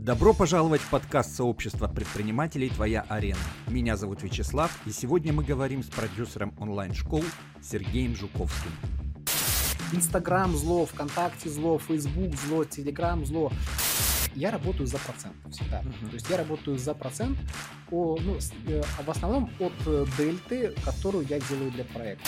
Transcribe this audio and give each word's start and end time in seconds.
Добро 0.00 0.32
пожаловать 0.32 0.80
в 0.80 0.88
подкаст 0.88 1.36
сообщества 1.36 1.86
предпринимателей 1.86 2.70
«Твоя 2.70 3.04
арена». 3.10 3.36
Меня 3.66 3.98
зовут 3.98 4.22
Вячеслав, 4.22 4.74
и 4.86 4.92
сегодня 4.92 5.30
мы 5.34 5.44
говорим 5.44 5.82
с 5.82 5.88
продюсером 5.88 6.54
онлайн-школ 6.58 7.22
Сергеем 7.60 8.16
Жуковским. 8.16 8.70
Инстаграм 9.92 10.56
зло, 10.56 10.86
ВКонтакте 10.86 11.50
зло, 11.50 11.78
Фейсбук 11.78 12.34
зло, 12.34 12.64
Телеграм 12.64 13.26
зло. 13.26 13.52
Я 14.34 14.50
работаю 14.50 14.86
за 14.86 14.96
процент 14.96 15.36
всегда. 15.50 15.82
Uh-huh. 15.82 16.08
То 16.08 16.14
есть 16.14 16.30
я 16.30 16.38
работаю 16.38 16.78
за 16.78 16.94
процент, 16.94 17.36
о, 17.90 18.16
ну, 18.22 18.38
э, 18.68 18.82
в 19.04 19.10
основном 19.10 19.50
от 19.58 19.74
э, 19.84 20.06
дельты, 20.16 20.72
которую 20.82 21.26
я 21.26 21.40
делаю 21.40 21.70
для 21.72 21.84
проекта. 21.84 22.26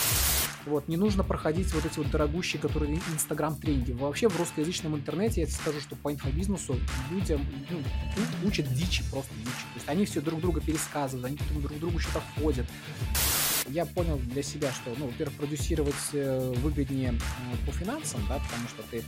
Вот, 0.65 0.87
не 0.87 0.95
нужно 0.95 1.23
проходить 1.23 1.73
вот 1.73 1.85
эти 1.85 1.97
вот 1.97 2.09
дорогущие, 2.09 2.61
которые 2.61 2.95
Инстаграм 3.13 3.55
тренинги. 3.55 3.91
Вообще 3.91 4.29
в 4.29 4.37
русскоязычном 4.37 4.95
интернете 4.95 5.41
я 5.41 5.47
тебе 5.47 5.55
скажу, 5.55 5.81
что 5.81 5.95
по 5.95 6.11
инфобизнесу 6.11 6.77
людям 7.11 7.45
ну, 7.69 8.47
учат 8.47 8.71
дичи, 8.73 9.03
просто 9.11 9.33
дичи. 9.35 9.51
То 9.51 9.75
есть 9.75 9.89
они 9.89 10.05
все 10.05 10.21
друг 10.21 10.39
друга 10.39 10.61
пересказывают, 10.61 11.25
они 11.25 11.37
друг 11.61 11.77
другу 11.79 11.99
что-то 11.99 12.21
ходят. 12.35 12.65
Я 13.67 13.85
понял 13.85 14.17
для 14.17 14.43
себя, 14.43 14.71
что, 14.71 14.93
ну, 14.97 15.07
во-первых, 15.07 15.37
продюсировать 15.37 15.95
э, 16.11 16.53
выгоднее 16.57 17.13
э, 17.13 17.65
по 17.65 17.71
финансам, 17.71 18.21
да, 18.27 18.39
потому 18.39 18.67
что 18.67 18.83
ты, 18.91 19.03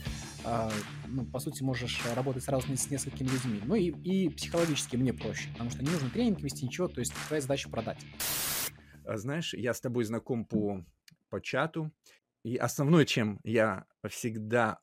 э, 0.46 0.70
ну, 1.08 1.26
по 1.26 1.40
сути, 1.40 1.62
можешь 1.62 2.02
работать 2.16 2.44
сразу 2.44 2.66
с 2.76 2.90
несколькими 2.90 3.27
людьми. 3.27 3.62
Ну 3.66 3.76
и, 3.76 3.90
и 3.90 4.30
психологически 4.30 4.96
мне 4.96 5.13
проще, 5.13 5.49
потому 5.52 5.72
что 5.72 5.84
не 5.84 5.90
нужно 5.90 6.10
тренинг 6.10 6.41
вести, 6.41 6.66
ничего, 6.66 6.88
то 6.88 7.02
есть 7.02 7.13
твоя 7.27 7.41
задача 7.41 7.70
продать. 7.70 7.98
А 9.05 9.18
знаешь, 9.18 9.54
я 9.54 9.74
с 9.74 9.82
тобой 9.82 10.05
знаком 10.05 10.46
по 10.46 10.84
по 11.35 11.41
чату. 11.41 11.91
И 12.44 12.55
основное, 12.55 13.03
чем 13.03 13.39
я 13.43 13.85
всегда 14.07 14.80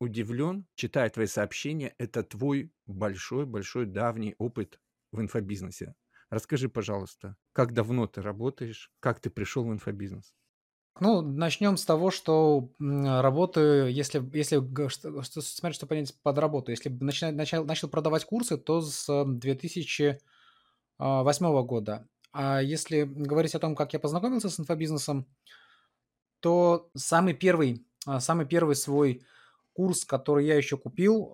удивлен, 0.00 0.66
читая 0.74 1.08
твои 1.10 1.26
сообщения, 1.26 1.94
это 1.98 2.24
твой 2.24 2.72
большой-большой 2.86 3.86
давний 3.86 4.34
опыт 4.38 4.80
в 5.12 5.20
инфобизнесе. 5.20 5.94
Расскажи, 6.28 6.68
пожалуйста, 6.68 7.36
как 7.52 7.72
давно 7.72 8.08
ты 8.08 8.20
работаешь, 8.20 8.90
как 8.98 9.20
ты 9.20 9.30
пришел 9.30 9.64
в 9.64 9.72
инфобизнес? 9.72 10.34
Ну, 10.98 11.22
начнем 11.22 11.76
с 11.76 11.84
того, 11.84 12.10
что 12.10 12.72
работаю, 12.80 13.92
если, 13.92 14.20
если 14.36 14.58
что, 14.88 15.40
смотри, 15.40 15.74
что 15.74 15.86
понять 15.86 16.20
под 16.22 16.38
работу. 16.38 16.72
Если 16.72 16.88
начинать, 16.88 17.36
начал, 17.36 17.64
начал 17.64 17.88
продавать 17.88 18.24
курсы, 18.24 18.56
то 18.56 18.80
с 18.80 19.24
2008 19.24 20.18
а, 20.98 21.62
года. 21.62 22.08
А 22.32 22.60
если 22.60 23.02
говорить 23.02 23.54
о 23.54 23.60
том, 23.60 23.76
как 23.76 23.92
я 23.92 24.00
познакомился 24.00 24.48
с 24.48 24.58
инфобизнесом, 24.58 25.26
то 26.42 26.90
самый 26.94 27.34
первый, 27.34 27.86
а, 28.06 28.20
самый 28.20 28.46
первый 28.46 28.76
свой 28.76 29.22
курс, 29.72 30.04
который 30.04 30.46
я 30.46 30.56
еще 30.56 30.76
купил, 30.76 31.32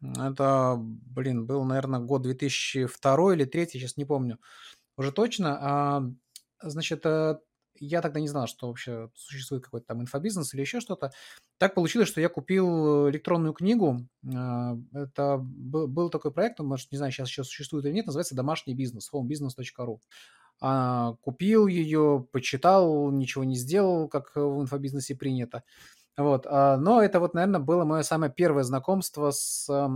это, 0.00 0.76
блин, 0.80 1.46
был, 1.46 1.64
наверное, 1.64 2.00
год 2.00 2.22
2002 2.22 3.34
или 3.34 3.44
2003, 3.44 3.66
сейчас 3.66 3.96
не 3.96 4.04
помню 4.04 4.38
уже 4.96 5.12
точно. 5.12 5.58
А, 5.60 6.02
значит, 6.62 7.04
э, 7.06 7.38
я 7.78 8.02
тогда 8.02 8.20
не 8.20 8.28
знал, 8.28 8.46
что 8.46 8.68
вообще 8.68 9.10
существует 9.14 9.64
какой-то 9.64 9.86
там 9.86 10.02
инфобизнес 10.02 10.52
или 10.54 10.60
еще 10.60 10.80
что-то. 10.80 11.12
Так 11.58 11.74
получилось, 11.74 12.08
что 12.08 12.20
я 12.20 12.28
купил 12.28 13.08
электронную 13.08 13.54
книгу. 13.54 14.06
А, 14.34 14.76
это 14.92 15.38
был 15.38 16.10
такой 16.10 16.32
проект, 16.32 16.60
может, 16.60 16.90
не 16.92 16.98
знаю, 16.98 17.12
сейчас 17.12 17.28
еще 17.28 17.44
существует 17.44 17.84
или 17.86 17.92
нет, 17.92 18.06
называется 18.06 18.34
«Домашний 18.34 18.74
бизнес», 18.74 19.10
homebusiness.ru 19.12 19.98
а, 20.62 21.14
купил 21.22 21.66
ее, 21.66 22.26
почитал, 22.30 23.10
ничего 23.10 23.42
не 23.44 23.56
сделал, 23.56 24.08
как 24.08 24.36
в 24.36 24.62
инфобизнесе 24.62 25.16
принято. 25.16 25.64
Вот, 26.16 26.46
а, 26.46 26.76
но 26.76 27.02
это 27.02 27.20
вот, 27.20 27.32
наверное, 27.32 27.58
было 27.60 27.84
мое 27.84 28.02
самое 28.02 28.30
первое 28.30 28.64
знакомство 28.64 29.30
с 29.30 29.66
а, 29.70 29.88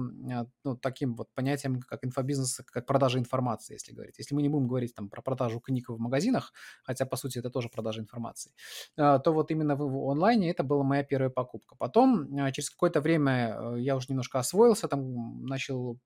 ну, 0.65 0.77
таким 0.77 1.15
вот 1.15 1.29
понятием, 1.35 1.81
как 1.83 2.05
инфобизнес, 2.07 2.63
как 2.73 2.87
продажа 2.87 3.19
информации, 3.19 3.75
если 3.75 3.93
говорить. 3.93 4.17
Если 4.19 4.35
мы 4.35 4.41
не 4.41 4.49
будем 4.49 4.67
говорить 4.67 4.95
там 4.95 5.11
про 5.11 5.21
продажу 5.21 5.61
книг 5.61 5.91
в 5.91 5.99
магазинах, 5.99 6.53
хотя, 6.85 7.05
по 7.05 7.17
сути, 7.17 7.39
это 7.39 7.51
тоже 7.51 7.69
продажа 7.69 8.01
информации, 8.01 8.53
а, 8.97 9.19
то 9.19 9.33
вот 9.33 9.51
именно 9.51 9.77
в, 9.77 9.81
в 9.81 10.11
онлайне 10.11 10.51
это 10.51 10.65
была 10.65 10.83
моя 10.85 11.05
первая 11.05 11.31
покупка. 11.31 11.77
Потом, 11.77 12.29
через 12.53 12.71
какое-то 12.71 13.03
время 13.03 13.57
э, 13.61 13.81
я 13.81 13.95
уже 13.95 14.07
немножко 14.09 14.39
освоился, 14.39 14.89
там 14.89 15.45
начал 15.45 15.99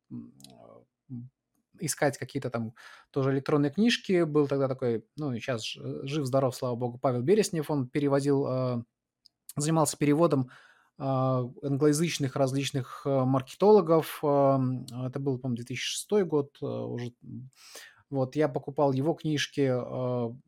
искать 1.80 2.18
какие-то 2.18 2.50
там 2.50 2.74
тоже 3.10 3.32
электронные 3.32 3.70
книжки. 3.70 4.24
Был 4.24 4.46
тогда 4.46 4.68
такой, 4.68 5.04
ну, 5.16 5.34
сейчас 5.34 5.64
жив-здоров, 5.64 6.54
слава 6.54 6.76
богу, 6.76 6.98
Павел 6.98 7.22
Береснев. 7.22 7.70
Он 7.70 7.88
переводил, 7.88 8.46
а, 8.46 8.82
занимался 9.56 9.96
переводом 9.96 10.50
а, 10.98 11.44
англоязычных 11.62 12.36
различных 12.36 13.02
маркетологов. 13.04 14.18
Это 14.22 15.18
был, 15.18 15.38
по-моему, 15.38 15.56
2006 15.56 16.10
год 16.24 16.60
уже. 16.60 17.12
Вот, 18.10 18.34
я 18.34 18.48
покупал 18.48 18.92
его 18.92 19.14
книжки. 19.14 19.72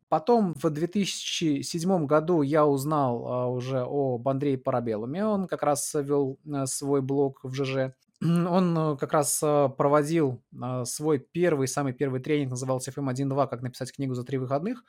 Потом 0.09 0.53
в 0.55 0.69
2007 0.69 2.05
году 2.05 2.41
я 2.41 2.65
узнал 2.65 3.53
уже 3.53 3.85
об 3.87 4.27
Андрее 4.27 4.57
Парабеллуме. 4.57 5.25
Он 5.25 5.47
как 5.47 5.63
раз 5.63 5.93
вел 5.93 6.37
свой 6.65 7.01
блог 7.01 7.39
в 7.43 7.53
ЖЖ 7.53 7.93
он 8.23 8.77
э, 8.77 8.97
как 8.97 9.13
раз 9.13 9.41
э, 9.43 9.69
проводил 9.77 10.43
э, 10.53 10.85
свой 10.85 11.19
первый, 11.19 11.67
самый 11.67 11.93
первый 11.93 12.21
тренинг, 12.21 12.51
назывался 12.51 12.91
FM1.2, 12.91 13.47
как 13.49 13.61
написать 13.61 13.91
книгу 13.91 14.13
за 14.13 14.23
три 14.23 14.37
выходных. 14.37 14.83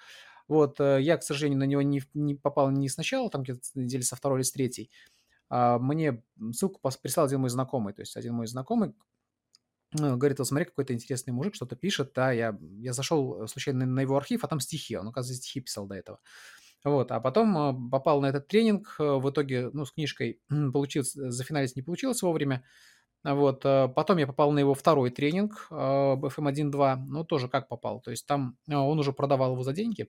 Вот, 0.46 0.78
я, 0.78 1.16
к 1.16 1.22
сожалению, 1.22 1.58
на 1.58 1.64
него 1.64 1.80
не, 1.80 2.02
не 2.12 2.34
попал 2.34 2.70
не 2.70 2.90
сначала, 2.90 3.30
там 3.30 3.44
где-то 3.44 3.60
недели 3.76 4.02
со 4.02 4.14
второй 4.14 4.40
или 4.40 4.44
с 4.44 4.52
третьей. 4.52 4.90
А 5.48 5.78
мне 5.78 6.22
ссылку 6.52 6.80
прислал 7.02 7.24
один 7.24 7.40
мой 7.40 7.48
знакомый, 7.48 7.94
то 7.94 8.02
есть 8.02 8.14
один 8.16 8.34
мой 8.34 8.46
знакомый 8.46 8.94
говорит, 9.92 10.38
вот 10.40 10.48
смотри, 10.48 10.66
какой-то 10.66 10.92
интересный 10.92 11.32
мужик 11.32 11.54
что-то 11.54 11.76
пишет, 11.76 12.12
да, 12.14 12.32
я, 12.32 12.58
я 12.80 12.92
зашел 12.92 13.46
случайно 13.46 13.86
на 13.86 14.00
его 14.00 14.16
архив, 14.16 14.44
а 14.44 14.48
там 14.48 14.60
стихи, 14.60 14.96
он, 14.96 15.08
оказывается, 15.08 15.42
стихи 15.42 15.60
писал 15.60 15.86
до 15.86 15.94
этого. 15.94 16.20
Вот, 16.82 17.10
а 17.12 17.20
потом 17.20 17.90
попал 17.90 18.20
на 18.20 18.26
этот 18.26 18.48
тренинг, 18.48 18.96
в 18.98 19.30
итоге, 19.30 19.70
ну, 19.72 19.86
с 19.86 19.92
книжкой 19.92 20.40
получилось, 20.72 21.12
зафиналить 21.12 21.76
не 21.76 21.82
получилось 21.82 22.20
вовремя, 22.22 22.64
вот, 23.24 23.64
э, 23.64 23.88
потом 23.88 24.18
я 24.18 24.26
попал 24.26 24.52
на 24.52 24.58
его 24.58 24.74
второй 24.74 25.10
тренинг 25.10 25.68
FM1.2, 25.70 26.96
ну, 26.96 27.24
тоже 27.24 27.48
как 27.48 27.68
попал, 27.68 28.00
то 28.00 28.10
есть 28.10 28.26
там 28.26 28.58
э, 28.68 28.74
он 28.74 28.98
уже 28.98 29.12
продавал 29.12 29.52
его 29.52 29.62
за 29.62 29.72
деньги, 29.72 30.08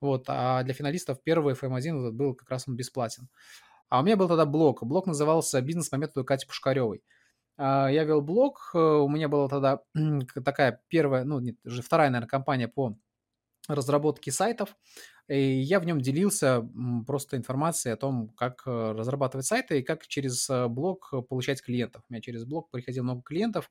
вот, 0.00 0.24
а 0.28 0.62
для 0.62 0.72
финалистов 0.72 1.22
первый 1.24 1.54
FM1 1.54 2.12
был 2.12 2.34
как 2.34 2.48
раз 2.50 2.68
он 2.68 2.76
бесплатен. 2.76 3.28
А 3.88 4.00
у 4.00 4.04
меня 4.04 4.16
был 4.16 4.28
тогда 4.28 4.46
блог, 4.46 4.82
блог 4.84 5.06
назывался 5.06 5.60
«Бизнес 5.60 5.90
по 5.90 5.96
методу 5.96 6.24
Кати 6.24 6.46
Пушкаревой». 6.46 7.02
А, 7.58 7.88
я 7.90 8.04
вел 8.04 8.22
блог, 8.22 8.70
э, 8.74 8.78
у 8.78 9.08
меня 9.08 9.28
была 9.28 9.48
тогда 9.48 9.80
такая 10.44 10.80
первая, 10.88 11.24
ну, 11.24 11.40
нет, 11.40 11.56
уже 11.64 11.82
вторая, 11.82 12.10
наверное, 12.10 12.28
компания 12.28 12.68
по 12.68 12.96
разработке 13.68 14.32
сайтов, 14.32 14.76
и 15.28 15.60
я 15.60 15.78
в 15.80 15.84
нем 15.84 16.00
делился 16.00 16.68
просто 17.06 17.36
информацией 17.36 17.94
о 17.94 17.96
том, 17.96 18.28
как 18.30 18.62
э, 18.66 18.92
разрабатывать 18.92 19.46
сайты 19.46 19.78
и 19.78 19.82
как 19.82 20.06
через 20.06 20.48
э, 20.50 20.66
блог 20.66 21.12
получать 21.28 21.62
клиентов. 21.62 22.02
У 22.08 22.12
меня 22.12 22.20
через 22.20 22.44
блог 22.44 22.70
приходило 22.70 23.04
много 23.04 23.22
клиентов, 23.22 23.70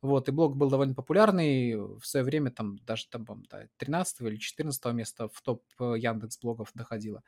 вот, 0.00 0.28
и 0.28 0.32
блог 0.32 0.56
был 0.56 0.70
довольно 0.70 0.94
популярный, 0.94 1.76
в 1.76 2.04
свое 2.04 2.24
время 2.24 2.50
там 2.50 2.78
даже 2.86 3.08
там, 3.08 3.26
да, 3.50 3.66
13 3.78 4.20
или 4.22 4.36
14 4.36 4.84
места 4.94 5.28
в 5.28 5.42
топ 5.42 5.62
э, 5.80 5.94
Яндекс 5.98 6.38
блогов 6.38 6.70
доходило. 6.74 7.22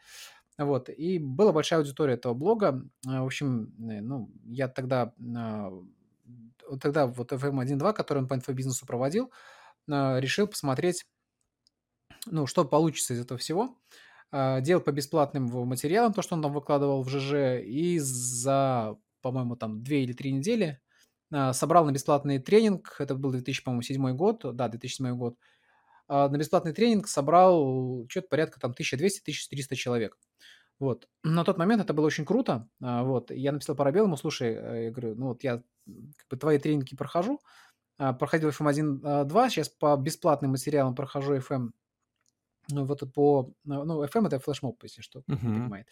Вот, 0.57 0.89
и 0.89 1.19
была 1.19 1.53
большая 1.53 1.81
аудитория 1.81 2.15
этого 2.15 2.33
блога. 2.33 2.81
В 3.05 3.25
общем, 3.25 3.75
ну, 3.77 4.31
я 4.45 4.69
тогда, 4.69 5.13
тогда 6.81 7.07
вот 7.09 7.33
FM1.2, 7.33 7.93
который 7.93 8.19
он 8.19 8.29
по 8.29 8.35
инфобизнесу 8.35 8.87
проводил, 8.87 9.33
решил 9.89 10.47
посмотреть, 10.47 11.07
ну, 12.27 12.47
что 12.47 12.65
получится 12.65 13.15
из 13.15 13.21
этого 13.21 13.39
всего. 13.39 13.77
А, 14.37 14.61
делал 14.61 14.83
по 14.83 14.91
бесплатным 14.91 15.45
материалам 15.45 16.13
то, 16.13 16.21
что 16.21 16.35
он 16.35 16.43
там 16.43 16.53
выкладывал 16.53 17.03
в 17.03 17.09
ЖЖ, 17.09 17.63
и 17.65 18.01
за, 18.01 18.97
по-моему, 19.23 19.55
там 19.55 19.85
две 19.85 20.03
или 20.03 20.13
три 20.13 20.33
недели 20.33 20.81
а, 21.33 21.53
собрал 21.53 21.85
на 21.85 21.93
бесплатный 21.93 22.41
тренинг, 22.41 22.97
это 22.99 23.15
был 23.15 23.31
2007 23.31 24.17
год, 24.17 24.45
да, 24.57 24.69
2007 24.69 25.17
год, 25.17 25.37
а, 26.09 26.29
на 26.29 26.37
бесплатный 26.37 26.73
тренинг 26.73 27.07
собрал 27.07 28.07
что-то 28.09 28.27
порядка 28.29 28.59
там 28.59 28.73
1200-1300 28.73 29.75
человек. 29.77 30.19
Вот. 30.81 31.09
На 31.23 31.45
тот 31.45 31.57
момент 31.57 31.83
это 31.83 31.95
было 31.95 32.07
очень 32.07 32.25
круто. 32.25 32.69
Вот. 32.81 33.31
Я 33.31 33.53
написал 33.53 33.77
Парабеллуму, 33.77 34.17
слушай, 34.17 34.55
э, 34.55 34.85
я 34.87 34.91
говорю, 34.91 35.15
ну 35.15 35.27
вот 35.29 35.45
я 35.45 35.63
как 36.17 36.29
бы 36.29 36.37
твои 36.37 36.59
тренинги 36.59 36.97
прохожу, 36.97 37.41
проходил 37.97 38.49
FM1-2, 38.49 39.51
сейчас 39.51 39.69
по 39.69 39.97
бесплатным 39.97 40.51
материалам 40.51 40.97
прохожу 40.97 41.37
FM 41.37 41.71
вот 42.69 43.03
по, 43.13 43.51
ну, 43.65 44.05
FM 44.05 44.27
это 44.27 44.39
флешмоб, 44.39 44.83
если 44.83 45.03
что, 45.03 45.21
uh-huh. 45.21 45.39
понимает. 45.39 45.87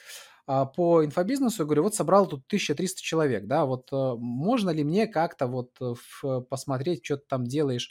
А 0.46 0.66
по 0.66 1.04
инфобизнесу, 1.04 1.62
я 1.62 1.66
говорю, 1.66 1.84
вот 1.84 1.94
собрал 1.94 2.26
тут 2.26 2.44
1300 2.46 3.00
человек, 3.00 3.46
да, 3.46 3.64
вот 3.64 3.88
э, 3.92 4.14
можно 4.19 4.70
ли 4.70 4.84
мне 4.84 5.06
как-то 5.06 5.46
вот 5.46 5.70
э, 5.80 5.94
в, 6.22 6.40
посмотреть, 6.42 7.04
что 7.04 7.16
ты 7.16 7.24
там 7.28 7.44
делаешь 7.44 7.90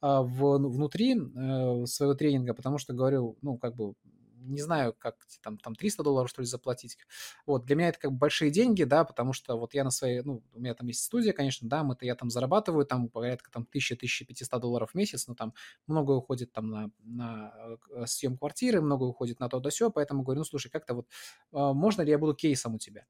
в, 0.00 0.58
внутри 0.58 1.14
э, 1.14 1.86
своего 1.86 2.14
тренинга, 2.14 2.54
потому 2.54 2.78
что, 2.78 2.92
говорю, 2.92 3.36
ну, 3.40 3.56
как 3.56 3.76
бы 3.76 3.94
не 4.42 4.60
знаю, 4.60 4.94
как 4.98 5.16
там, 5.42 5.58
там 5.58 5.74
300 5.74 6.02
долларов, 6.02 6.30
что 6.30 6.42
ли, 6.42 6.46
заплатить. 6.46 6.98
Вот, 7.46 7.64
для 7.64 7.76
меня 7.76 7.88
это 7.88 7.98
как 7.98 8.12
бы 8.12 8.18
большие 8.18 8.50
деньги, 8.50 8.84
да, 8.84 9.04
потому 9.04 9.32
что 9.32 9.58
вот 9.58 9.74
я 9.74 9.84
на 9.84 9.90
своей, 9.90 10.22
ну, 10.22 10.42
у 10.52 10.60
меня 10.60 10.74
там 10.74 10.86
есть 10.88 11.04
студия, 11.04 11.32
конечно, 11.32 11.68
да, 11.68 11.82
мы-то 11.84 12.04
я 12.04 12.14
там 12.14 12.30
зарабатываю, 12.30 12.86
там 12.86 13.08
порядка 13.08 13.50
там 13.50 13.66
1000-1500 13.72 14.60
долларов 14.60 14.90
в 14.92 14.94
месяц, 14.94 15.26
но 15.26 15.34
там 15.34 15.54
много 15.86 16.12
уходит 16.12 16.52
там 16.52 16.70
на, 16.70 16.90
на 17.04 17.52
э, 17.90 18.06
съем 18.06 18.36
квартиры, 18.36 18.80
много 18.80 19.04
уходит 19.04 19.40
на 19.40 19.48
то 19.48 19.60
да 19.60 19.70
все, 19.70 19.90
поэтому 19.90 20.22
говорю, 20.22 20.40
ну, 20.40 20.44
слушай, 20.44 20.70
как-то 20.70 20.94
вот, 20.94 21.08
а, 21.52 21.72
можно 21.72 22.02
ли 22.02 22.10
я 22.10 22.18
буду 22.18 22.34
кейсом 22.34 22.74
у 22.74 22.78
тебя? 22.78 23.06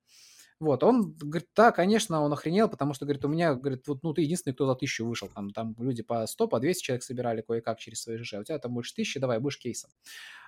Вот, 0.60 0.84
он 0.84 1.14
говорит, 1.14 1.48
да, 1.56 1.72
конечно, 1.72 2.22
он 2.22 2.32
охренел, 2.32 2.68
потому 2.68 2.94
что, 2.94 3.04
говорит, 3.04 3.24
у 3.24 3.28
меня, 3.28 3.54
говорит, 3.54 3.86
вот, 3.88 4.02
ну, 4.02 4.14
ты 4.14 4.22
единственный, 4.22 4.54
кто 4.54 4.66
за 4.66 4.74
тысячу 4.74 5.06
вышел, 5.06 5.28
там, 5.28 5.50
там 5.50 5.74
люди 5.78 6.02
по 6.02 6.26
100, 6.26 6.48
по 6.48 6.60
200 6.60 6.82
человек 6.82 7.02
собирали 7.02 7.42
кое-как 7.42 7.78
через 7.78 8.02
свои 8.02 8.16
ЖЖ, 8.16 8.34
а 8.34 8.40
у 8.40 8.44
тебя 8.44 8.58
там 8.58 8.74
больше 8.74 8.94
тысячи, 8.94 9.18
давай, 9.18 9.38
будешь 9.40 9.58
кейсом. 9.58 9.90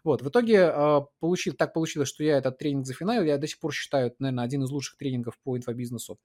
Вот, 0.04 0.22
в 0.22 0.28
итоге 0.28 0.70
э, 0.72 1.00
получил, 1.20 1.54
так 1.54 1.72
получилось, 1.72 2.08
что 2.08 2.22
я 2.22 2.38
этот 2.38 2.58
тренинг 2.58 2.86
зафиналил, 2.86 3.24
я 3.24 3.38
до 3.38 3.46
сих 3.46 3.58
пор 3.58 3.72
считаю, 3.72 4.14
наверное, 4.18 4.44
один 4.44 4.62
из 4.62 4.70
лучших 4.70 4.96
тренингов 4.98 5.38
по 5.42 5.56
инфобизнесу, 5.56 6.18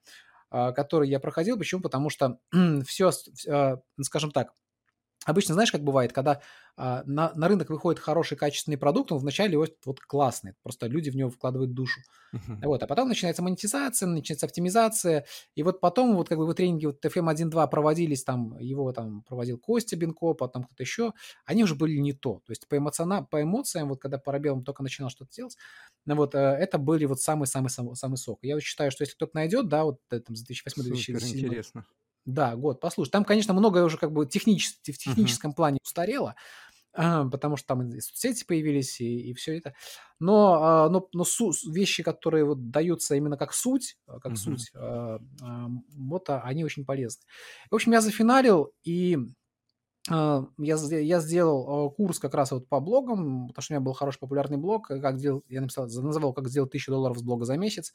э, 0.52 0.72
который 0.72 1.08
я 1.08 1.18
проходил, 1.18 1.58
почему? 1.58 1.82
Потому 1.82 2.10
что 2.10 2.38
все, 2.86 3.10
э, 3.46 3.76
скажем 4.00 4.30
так, 4.30 4.52
Обычно, 5.26 5.52
знаешь, 5.52 5.70
как 5.70 5.82
бывает, 5.82 6.14
когда 6.14 6.40
а, 6.76 7.02
на, 7.04 7.30
на 7.34 7.48
рынок 7.48 7.68
выходит 7.68 8.00
хороший 8.00 8.38
качественный 8.38 8.78
продукт, 8.78 9.12
он 9.12 9.18
вначале 9.18 9.58
вот, 9.58 9.76
вот 9.84 10.00
классный, 10.00 10.54
просто 10.62 10.86
люди 10.86 11.10
в 11.10 11.16
него 11.16 11.28
вкладывают 11.28 11.74
душу. 11.74 12.00
Uh-huh. 12.34 12.56
Вот, 12.64 12.82
а 12.82 12.86
потом 12.86 13.08
начинается 13.08 13.42
монетизация, 13.42 14.06
начинается 14.08 14.46
оптимизация, 14.46 15.26
и 15.54 15.62
вот 15.62 15.80
потом 15.80 16.16
вот 16.16 16.30
как 16.30 16.38
бы 16.38 16.46
вы 16.46 16.54
тренинги 16.54 16.86
вот 16.86 17.04
FM1.2 17.04 17.68
проводились, 17.68 18.24
там 18.24 18.56
его 18.58 18.92
там 18.92 19.22
проводил 19.24 19.58
Костя 19.58 19.94
Бенко, 19.94 20.32
потом 20.32 20.64
кто-то 20.64 20.82
еще, 20.82 21.12
они 21.44 21.64
уже 21.64 21.74
были 21.74 21.98
не 21.98 22.14
то. 22.14 22.40
То 22.46 22.52
есть 22.52 22.66
по, 22.66 22.78
эмоциона, 22.78 23.22
по 23.22 23.42
эмоциям, 23.42 23.90
вот 23.90 24.00
когда 24.00 24.16
Парабелом 24.16 24.64
только 24.64 24.82
начинал 24.82 25.10
что-то 25.10 25.32
делать, 25.32 25.58
ну 26.06 26.14
вот 26.14 26.34
э, 26.34 26.38
это 26.38 26.78
были 26.78 27.04
вот 27.04 27.20
самый-самый-самый 27.20 27.94
самый 27.94 28.16
сок. 28.16 28.38
Я 28.40 28.54
вот 28.54 28.62
считаю, 28.62 28.90
что 28.90 29.02
если 29.02 29.16
кто-то 29.16 29.32
найдет, 29.34 29.68
да, 29.68 29.84
вот 29.84 30.00
э, 30.10 30.20
там 30.20 30.34
с 30.34 30.50
2008-2007 30.50 31.44
интересно. 31.44 31.84
Да, 32.26 32.54
год. 32.54 32.80
Послушай, 32.80 33.10
там, 33.10 33.24
конечно, 33.24 33.54
многое 33.54 33.84
уже 33.84 33.96
как 33.96 34.12
бы 34.12 34.26
технич... 34.26 34.68
в 34.68 34.82
техническом 34.82 35.52
uh-huh. 35.52 35.56
плане 35.56 35.78
устарело, 35.82 36.34
а, 36.92 37.24
потому 37.26 37.56
что 37.56 37.68
там 37.68 37.82
и 37.82 38.00
соцсети 38.00 38.44
появились, 38.44 39.00
и, 39.00 39.30
и 39.30 39.34
все 39.34 39.56
это. 39.56 39.74
Но, 40.18 40.62
а, 40.62 40.88
но, 40.90 41.08
но 41.12 41.24
су- 41.24 41.52
вещи, 41.70 42.02
которые 42.02 42.44
вот 42.44 42.70
даются 42.70 43.14
именно 43.14 43.36
как 43.36 43.54
суть, 43.54 43.96
а, 44.06 44.20
как 44.20 44.32
uh-huh. 44.32 44.36
суть, 44.36 44.70
вот 45.96 46.24
они 46.28 46.64
очень 46.64 46.84
полезны. 46.84 47.22
В 47.70 47.74
общем, 47.74 47.92
я 47.92 48.00
зафиналил, 48.00 48.72
и 48.82 49.18
я, 50.08 50.46
я 50.58 51.20
сделал 51.20 51.90
курс 51.90 52.18
как 52.18 52.34
раз 52.34 52.52
вот 52.52 52.68
по 52.68 52.80
блогам, 52.80 53.48
потому 53.48 53.62
что 53.62 53.72
у 53.72 53.76
меня 53.76 53.84
был 53.84 53.92
хороший 53.92 54.18
популярный 54.18 54.56
блог, 54.56 54.88
как 54.88 55.16
делал, 55.18 55.44
я 55.48 55.60
написал, 55.60 55.86
называл, 55.86 56.32
как 56.32 56.48
сделать 56.48 56.72
тысячу 56.72 56.90
долларов 56.90 57.18
с 57.18 57.22
блога 57.22 57.44
за 57.44 57.56
месяц. 57.56 57.92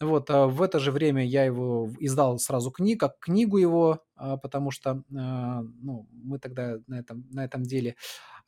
Вот, 0.00 0.30
а 0.30 0.46
в 0.46 0.62
это 0.62 0.80
же 0.80 0.90
время 0.90 1.24
я 1.24 1.44
его 1.44 1.88
издал 2.00 2.38
сразу 2.38 2.70
книг, 2.70 3.00
как 3.00 3.18
книгу 3.20 3.56
его, 3.56 4.02
а, 4.16 4.36
потому 4.36 4.70
что 4.70 5.02
а, 5.16 5.62
ну, 5.62 6.08
мы 6.10 6.38
тогда 6.38 6.78
на 6.86 6.98
этом, 6.98 7.26
на 7.30 7.44
этом 7.44 7.62
деле 7.62 7.96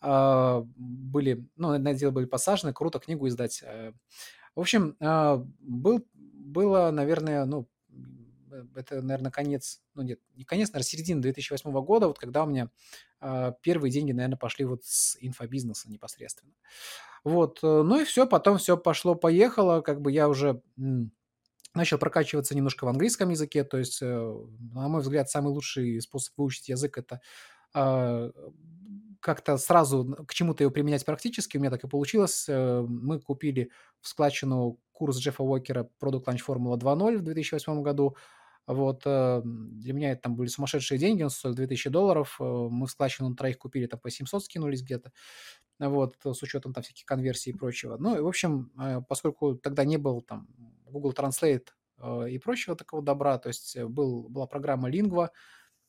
были, 0.02 1.48
ну, 1.56 1.78
на 1.78 1.88
это 1.88 1.98
дело 1.98 2.10
были 2.10 2.26
посажены, 2.26 2.74
круто 2.74 2.98
книгу 2.98 3.26
издать. 3.26 3.62
Э. 3.64 3.92
В 4.54 4.60
общем, 4.60 4.96
был, 5.00 6.04
было, 6.12 6.90
наверное, 6.90 7.46
ну, 7.46 7.66
это, 8.74 9.00
наверное, 9.00 9.30
конец, 9.30 9.80
ну 9.94 10.02
нет, 10.02 10.20
не 10.34 10.44
конец, 10.44 10.68
наверное, 10.68 10.84
середина 10.84 11.22
2008 11.22 11.72
года, 11.84 12.08
вот 12.08 12.18
когда 12.18 12.44
у 12.44 12.46
меня 12.46 12.68
первые 13.62 13.90
деньги, 13.90 14.12
наверное, 14.12 14.36
пошли 14.36 14.66
вот 14.66 14.84
с 14.84 15.16
инфобизнеса 15.20 15.90
непосредственно. 15.90 16.52
Вот, 17.24 17.60
э, 17.62 17.82
ну 17.82 18.00
и 18.00 18.04
все, 18.04 18.26
потом 18.26 18.58
все 18.58 18.76
пошло-поехало, 18.76 19.80
как 19.80 20.02
бы 20.02 20.12
я 20.12 20.28
уже 20.28 20.62
начал 21.74 21.98
прокачиваться 21.98 22.54
немножко 22.54 22.84
в 22.84 22.88
английском 22.88 23.30
языке, 23.30 23.64
то 23.64 23.78
есть, 23.78 24.00
э, 24.00 24.06
на 24.72 24.88
мой 24.88 25.02
взгляд, 25.02 25.28
самый 25.30 25.48
лучший 25.48 26.00
способ 26.00 26.32
выучить 26.36 26.68
язык– 26.68 26.98
это 26.98 27.20
а, 27.74 28.30
как-то 29.20 29.56
сразу 29.56 30.04
к 30.28 30.34
чему-то 30.34 30.62
его 30.62 30.70
применять 30.70 31.04
практически. 31.04 31.56
У 31.56 31.60
меня 31.60 31.70
так 31.70 31.82
и 31.84 31.88
получилось. 31.88 32.46
Э, 32.48 32.82
мы 32.86 33.18
купили 33.18 33.70
в 34.00 34.08
складчину 34.08 34.78
курс 34.92 35.18
Джеффа 35.18 35.42
Уокера 35.42 35.88
Product 36.00 36.24
Launch 36.26 36.42
Formula 36.46 36.78
2.0 36.78 37.18
в 37.18 37.22
2008 37.22 37.82
году. 37.82 38.16
Вот, 38.66 39.02
э, 39.06 39.42
для 39.44 39.92
меня 39.94 40.12
это 40.12 40.22
там 40.22 40.36
были 40.36 40.48
сумасшедшие 40.48 40.98
деньги, 40.98 41.22
он 41.22 41.30
стоил 41.30 41.54
2000 41.54 41.90
долларов. 41.90 42.36
Мы 42.38 42.86
в 42.86 42.90
складчину 42.90 43.30
на 43.30 43.36
троих 43.36 43.58
купили, 43.58 43.86
там 43.86 43.98
по 43.98 44.10
700 44.10 44.44
скинулись 44.44 44.82
где-то 44.82 45.10
вот, 45.80 46.16
с 46.24 46.42
учетом 46.42 46.72
там 46.72 46.84
всяких 46.84 47.04
конверсий 47.04 47.50
и 47.50 47.54
прочего. 47.54 47.96
Ну, 47.98 48.16
и, 48.16 48.20
в 48.20 48.28
общем, 48.28 48.70
поскольку 49.08 49.54
тогда 49.56 49.84
не 49.84 49.96
был 49.96 50.20
там 50.20 50.46
Google 50.94 51.12
Translate 51.12 51.68
э, 51.98 52.30
и 52.30 52.38
прочего 52.38 52.76
такого 52.76 53.02
добра. 53.02 53.38
То 53.38 53.48
есть 53.48 53.76
э, 53.76 53.86
был, 53.86 54.28
была 54.28 54.46
программа 54.46 54.90
Lingua, 54.90 55.30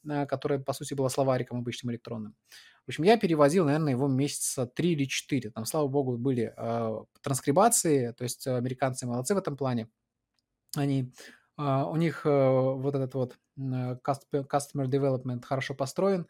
э, 0.07 0.25
которая, 0.25 0.59
по 0.59 0.73
сути, 0.73 0.93
была 0.93 1.09
словариком 1.09 1.59
обычным 1.59 1.91
электронным. 1.91 2.35
В 2.85 2.89
общем, 2.89 3.03
я 3.03 3.17
переводил, 3.17 3.65
наверное, 3.65 3.93
его 3.93 4.07
месяца 4.07 4.67
3 4.67 4.91
или 4.91 5.05
4. 5.05 5.51
Там, 5.51 5.65
слава 5.65 5.87
богу, 5.87 6.17
были 6.17 6.53
э, 6.55 7.03
транскрибации, 7.21 8.11
то 8.11 8.23
есть 8.23 8.45
американцы 8.47 9.07
молодцы 9.07 9.33
в 9.33 9.37
этом 9.37 9.57
плане. 9.57 9.89
Они, 10.75 11.11
э, 11.57 11.63
у 11.63 11.95
них 11.95 12.25
э, 12.25 12.29
вот 12.29 12.95
этот 12.95 13.13
вот 13.13 13.37
customer 13.57 14.87
development 14.87 15.43
хорошо 15.45 15.73
построен, 15.73 16.21
э, 16.21 16.25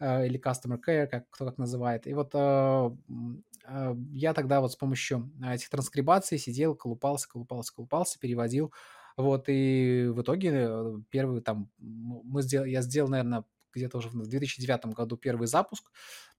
или 0.00 0.40
customer 0.40 0.78
care, 0.84 1.06
как 1.06 1.28
кто 1.30 1.46
как 1.46 1.58
называет. 1.58 2.06
И 2.06 2.14
вот 2.14 2.34
э, 2.34 2.38
а, 2.38 3.96
я 4.12 4.34
тогда 4.34 4.60
вот 4.60 4.72
с 4.72 4.76
помощью 4.76 5.30
этих 5.44 5.68
транскрибаций 5.68 6.38
сидел, 6.38 6.74
колупался, 6.74 7.28
колупался, 7.28 7.74
колупался, 7.74 8.18
переводил. 8.18 8.72
Вот, 9.16 9.44
и 9.48 10.08
в 10.10 10.20
итоге 10.20 10.50
э, 10.52 10.96
первый 11.10 11.40
там, 11.40 11.70
мы 11.78 12.42
сделал, 12.42 12.66
я 12.66 12.82
сделал, 12.82 13.08
наверное, 13.08 13.44
где-то 13.72 13.98
уже 13.98 14.08
в 14.08 14.26
2009 14.26 14.86
году 14.94 15.16
первый 15.16 15.46
запуск, 15.46 15.90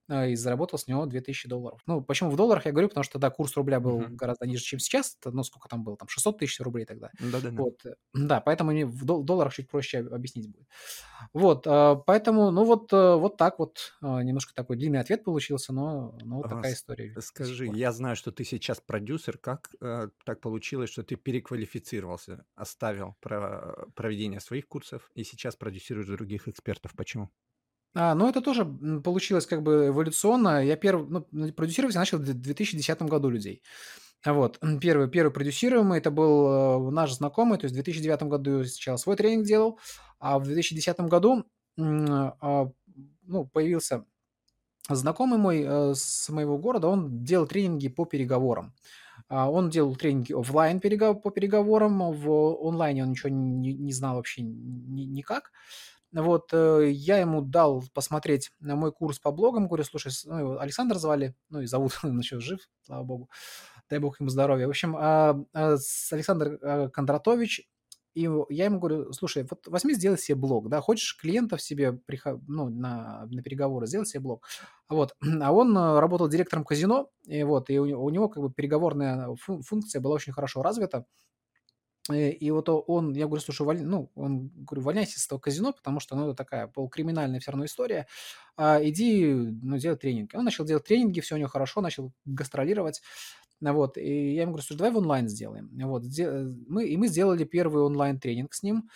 и 0.09 0.35
заработал 0.35 0.79
с 0.79 0.87
него 0.87 1.05
2000 1.05 1.47
долларов. 1.49 1.81
Ну, 1.85 2.01
почему 2.01 2.29
в 2.29 2.35
долларах 2.35 2.65
я 2.65 2.71
говорю, 2.71 2.87
потому 2.87 3.03
что 3.03 3.13
тогда 3.13 3.29
курс 3.29 3.55
рубля 3.57 3.79
был 3.79 4.01
uh-huh. 4.01 4.15
гораздо 4.15 4.45
ниже, 4.45 4.63
чем 4.63 4.79
сейчас. 4.79 5.17
Ну, 5.25 5.43
сколько 5.43 5.67
там 5.67 5.83
было? 5.83 5.97
Там 5.97 6.07
600 6.07 6.39
тысяч 6.39 6.59
рублей 6.59 6.85
тогда. 6.85 7.11
Да-да-да. 7.19 7.61
Вот. 7.61 7.85
Э, 7.85 7.95
да, 8.13 8.41
поэтому 8.41 8.71
мне 8.71 8.85
в 8.85 9.03
долларах 9.03 9.53
чуть 9.53 9.69
проще 9.69 9.99
объяснить 9.99 10.49
будет. 10.49 10.67
Вот, 11.33 11.65
а, 11.67 11.95
поэтому, 11.95 12.51
ну, 12.51 12.63
вот, 12.63 12.93
э, 12.93 13.15
вот 13.15 13.37
так 13.37 13.59
вот. 13.59 13.95
А, 14.01 14.23
немножко 14.23 14.53
такой 14.53 14.77
длинный 14.77 14.99
ответ 14.99 15.23
получился, 15.23 15.73
но, 15.73 16.17
но 16.23 16.37
вот 16.37 16.49
такая 16.49 16.73
история. 16.73 17.15
Скажи, 17.19 17.67
я 17.67 17.91
знаю, 17.91 18.15
что 18.15 18.31
ты 18.31 18.43
сейчас 18.43 18.79
продюсер. 18.79 19.37
Как 19.37 19.69
э, 19.81 20.09
так 20.25 20.41
получилось, 20.41 20.89
что 20.89 21.03
ты 21.03 21.15
переквалифицировался, 21.15 22.45
оставил 22.55 23.15
про 23.19 23.87
проведение 23.95 24.39
своих 24.39 24.67
курсов 24.67 25.09
и 25.15 25.23
сейчас 25.23 25.55
продюсируешь 25.55 26.07
других 26.07 26.47
экспертов? 26.47 26.93
Почему? 26.95 27.29
А, 27.93 28.15
ну, 28.15 28.29
это 28.29 28.41
тоже 28.41 28.65
получилось 29.03 29.45
как 29.45 29.63
бы 29.63 29.87
эволюционно. 29.87 30.63
Я 30.63 30.75
первый, 30.75 31.07
ну, 31.31 31.53
продюсировать 31.53 31.95
я 31.95 32.01
начал 32.01 32.17
в 32.19 32.23
2010 32.23 33.01
году 33.03 33.29
людей. 33.29 33.61
Вот, 34.25 34.59
первый, 34.81 35.09
первый 35.09 35.31
продюсируемый, 35.31 35.99
это 35.99 36.11
был 36.11 36.89
э, 36.89 36.91
наш 36.91 37.13
знакомый, 37.13 37.59
то 37.59 37.65
есть 37.65 37.73
в 37.73 37.75
2009 37.75 38.23
году 38.23 38.59
я 38.59 38.65
сначала 38.65 38.97
свой 38.97 39.15
тренинг 39.15 39.45
делал, 39.45 39.79
а 40.19 40.39
в 40.39 40.43
2010 40.43 40.99
году 41.01 41.45
а, 41.77 42.67
ну, 43.23 43.45
появился 43.45 44.05
знакомый 44.89 45.37
мой 45.37 45.63
э, 45.65 45.93
с 45.95 46.29
моего 46.29 46.57
города, 46.57 46.87
он 46.87 47.23
делал 47.23 47.47
тренинги 47.47 47.89
по 47.89 48.05
переговорам. 48.05 48.73
А, 49.29 49.49
он 49.49 49.69
делал 49.69 49.95
тренинги 49.95 50.33
офлайн 50.33 50.79
по 50.79 51.31
переговорам, 51.31 52.11
в 52.11 52.67
онлайне 52.67 53.03
он 53.03 53.11
ничего 53.11 53.29
не, 53.29 53.73
не 53.73 53.93
знал 53.93 54.15
вообще 54.15 54.41
ни, 54.41 55.03
никак. 55.03 55.51
Вот, 56.13 56.49
э, 56.53 56.89
я 56.91 57.17
ему 57.17 57.41
дал 57.41 57.83
посмотреть 57.93 58.51
на 58.59 58.75
мой 58.75 58.91
курс 58.91 59.19
по 59.19 59.31
блогам, 59.31 59.67
говорю, 59.67 59.83
слушай, 59.83 60.11
ну, 60.25 60.39
его 60.39 60.59
Александр 60.59 60.97
звали, 60.97 61.35
ну, 61.49 61.61
и 61.61 61.65
зовут, 61.65 61.99
он 62.03 62.17
еще 62.19 62.39
жив, 62.39 62.61
слава 62.83 63.03
богу, 63.03 63.29
дай 63.89 63.99
бог 63.99 64.19
ему 64.19 64.29
здоровья. 64.29 64.67
В 64.67 64.69
общем, 64.69 64.95
а, 64.97 65.43
а, 65.53 65.77
Александр 66.11 66.59
а, 66.61 66.89
Кондратович, 66.89 67.67
и 68.17 68.27
я 68.49 68.65
ему 68.65 68.79
говорю, 68.79 69.13
слушай, 69.13 69.45
вот 69.47 69.67
возьми, 69.67 69.93
сделай 69.93 70.17
себе 70.17 70.35
блог, 70.35 70.69
да, 70.69 70.81
хочешь 70.81 71.15
клиентов 71.17 71.61
себе 71.61 71.99
ну, 72.47 72.67
на, 72.69 73.27
на 73.29 73.43
переговоры, 73.43 73.85
сделай 73.85 74.07
себе 74.07 74.21
блог. 74.21 74.47
Вот. 74.89 75.15
А 75.41 75.51
он 75.51 75.77
э, 75.77 75.99
работал 75.99 76.27
директором 76.27 76.63
казино, 76.63 77.11
и 77.25 77.43
вот, 77.43 77.69
и 77.69 77.77
у, 77.77 78.03
у 78.03 78.09
него 78.09 78.27
как 78.27 78.41
бы 78.41 78.51
переговорная 78.51 79.35
функция 79.35 80.01
была 80.01 80.15
очень 80.15 80.33
хорошо 80.33 80.63
развита. 80.63 81.05
Э, 82.09 82.31
и 82.31 82.51
вот 82.51 82.69
он, 82.69 83.13
я 83.13 83.25
говорю, 83.25 83.41
слушай, 83.41 83.61
уволь... 83.61 83.81
ну, 83.83 84.11
он, 84.15 84.49
говорю, 84.55 84.81
увольняйся 84.81 85.19
с 85.19 85.25
этого 85.25 85.39
казино, 85.39 85.73
потому 85.73 85.99
что, 85.99 86.15
ну, 86.15 86.25
это 86.25 86.35
такая 86.35 86.67
полукриминальная 86.67 87.39
все 87.39 87.51
равно 87.51 87.65
история, 87.65 88.07
а 88.55 88.79
иди, 88.81 89.25
ну, 89.25 89.77
делай 89.77 89.97
тренинги. 89.97 90.35
Он 90.35 90.45
начал 90.45 90.65
делать 90.65 90.85
тренинги, 90.85 91.19
все 91.19 91.35
у 91.35 91.37
него 91.37 91.49
хорошо, 91.49 91.81
начал 91.81 92.11
гастролировать, 92.25 93.01
вот, 93.59 93.97
и 93.97 94.33
я 94.33 94.43
ему 94.43 94.51
говорю, 94.51 94.63
слушай, 94.63 94.79
давай 94.79 94.93
в 94.93 94.97
онлайн 94.97 95.27
сделаем. 95.27 95.69
Вот, 95.73 96.03
мы, 96.67 96.87
и 96.87 96.97
мы 96.97 97.07
сделали 97.07 97.43
первый 97.43 97.83
онлайн-тренинг 97.83 98.53
с 98.53 98.61
ним, 98.63 98.89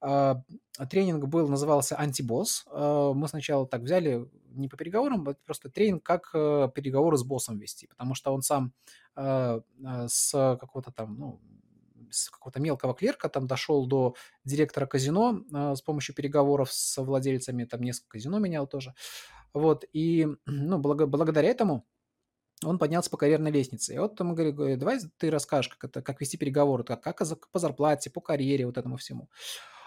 а, 0.00 0.42
тренинг 0.88 1.26
был, 1.26 1.48
назывался 1.48 1.96
«Антибосс». 1.96 2.64
А, 2.70 3.12
мы 3.12 3.28
сначала 3.28 3.66
так 3.66 3.82
взяли, 3.82 4.28
не 4.52 4.68
по 4.68 4.76
переговорам, 4.76 5.28
это 5.28 5.38
просто 5.44 5.70
тренинг, 5.70 6.02
как 6.02 6.30
э, 6.34 6.68
переговоры 6.74 7.16
с 7.16 7.22
боссом 7.22 7.58
вести, 7.58 7.86
потому 7.86 8.14
что 8.14 8.32
он 8.32 8.42
сам 8.42 8.72
э, 9.14 9.60
э, 9.84 10.08
с 10.08 10.56
какого-то 10.60 10.90
там, 10.90 11.16
ну, 11.18 11.40
с 12.10 12.30
какого-то 12.30 12.60
мелкого 12.60 12.94
клерка 12.94 13.28
там 13.28 13.46
дошел 13.46 13.86
до 13.86 14.14
директора 14.44 14.86
казино 14.86 15.42
э, 15.52 15.74
с 15.74 15.82
помощью 15.82 16.14
переговоров 16.14 16.72
с 16.72 17.00
владельцами, 17.02 17.64
там 17.64 17.82
несколько 17.82 18.10
казино 18.10 18.38
менял 18.38 18.66
тоже. 18.66 18.94
Вот, 19.52 19.84
и, 19.92 20.28
ну, 20.46 20.78
благо, 20.78 21.06
благодаря 21.06 21.48
этому 21.48 21.86
он 22.64 22.78
поднялся 22.78 23.10
по 23.10 23.16
карьерной 23.16 23.50
лестнице. 23.50 23.94
И 23.94 23.98
вот 23.98 24.20
мы 24.20 24.34
говорим, 24.34 24.78
давай 24.78 24.98
ты 25.16 25.30
расскажешь, 25.30 25.70
как 25.70 25.84
это, 25.84 26.02
как 26.02 26.20
вести 26.20 26.36
переговоры, 26.36 26.84
как, 26.84 27.02
как 27.02 27.18
по 27.50 27.58
зарплате, 27.58 28.10
по 28.10 28.20
карьере, 28.20 28.66
вот 28.66 28.76
этому 28.76 28.96
всему. 28.96 29.30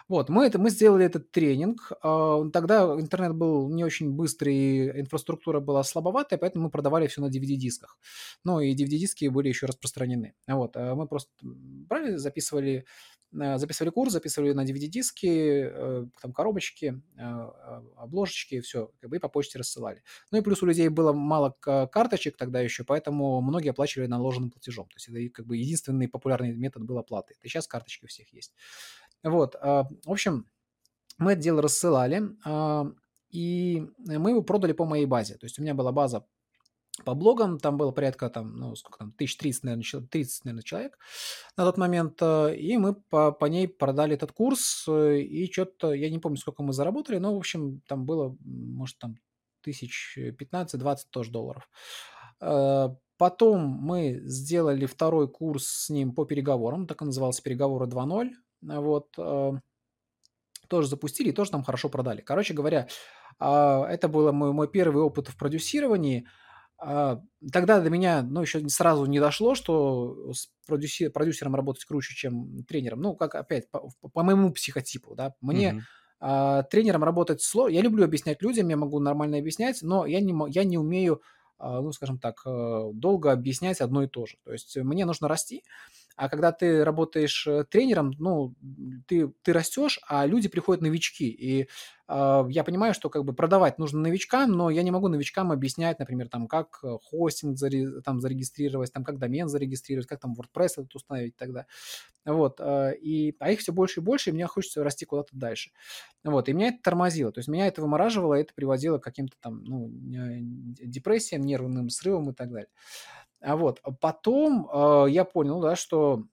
Вот, 0.09 0.29
мы, 0.29 0.45
это, 0.45 0.59
мы 0.59 0.69
сделали 0.69 1.05
этот 1.05 1.31
тренинг. 1.31 1.91
А, 2.01 2.49
тогда 2.51 2.83
интернет 2.99 3.35
был 3.35 3.69
не 3.69 3.83
очень 3.83 4.11
быстрый, 4.11 5.01
инфраструктура 5.01 5.59
была 5.59 5.83
слабоватая, 5.83 6.39
поэтому 6.39 6.65
мы 6.65 6.69
продавали 6.69 7.07
все 7.07 7.21
на 7.21 7.27
DVD-дисках. 7.27 7.97
Ну, 8.43 8.59
и 8.59 8.73
DVD-диски 8.73 9.27
были 9.27 9.49
еще 9.49 9.65
распространены. 9.65 10.35
Вот, 10.47 10.75
а 10.75 10.95
мы 10.95 11.07
просто 11.07 11.31
брали, 11.41 12.15
записывали 12.17 12.85
Э, 13.41 13.57
записывали 13.57 13.89
курс, 13.91 14.13
записывали 14.13 14.53
на 14.53 14.63
DVD-диски, 14.63 15.27
э, 15.27 16.05
там 16.21 16.33
коробочки, 16.33 17.01
э, 17.17 17.21
обложечки, 17.97 18.61
все, 18.61 18.91
и 19.01 19.19
по 19.19 19.27
почте 19.27 19.59
рассылали. 19.59 20.03
Ну 20.31 20.37
и 20.37 20.41
плюс 20.41 20.61
у 20.61 20.65
людей 20.65 20.89
было 20.89 21.13
мало 21.13 21.55
карточек 21.61 22.37
тогда 22.37 22.59
еще, 22.59 22.83
поэтому 22.83 23.41
многие 23.41 23.69
оплачивали 23.69 24.07
наложенным 24.07 24.51
платежом. 24.51 24.85
То 24.87 24.95
есть 24.97 25.09
это 25.09 25.33
как 25.33 25.47
бы 25.47 25.57
единственный 25.57 26.07
популярный 26.07 26.53
метод 26.53 26.83
был 26.83 26.97
оплаты. 26.97 27.35
И 27.41 27.47
сейчас 27.47 27.67
карточки 27.67 28.05
у 28.05 28.07
всех 28.07 28.31
есть. 28.33 28.53
Вот, 29.23 29.55
в 29.55 29.87
общем, 30.05 30.47
мы 31.17 31.33
это 31.33 31.41
дело 31.41 31.61
рассылали, 31.61 32.23
и 33.29 33.87
мы 33.97 34.29
его 34.29 34.41
продали 34.43 34.73
по 34.73 34.85
моей 34.85 35.05
базе. 35.05 35.35
То 35.35 35.45
есть 35.45 35.57
у 35.59 35.61
меня 35.61 35.73
была 35.73 35.91
база 35.91 36.25
по 37.05 37.15
блогам, 37.15 37.59
там 37.59 37.77
было 37.77 37.91
порядка, 37.91 38.29
там, 38.29 38.55
ну, 38.55 38.75
сколько 38.75 38.99
там, 38.99 39.09
1030, 39.09 39.63
наверное, 39.63 40.07
30, 40.07 40.45
наверное, 40.45 40.63
человек 40.63 40.99
на 41.57 41.65
тот 41.65 41.77
момент, 41.77 42.21
э, 42.21 42.55
и 42.55 42.77
мы 42.77 42.93
по, 42.93 43.31
по 43.31 43.45
ней 43.45 43.67
продали 43.67 44.13
этот 44.13 44.31
курс, 44.31 44.85
э, 44.87 45.19
и 45.19 45.51
что-то, 45.51 45.93
я 45.93 46.11
не 46.11 46.19
помню, 46.19 46.37
сколько 46.37 46.61
мы 46.61 46.71
заработали, 46.71 47.17
но, 47.17 47.33
в 47.33 47.37
общем, 47.37 47.81
там 47.87 48.05
было, 48.05 48.37
может, 48.41 48.99
там, 48.99 49.15
тысяч 49.61 50.17
15-20 50.17 50.97
тоже 51.09 51.31
долларов. 51.31 51.67
Потом 53.17 53.61
мы 53.61 54.21
сделали 54.25 54.85
второй 54.85 55.29
курс 55.29 55.65
с 55.65 55.89
ним 55.89 56.13
по 56.13 56.25
переговорам, 56.25 56.85
так 56.87 57.01
и 57.01 57.05
назывался 57.05 57.41
«Переговоры 57.41 57.87
2.0», 57.87 58.31
вот, 58.63 59.11
тоже 60.67 60.87
запустили 60.87 61.29
и 61.29 61.33
тоже 61.33 61.51
там 61.51 61.63
хорошо 61.63 61.89
продали. 61.89 62.21
Короче 62.21 62.53
говоря, 62.53 62.87
это 63.39 64.07
был 64.07 64.31
мой, 64.31 64.53
мой 64.53 64.67
первый 64.67 65.03
опыт 65.03 65.27
в 65.27 65.37
продюсировании– 65.37 66.27
а, 66.85 67.21
тогда 67.51 67.79
до 67.79 67.89
меня, 67.89 68.23
ну, 68.23 68.41
еще 68.41 68.67
сразу 68.67 69.05
не 69.05 69.19
дошло, 69.19 69.55
что 69.55 70.33
с 70.33 70.49
продюсер, 70.67 71.11
продюсером 71.11 71.55
работать 71.55 71.85
круче, 71.85 72.13
чем 72.13 72.63
тренером. 72.65 73.01
Ну, 73.01 73.15
как 73.15 73.35
опять 73.35 73.69
по, 73.71 73.89
по 74.13 74.23
моему 74.23 74.51
психотипу, 74.51 75.15
да. 75.15 75.33
Мне 75.39 75.83
а, 76.19 76.63
тренером 76.63 77.05
работать 77.05 77.41
сложно. 77.41 77.73
Я 77.73 77.81
люблю 77.81 78.03
объяснять 78.03 78.41
людям, 78.41 78.67
я 78.67 78.75
могу 78.75 78.99
нормально 78.99 79.37
объяснять, 79.37 79.81
но 79.81 80.05
я 80.05 80.19
не, 80.19 80.35
я 80.49 80.65
не 80.65 80.77
умею, 80.77 81.21
а, 81.57 81.79
ну, 81.79 81.93
скажем 81.93 82.19
так, 82.19 82.41
э, 82.45 82.89
долго 82.93 83.31
объяснять 83.31 83.79
одно 83.79 84.03
и 84.03 84.07
то 84.07 84.25
же. 84.25 84.35
То 84.43 84.51
есть 84.51 84.75
мне 84.75 85.05
нужно 85.05 85.29
расти. 85.29 85.63
А 86.15 86.29
когда 86.29 86.51
ты 86.51 86.83
работаешь 86.83 87.47
э, 87.47 87.63
тренером, 87.69 88.13
ну, 88.19 88.55
ты, 89.07 89.29
ты 89.41 89.53
растешь, 89.53 89.99
а 90.07 90.25
люди 90.25 90.47
приходят 90.47 90.81
новички. 90.83 91.27
И 91.29 91.67
э, 92.07 92.43
я 92.49 92.63
понимаю, 92.63 92.93
что 92.93 93.09
как 93.09 93.25
бы 93.25 93.33
продавать 93.33 93.79
нужно 93.79 93.99
новичкам, 94.01 94.51
но 94.51 94.69
я 94.69 94.83
не 94.83 94.91
могу 94.91 95.07
новичкам 95.07 95.51
объяснять, 95.51 95.99
например, 95.99 96.29
там, 96.29 96.47
как 96.47 96.79
э, 96.83 96.97
хостинг 97.01 97.57
заре, 97.57 98.01
там, 98.01 98.21
зарегистрировать, 98.21 98.93
там, 98.93 99.03
как 99.03 99.17
домен 99.17 99.49
зарегистрировать, 99.49 100.07
как 100.07 100.19
там 100.19 100.35
WordPress 100.35 100.73
этот 100.77 100.95
установить 100.95 101.35
тогда. 101.35 101.65
Вот. 102.25 102.59
Э, 102.59 102.93
и, 102.95 103.35
а 103.39 103.51
их 103.51 103.59
все 103.59 103.73
больше 103.73 103.99
и 103.99 104.03
больше, 104.03 104.29
и 104.29 104.33
мне 104.33 104.47
хочется 104.47 104.83
расти 104.83 105.05
куда-то 105.05 105.29
дальше. 105.33 105.71
Вот. 106.23 106.47
И 106.47 106.53
меня 106.53 106.69
это 106.69 106.79
тормозило. 106.81 107.31
То 107.31 107.39
есть 107.39 107.49
меня 107.49 107.67
это 107.67 107.81
вымораживало, 107.81 108.35
и 108.35 108.41
это 108.41 108.53
приводило 108.53 108.97
к 108.97 109.03
каким-то 109.03 109.35
там, 109.41 109.63
ну, 109.63 109.89
депрессиям, 109.91 111.41
нервным 111.43 111.89
срывам 111.89 112.29
и 112.29 112.33
так 112.33 112.49
далее. 112.51 112.69
А 113.43 113.57
вот. 113.57 113.79
А 113.83 113.91
потом 113.91 114.69
э, 114.73 115.05
я 115.09 115.25
понял, 115.25 115.59
да, 115.59 115.75
что 115.75 116.23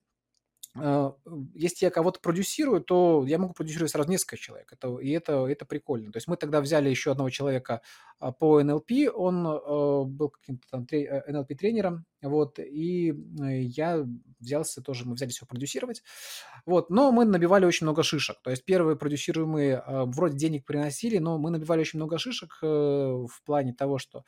э, 0.79 1.11
если 1.53 1.85
я 1.85 1.91
кого-то 1.91 2.21
продюсирую, 2.21 2.81
то 2.81 3.25
я 3.27 3.37
могу 3.37 3.53
продюсировать 3.53 3.91
сразу 3.91 4.09
несколько 4.09 4.37
человек. 4.37 4.71
Это, 4.71 4.97
и 4.97 5.09
это, 5.09 5.45
это 5.45 5.65
прикольно. 5.65 6.13
То 6.13 6.17
есть 6.17 6.29
мы 6.29 6.37
тогда 6.37 6.61
взяли 6.61 6.89
еще 6.89 7.11
одного 7.11 7.29
человека 7.29 7.81
а, 8.19 8.31
по 8.31 8.61
NLP, 8.61 9.09
он 9.09 9.43
был 10.15 10.29
каким-то 10.29 10.65
там 10.69 10.87
NLP-тренером, 10.89 12.05
э, 12.21 12.29
вот, 12.29 12.59
и 12.59 13.13
я 13.37 14.05
взялся 14.39 14.81
тоже, 14.81 15.05
мы 15.05 15.15
взялись 15.15 15.39
его 15.39 15.47
продюсировать, 15.47 16.03
вот, 16.65 16.89
но 16.89 17.11
мы 17.11 17.25
набивали 17.25 17.65
очень 17.65 17.85
много 17.85 18.03
шишек. 18.03 18.37
То 18.41 18.51
есть 18.51 18.63
первые 18.63 18.95
продюсируемые 18.95 19.83
вроде 19.87 20.37
денег 20.37 20.65
приносили, 20.65 21.17
но 21.17 21.37
мы 21.37 21.49
набивали 21.49 21.81
очень 21.81 21.99
много 21.99 22.17
шишек 22.17 22.57
э, 22.61 22.65
в 22.65 23.43
плане 23.43 23.73
того, 23.73 23.97
что 23.97 24.19
а, 24.19 24.23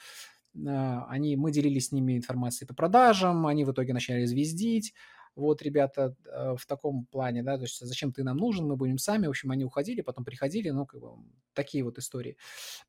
они, 0.56 1.36
мы 1.36 1.52
делились 1.52 1.88
с 1.88 1.92
ними 1.92 2.18
информацией 2.18 2.68
по 2.68 2.76
продажам, 2.76 3.48
они 3.48 3.66
в 3.66 3.72
итоге 3.72 3.94
начали 3.94 4.26
звездить. 4.26 4.94
Вот, 5.36 5.64
ребята, 5.64 6.16
а, 6.32 6.56
в 6.56 6.66
таком 6.68 7.06
плане, 7.06 7.42
да, 7.42 7.58
то 7.58 7.64
есть 7.64 7.80
зачем 7.80 8.14
ты 8.14 8.24
нам 8.24 8.38
нужен, 8.38 8.68
мы 8.68 8.76
будем 8.76 9.00
сами. 9.00 9.26
В 9.26 9.32
общем, 9.32 9.50
они 9.50 9.66
уходили, 9.66 10.02
потом 10.02 10.26
приходили, 10.26 10.70
ну, 10.70 10.86
как 10.86 11.02
бы 11.02 11.10
такие 11.54 11.84
вот 11.84 11.98
истории. 11.98 12.38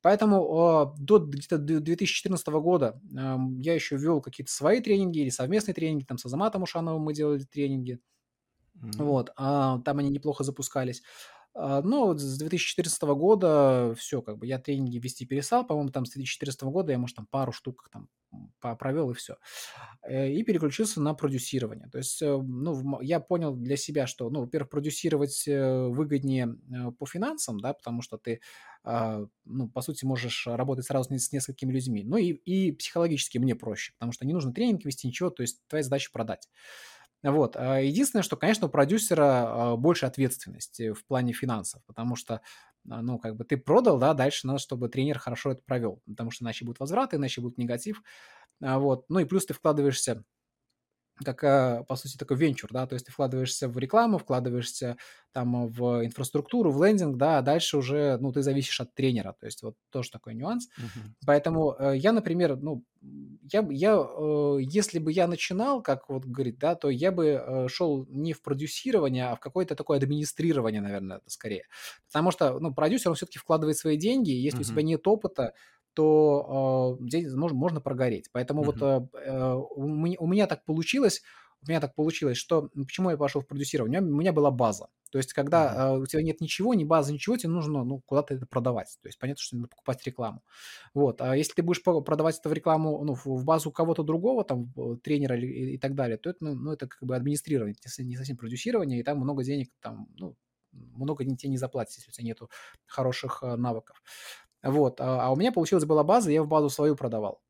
Поэтому 0.01 0.95
до 0.99 1.19
где-то 1.19 1.57
2014 1.57 2.47
года 2.47 2.99
я 3.11 3.73
еще 3.73 3.97
вел 3.97 4.21
какие-то 4.21 4.51
свои 4.51 4.79
тренинги 4.79 5.19
или 5.19 5.29
совместные 5.29 5.73
тренинги, 5.73 6.03
там 6.03 6.17
с 6.17 6.25
Азаматом 6.25 6.63
Ушановым 6.63 7.01
мы 7.01 7.13
делали 7.13 7.43
тренинги. 7.43 7.99
Mm-hmm. 8.75 9.03
Вот, 9.03 9.31
а, 9.37 9.79
там 9.79 9.99
они 9.99 10.09
неплохо 10.09 10.43
запускались. 10.43 11.01
А, 11.57 11.81
ну, 11.81 12.13
с 12.17 12.37
2014 12.37 13.01
года 13.15 13.95
все, 13.97 14.21
как 14.21 14.37
бы 14.37 14.45
я 14.45 14.59
тренинги 14.59 14.97
вести 14.97 15.25
перестал, 15.25 15.65
по-моему, 15.65 15.89
там 15.89 16.05
с 16.05 16.09
2014 16.11 16.63
года 16.63 16.91
я, 16.91 16.97
может, 16.97 17.15
там 17.15 17.27
пару 17.27 17.53
штук 17.53 17.89
там 17.91 18.09
провел 18.59 19.11
и 19.11 19.13
все. 19.13 19.37
Э, 20.03 20.29
и 20.29 20.43
переключился 20.43 21.01
на 21.01 21.13
продюсирование. 21.13 21.87
То 21.89 21.97
есть, 21.97 22.21
э, 22.21 22.37
ну, 22.37 22.99
я 23.01 23.19
понял 23.19 23.55
для 23.55 23.77
себя, 23.77 24.07
что, 24.07 24.29
ну, 24.29 24.41
во-первых, 24.41 24.69
продюсировать 24.69 25.47
э, 25.47 25.87
выгоднее 25.87 26.57
по 26.99 27.05
финансам, 27.05 27.59
да, 27.59 27.73
потому 27.73 28.01
что 28.01 28.17
ты, 28.17 28.41
а, 28.83 29.25
ну, 29.45 29.69
по 29.69 29.81
сути, 29.81 30.05
можешь 30.05 30.47
работать 30.47 30.85
сразу 30.85 31.17
с 31.17 31.31
несколькими 31.31 31.71
людьми. 31.71 32.03
Ну, 32.03 32.17
и, 32.17 32.31
и 32.33 32.71
психологически 32.73 33.37
мне 33.37 33.55
проще, 33.55 33.93
потому 33.93 34.11
что 34.11 34.25
не 34.25 34.33
нужно 34.33 34.53
тренинг 34.53 34.85
вести, 34.85 35.07
ничего, 35.07 35.29
то 35.29 35.41
есть 35.41 35.61
твоя 35.67 35.83
задача 35.83 36.11
продать. 36.11 36.49
Вот. 37.31 37.55
А 37.55 37.79
единственное, 37.79 38.21
что, 38.21 38.37
конечно, 38.37 38.67
у 38.67 38.69
продюсера 38.69 39.23
а, 39.23 39.75
больше 39.77 40.05
ответственности 40.05 40.93
в 40.93 41.03
плане 41.05 41.33
финансов, 41.33 41.81
потому 41.87 42.15
что, 42.15 42.41
а, 42.89 43.01
ну, 43.01 43.17
как 43.17 43.35
бы 43.35 43.43
ты 43.45 43.57
продал, 43.57 43.97
да, 43.97 44.13
дальше 44.13 44.45
надо, 44.45 44.59
чтобы 44.59 44.89
тренер 44.89 45.17
хорошо 45.17 45.51
это 45.51 45.63
провел, 45.65 46.01
потому 46.05 46.29
что 46.29 46.43
иначе 46.43 46.65
будет 46.65 46.79
возврат, 46.79 47.13
иначе 47.15 47.41
будет 47.41 47.57
негатив. 47.57 48.03
Вот. 48.59 49.05
Ну 49.09 49.19
и 49.19 49.25
плюс 49.25 49.45
ты 49.45 49.53
вкладываешься 49.53 50.23
как, 51.23 51.87
по 51.87 51.95
сути, 51.95 52.17
такой 52.17 52.35
венчур, 52.37 52.69
да, 52.73 52.85
то 52.87 52.93
есть 52.93 53.05
ты 53.05 53.11
вкладываешься 53.11 53.69
в 53.69 53.77
рекламу, 53.77 54.17
вкладываешься 54.17 54.97
там 55.31 55.67
в 55.67 56.05
инфраструктуру, 56.05 56.71
в 56.71 56.83
лендинг, 56.83 57.17
да, 57.17 57.37
а 57.37 57.41
дальше 57.41 57.77
уже, 57.77 58.17
ну, 58.19 58.33
ты 58.33 58.41
зависишь 58.41 58.81
от 58.81 58.93
тренера, 58.93 59.33
то 59.39 59.45
есть 59.45 59.63
вот 59.63 59.75
тоже 59.91 60.11
такой 60.11 60.33
нюанс. 60.33 60.67
Uh-huh. 60.77 61.11
Поэтому 61.25 61.75
э, 61.79 61.93
я, 61.97 62.11
например, 62.11 62.57
ну, 62.57 62.83
я, 63.51 63.65
я 63.69 63.95
э, 63.95 64.57
если 64.61 64.99
бы 64.99 65.11
я 65.11 65.27
начинал, 65.27 65.81
как 65.81 66.09
вот 66.09 66.25
говорит, 66.25 66.57
да, 66.57 66.75
то 66.75 66.89
я 66.89 67.11
бы 67.11 67.25
э, 67.25 67.67
шел 67.67 68.05
не 68.09 68.33
в 68.33 68.41
продюсирование, 68.41 69.25
а 69.25 69.35
в 69.35 69.39
какое-то 69.39 69.75
такое 69.75 69.97
администрирование, 69.97 70.81
наверное, 70.81 71.17
это 71.17 71.29
скорее. 71.29 71.65
Потому 72.07 72.31
что, 72.31 72.59
ну, 72.59 72.73
продюсер, 72.73 73.09
он 73.09 73.15
все-таки 73.15 73.39
вкладывает 73.39 73.77
свои 73.77 73.97
деньги, 73.97 74.31
если 74.31 74.61
uh-huh. 74.61 74.63
у 74.63 74.71
тебя 74.71 74.81
нет 74.81 75.07
опыта, 75.07 75.53
то 75.93 76.97
э, 76.99 77.07
здесь 77.07 77.33
можно, 77.33 77.57
можно 77.57 77.81
прогореть. 77.81 78.29
Поэтому 78.31 78.63
mm-hmm. 78.63 78.65
вот 78.65 79.09
э, 79.13 79.55
у, 79.75 79.87
меня, 79.87 80.17
у 80.19 80.27
меня 80.27 80.45
так 80.45 80.65
получилось, 80.65 81.21
у 81.65 81.71
меня 81.71 81.79
так 81.79 81.95
получилось, 81.95 82.37
что 82.37 82.69
почему 82.73 83.09
я 83.09 83.17
пошел 83.17 83.41
в 83.41 83.47
продюсирование? 83.47 83.99
У 83.99 84.03
меня, 84.03 84.13
у 84.15 84.19
меня 84.19 84.33
была 84.33 84.51
база. 84.51 84.87
То 85.11 85.17
есть, 85.17 85.33
когда 85.33 85.73
mm-hmm. 85.73 85.95
э, 85.95 85.99
у 85.99 86.05
тебя 86.05 86.21
нет 86.23 86.41
ничего, 86.41 86.73
ни 86.73 86.83
базы, 86.83 87.13
ничего, 87.13 87.37
тебе 87.37 87.49
нужно 87.49 87.83
ну, 87.83 88.01
куда-то 88.05 88.33
это 88.33 88.45
продавать. 88.45 88.97
То 89.01 89.07
есть, 89.07 89.17
понятно, 89.17 89.41
что 89.41 89.55
надо 89.55 89.69
покупать 89.69 90.05
рекламу. 90.05 90.43
Вот. 90.93 91.21
А 91.21 91.35
если 91.35 91.53
ты 91.53 91.63
будешь 91.63 91.81
продавать 91.83 92.39
это 92.39 92.49
в 92.49 92.53
рекламу, 92.53 93.03
ну, 93.03 93.15
в, 93.15 93.45
базу 93.45 93.71
кого-то 93.71 94.03
другого, 94.03 94.43
там, 94.43 94.73
тренера 95.03 95.37
и, 95.37 95.75
и 95.75 95.77
так 95.77 95.95
далее, 95.95 96.17
то 96.17 96.29
это, 96.29 96.43
ну, 96.43 96.53
ну, 96.55 96.71
это 96.73 96.87
как 96.87 97.01
бы 97.01 97.15
администрирование, 97.15 97.75
не 97.99 98.15
совсем 98.15 98.37
продюсирование, 98.37 98.99
и 98.99 99.03
там 99.03 99.19
много 99.19 99.43
денег, 99.43 99.69
там, 99.79 100.07
ну, 100.17 100.35
много 100.71 101.23
тебе 101.23 101.49
не 101.49 101.57
заплатить, 101.57 101.97
если 101.97 102.09
у 102.09 102.13
тебя 102.13 102.25
нету 102.25 102.49
хороших 102.85 103.41
навыков. 103.41 104.03
Вот. 104.61 104.99
А, 104.99 105.27
а 105.27 105.31
у 105.31 105.35
меня 105.35 105.51
получилась 105.51 105.85
была 105.85 106.03
база, 106.03 106.31
я 106.31 106.43
в 106.43 106.47
базу 106.47 106.69
свою 106.69 106.95
продавал. 106.95 107.41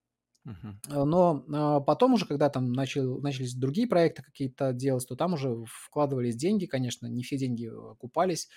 Uh-huh. 0.45 1.05
Но 1.05 1.43
а, 1.51 1.79
потом 1.79 2.13
уже, 2.13 2.25
когда 2.25 2.49
там 2.49 2.71
начал, 2.71 3.19
начались 3.19 3.55
другие 3.55 3.87
проекты 3.87 4.21
какие-то 4.21 4.73
делать, 4.73 5.07
то 5.07 5.15
там 5.15 5.33
уже 5.33 5.63
вкладывались 5.67 6.35
деньги, 6.35 6.65
конечно, 6.65 7.07
не 7.07 7.23
все 7.23 7.37
деньги 7.37 7.65
окупались. 7.65 8.49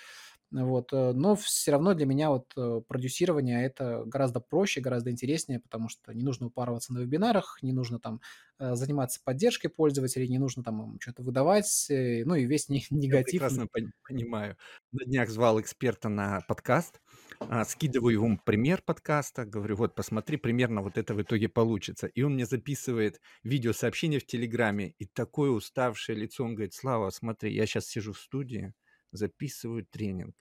Вот, 0.51 0.95
э, 0.95 1.13
но 1.13 1.37
все 1.37 1.73
равно 1.73 1.93
для 1.93 2.07
меня 2.07 2.31
вот 2.31 2.53
э, 2.57 2.81
продюсирование 2.89 3.65
это 3.67 4.05
гораздо 4.07 4.41
проще, 4.41 4.81
гораздо 4.81 5.11
интереснее, 5.11 5.61
потому 5.61 5.91
что 5.91 6.15
не 6.15 6.23
нужно 6.23 6.47
упарываться 6.47 6.95
на 6.95 7.01
вебинарах, 7.01 7.59
не 7.61 7.73
нужно 7.73 8.01
там 8.01 8.23
э, 8.59 8.75
заниматься 8.75 9.21
поддержкой 9.23 9.69
пользователей, 9.69 10.27
не 10.27 10.39
нужно 10.39 10.65
там 10.65 10.99
что-то 11.01 11.23
выдавать, 11.23 11.87
ну 11.91 12.35
и 12.35 12.47
весь 12.47 12.69
Я 12.71 12.87
негатив. 12.91 13.33
прекрасно 13.33 13.65
пон- 13.65 13.91
понимаю. 14.07 14.57
На 14.93 15.05
днях 15.05 15.29
звал 15.29 15.61
эксперта 15.61 16.09
на 16.09 16.41
подкаст, 16.49 17.03
а, 17.41 17.67
скидываю 17.67 18.15
ему 18.15 18.39
пример 18.43 18.81
подкаста, 18.83 19.45
говорю, 19.45 19.77
вот 19.77 19.95
посмотри, 19.95 20.39
примерно 20.39 20.81
вот 20.81 20.97
это 20.97 21.15
в 21.15 21.21
итоге 21.21 21.51
получится. 21.51 22.07
И 22.07 22.23
он 22.23 22.35
мне 22.35 22.47
записывает 22.47 23.21
видеосообщение 23.43 24.19
в 24.19 24.27
Телеграме, 24.27 24.95
и 24.99 25.05
такое 25.05 25.51
уставшее 25.51 26.17
лицо, 26.17 26.45
он 26.45 26.55
говорит, 26.55 26.73
Слава, 26.73 27.11
смотри, 27.11 27.53
я 27.53 27.67
сейчас 27.67 27.87
сижу 27.87 28.15
в 28.15 28.19
студии, 28.19 28.73
записываю 29.13 29.87
тренинг. 29.87 30.35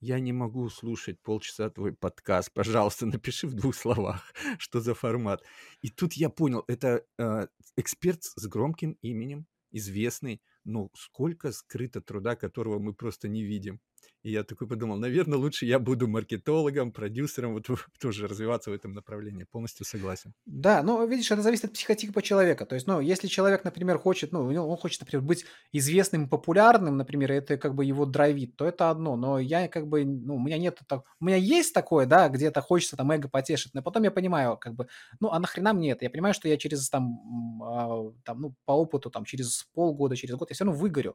Я 0.00 0.20
не 0.20 0.32
могу 0.32 0.68
слушать 0.68 1.20
полчаса 1.22 1.70
твой 1.70 1.94
подкаст. 1.94 2.52
Пожалуйста, 2.52 3.06
напиши 3.06 3.46
в 3.46 3.54
двух 3.54 3.74
словах, 3.74 4.34
что 4.58 4.80
за 4.80 4.94
формат. 4.94 5.42
И 5.80 5.88
тут 5.88 6.12
я 6.14 6.28
понял, 6.28 6.64
это 6.68 7.06
э, 7.18 7.46
эксперт 7.76 8.22
с 8.22 8.46
громким 8.46 8.98
именем, 9.02 9.46
известный, 9.70 10.42
но 10.64 10.90
сколько 10.94 11.52
скрыто 11.52 12.00
труда, 12.00 12.36
которого 12.36 12.78
мы 12.78 12.94
просто 12.94 13.28
не 13.28 13.42
видим. 13.44 13.80
И 14.24 14.30
я 14.30 14.42
такой 14.42 14.66
подумал, 14.66 14.96
наверное, 14.96 15.38
лучше 15.38 15.66
я 15.66 15.78
буду 15.78 16.08
маркетологом, 16.08 16.92
продюсером, 16.92 17.52
вот 17.52 17.66
тоже 18.00 18.26
развиваться 18.26 18.70
в 18.70 18.72
этом 18.72 18.94
направлении. 18.94 19.44
Полностью 19.44 19.84
согласен. 19.84 20.32
Да, 20.46 20.82
ну, 20.82 21.06
видишь, 21.06 21.30
это 21.30 21.42
зависит 21.42 21.66
от 21.66 21.72
психотипа 21.74 22.22
человека. 22.22 22.64
То 22.64 22.74
есть, 22.74 22.86
ну, 22.86 23.00
если 23.00 23.28
человек, 23.28 23.64
например, 23.64 23.98
хочет, 23.98 24.32
ну, 24.32 24.46
он 24.46 24.76
хочет, 24.78 25.02
например, 25.02 25.22
быть 25.22 25.44
известным, 25.72 26.30
популярным, 26.30 26.96
например, 26.96 27.32
это 27.32 27.58
как 27.58 27.74
бы 27.74 27.84
его 27.84 28.06
драйвит, 28.06 28.56
то 28.56 28.64
это 28.64 28.88
одно. 28.88 29.16
Но 29.16 29.38
я 29.38 29.68
как 29.68 29.88
бы, 29.88 30.06
ну, 30.06 30.36
у 30.36 30.40
меня 30.40 30.56
нет 30.56 30.80
так... 30.88 31.02
У 31.20 31.26
меня 31.26 31.36
есть 31.36 31.74
такое, 31.74 32.06
да, 32.06 32.30
где-то 32.30 32.62
хочется 32.62 32.96
там 32.96 33.10
эго 33.10 33.28
потешить, 33.28 33.74
но 33.74 33.82
потом 33.82 34.04
я 34.04 34.10
понимаю, 34.10 34.56
как 34.56 34.74
бы, 34.74 34.88
ну, 35.20 35.32
а 35.32 35.38
нахрена 35.38 35.74
мне 35.74 35.90
это? 35.90 36.06
Я 36.06 36.10
понимаю, 36.10 36.32
что 36.32 36.48
я 36.48 36.56
через 36.56 36.88
там, 36.88 37.62
а, 37.62 38.10
там 38.24 38.40
ну, 38.40 38.54
по 38.64 38.72
опыту, 38.72 39.10
там, 39.10 39.26
через 39.26 39.64
полгода, 39.74 40.16
через 40.16 40.36
год 40.36 40.48
я 40.48 40.54
все 40.54 40.64
равно 40.64 40.80
выгорю. 40.80 41.14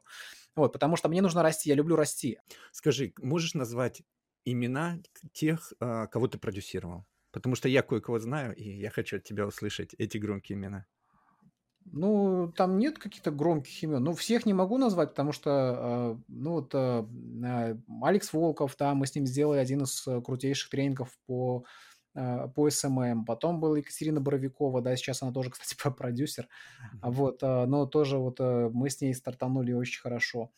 Вот, 0.56 0.72
потому 0.72 0.96
что 0.96 1.08
мне 1.08 1.22
нужно 1.22 1.42
расти, 1.42 1.70
я 1.70 1.74
люблю 1.76 1.96
расти. 1.96 2.38
Скажи, 2.72 2.99
можешь 3.18 3.54
назвать 3.54 4.02
имена 4.44 4.98
тех, 5.32 5.72
а, 5.80 6.06
кого 6.06 6.28
ты 6.28 6.38
продюсировал? 6.38 7.06
Потому 7.32 7.54
что 7.54 7.68
я 7.68 7.82
кое-кого 7.82 8.18
знаю, 8.18 8.54
и 8.56 8.68
я 8.68 8.90
хочу 8.90 9.16
от 9.16 9.24
тебя 9.24 9.46
услышать 9.46 9.94
эти 9.98 10.18
громкие 10.18 10.56
имена. 10.58 10.86
Ну, 11.92 12.52
там 12.56 12.78
нет 12.78 12.98
каких-то 12.98 13.30
громких 13.30 13.82
имен. 13.82 14.02
Ну, 14.04 14.12
всех 14.12 14.46
не 14.46 14.52
могу 14.52 14.78
назвать, 14.78 15.10
потому 15.10 15.32
что, 15.32 15.50
а, 15.50 16.20
ну, 16.28 16.52
вот 16.52 16.74
а, 16.74 17.06
Алекс 18.02 18.32
Волков, 18.32 18.76
да, 18.78 18.94
мы 18.94 19.06
с 19.06 19.14
ним 19.14 19.26
сделали 19.26 19.58
один 19.58 19.82
из 19.82 20.06
э, 20.06 20.20
крутейших 20.20 20.70
тренингов 20.70 21.18
по 21.26 21.64
по 22.12 22.66
SMM. 22.66 23.24
Потом 23.24 23.60
была 23.60 23.78
Екатерина 23.78 24.20
Боровикова, 24.20 24.82
да, 24.82 24.96
сейчас 24.96 25.22
она 25.22 25.30
тоже, 25.30 25.50
кстати, 25.52 25.76
продюсер. 25.96 26.48
Mm-hmm. 26.48 27.10
Вот, 27.12 27.42
но 27.42 27.86
тоже 27.86 28.18
вот 28.18 28.40
э, 28.40 28.68
мы 28.72 28.90
с 28.90 29.00
ней 29.00 29.14
стартанули 29.14 29.72
очень 29.72 30.00
хорошо. 30.00 30.50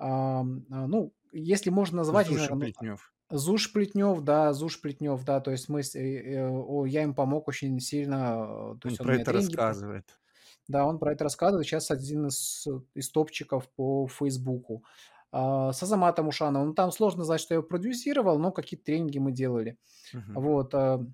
Ну, 0.00 1.12
если 1.32 1.70
можно 1.70 1.98
назвать... 1.98 2.26
Зуша 2.26 2.46
знаю, 2.46 2.60
Плетнев. 2.60 3.12
Зуш 3.30 3.72
Плетнев, 3.72 4.22
да, 4.22 4.52
Зуш 4.52 4.80
Плетнев, 4.80 5.24
да, 5.24 5.40
то 5.40 5.52
есть 5.52 5.68
мы, 5.68 5.80
э, 5.80 5.98
э, 5.98 6.88
я 6.88 7.02
им 7.04 7.14
помог 7.14 7.46
очень 7.46 7.78
сильно. 7.78 8.76
То 8.80 8.88
есть 8.88 9.00
он, 9.00 9.06
он 9.06 9.14
про 9.14 9.20
это 9.20 9.32
рассказывает. 9.32 10.18
Да, 10.66 10.84
он 10.86 10.98
про 10.98 11.12
это 11.12 11.24
рассказывает. 11.24 11.66
Сейчас 11.66 11.90
один 11.90 12.26
из, 12.26 12.66
из 12.94 13.10
топчиков 13.10 13.68
по 13.76 14.08
Фейсбуку. 14.08 14.84
А, 15.32 15.72
с 15.72 15.82
Азаматом 15.82 16.28
Ушановым. 16.28 16.68
Ну, 16.68 16.74
там 16.74 16.92
сложно 16.92 17.24
сказать, 17.24 17.40
что 17.40 17.54
я 17.54 17.58
его 17.58 17.66
продюсировал, 17.66 18.38
но 18.38 18.52
какие-то 18.52 18.86
тренинги 18.86 19.18
мы 19.18 19.32
делали. 19.32 19.78
Uh-huh. 20.12 20.20
Вот. 20.34 20.74
А, 20.74 21.04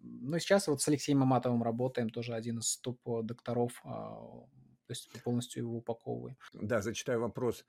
ну, 0.00 0.38
сейчас 0.38 0.68
вот 0.68 0.80
с 0.80 0.88
Алексеем 0.88 1.22
Аматовым 1.22 1.62
работаем, 1.62 2.10
тоже 2.10 2.34
один 2.34 2.58
из 2.58 2.76
топ-докторов. 2.78 3.80
А, 3.84 4.14
то 4.86 4.90
есть 4.90 5.10
полностью 5.22 5.64
его 5.64 5.78
упаковываем. 5.78 6.36
Да, 6.54 6.80
зачитаю 6.82 7.20
вопрос. 7.20 7.64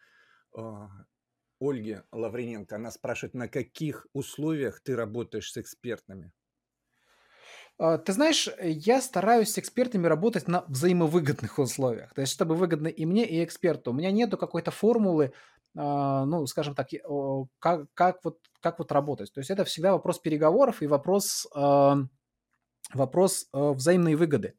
Ольги 1.62 2.00
Лаврененко. 2.12 2.76
Она 2.78 2.92
спрашивает, 2.92 3.34
на 3.34 3.48
каких 3.48 4.08
условиях 4.14 4.82
ты 4.82 4.96
работаешь 4.96 5.52
с 5.52 5.58
экспертами? 5.58 6.32
Ты 7.78 8.12
знаешь, 8.12 8.50
я 8.62 9.02
стараюсь 9.02 9.54
с 9.54 9.58
экспертами 9.58 10.06
работать 10.06 10.50
на 10.50 10.66
взаимовыгодных 10.68 11.60
условиях. 11.60 12.14
То 12.14 12.22
есть, 12.22 12.34
чтобы 12.34 12.56
выгодно 12.56 12.88
и 12.88 13.06
мне, 13.06 13.26
и 13.26 13.42
эксперту. 13.44 13.92
У 13.92 13.94
меня 13.94 14.12
нету 14.12 14.38
какой-то 14.38 14.72
формулы, 14.72 15.32
ну, 15.74 16.46
скажем 16.48 16.76
так, 16.76 16.90
как, 17.60 17.86
как, 17.94 18.24
вот, 18.26 18.40
как 18.60 18.80
вот 18.80 18.92
работать. 18.92 19.32
То 19.32 19.40
есть, 19.40 19.50
это 19.50 19.64
всегда 19.64 19.94
вопрос 19.94 20.20
переговоров 20.20 20.82
и 20.82 20.88
вопрос, 20.88 21.48
вопрос 22.94 23.48
взаимной 23.54 24.16
выгоды. 24.16 24.56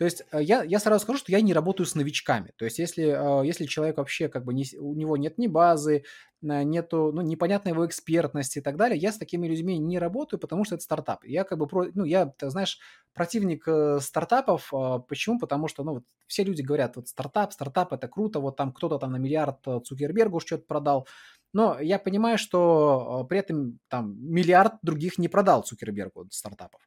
То 0.00 0.06
есть 0.06 0.22
э, 0.32 0.42
я, 0.42 0.62
я 0.62 0.78
сразу 0.78 1.02
скажу, 1.02 1.18
что 1.18 1.30
я 1.30 1.42
не 1.42 1.52
работаю 1.52 1.86
с 1.86 1.94
новичками. 1.94 2.54
То 2.56 2.64
есть 2.64 2.78
если, 2.78 3.04
э, 3.04 3.46
если 3.46 3.66
человек 3.66 3.98
вообще 3.98 4.30
как 4.30 4.46
бы 4.46 4.54
не, 4.54 4.64
у 4.78 4.94
него 4.94 5.18
нет 5.18 5.36
ни 5.36 5.46
базы, 5.46 6.04
нету, 6.40 7.12
ну, 7.12 7.20
непонятной 7.20 7.72
его 7.72 7.84
экспертности 7.84 8.60
и 8.60 8.62
так 8.62 8.78
далее, 8.78 8.98
я 8.98 9.12
с 9.12 9.18
такими 9.18 9.46
людьми 9.46 9.76
не 9.76 9.98
работаю, 9.98 10.40
потому 10.40 10.64
что 10.64 10.76
это 10.76 10.84
стартап. 10.84 11.22
Я 11.26 11.44
как 11.44 11.58
бы, 11.58 11.66
про, 11.66 11.88
ну, 11.92 12.04
я, 12.04 12.24
ты 12.24 12.48
знаешь, 12.48 12.78
противник 13.12 13.68
э, 13.68 13.98
стартапов. 14.00 14.72
Почему? 15.06 15.38
Потому 15.38 15.68
что, 15.68 15.84
ну, 15.84 15.92
вот 15.96 16.04
все 16.26 16.44
люди 16.44 16.62
говорят, 16.62 16.96
вот 16.96 17.08
стартап, 17.08 17.52
стартап, 17.52 17.92
это 17.92 18.08
круто, 18.08 18.40
вот 18.40 18.56
там 18.56 18.72
кто-то 18.72 18.96
там 18.96 19.12
на 19.12 19.18
миллиард 19.18 19.58
Цукербергу 19.84 20.40
что-то 20.40 20.64
продал. 20.64 21.06
Но 21.52 21.78
я 21.78 21.98
понимаю, 21.98 22.38
что 22.38 23.26
при 23.28 23.40
этом 23.40 23.80
там 23.88 24.16
миллиард 24.18 24.74
других 24.80 25.18
не 25.18 25.28
продал 25.28 25.62
Цукербергу 25.62 26.26
стартапов. 26.30 26.80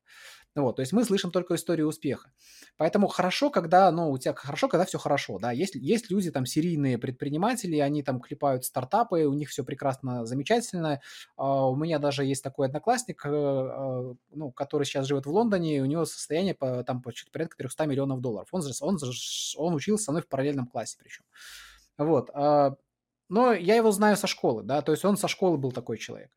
Вот, 0.55 0.75
то 0.75 0.81
есть 0.81 0.93
мы 0.93 1.03
слышим 1.03 1.31
только 1.31 1.55
историю 1.55 1.87
успеха. 1.87 2.31
Поэтому 2.77 3.07
хорошо, 3.07 3.49
когда, 3.49 3.89
ну, 3.91 4.11
у 4.11 4.17
тебя 4.19 4.35
хорошо, 4.35 4.67
когда 4.67 4.85
все 4.85 4.99
хорошо, 4.99 5.39
да. 5.39 5.51
Есть, 5.51 5.73
есть 5.73 6.11
люди, 6.11 6.29
там, 6.29 6.45
серийные 6.45 6.99
предприниматели, 6.99 7.77
они 7.77 8.03
там 8.03 8.21
клепают 8.21 8.63
стартапы, 8.63 9.25
у 9.25 9.33
них 9.33 9.49
все 9.49 9.63
прекрасно, 9.63 10.25
замечательно. 10.25 11.01
Uh, 11.37 11.71
у 11.71 11.75
меня 11.75 11.97
даже 11.97 12.23
есть 12.23 12.43
такой 12.43 12.67
одноклассник, 12.67 13.25
uh, 13.25 14.15
ну, 14.29 14.51
который 14.51 14.83
сейчас 14.83 15.07
живет 15.07 15.25
в 15.25 15.31
Лондоне, 15.31 15.77
и 15.77 15.79
у 15.79 15.85
него 15.85 16.05
состояние 16.05 16.53
по, 16.53 16.83
там 16.83 17.01
порядка 17.01 17.57
300 17.57 17.85
миллионов 17.87 18.21
долларов. 18.21 18.49
Он, 18.51 18.61
же, 18.61 18.73
он, 18.81 18.99
он 19.57 19.73
учился 19.73 20.05
со 20.05 20.11
мной 20.11 20.21
в 20.21 20.27
параллельном 20.27 20.67
классе 20.67 20.97
причем. 20.99 21.23
Вот. 21.97 22.29
Uh, 22.29 22.75
но 23.29 23.53
я 23.53 23.75
его 23.75 23.91
знаю 23.91 24.17
со 24.17 24.27
школы, 24.27 24.61
да, 24.61 24.83
то 24.83 24.91
есть 24.91 25.03
он 25.03 25.17
со 25.17 25.27
школы 25.27 25.57
был 25.57 25.71
такой 25.71 25.97
человек. 25.97 26.29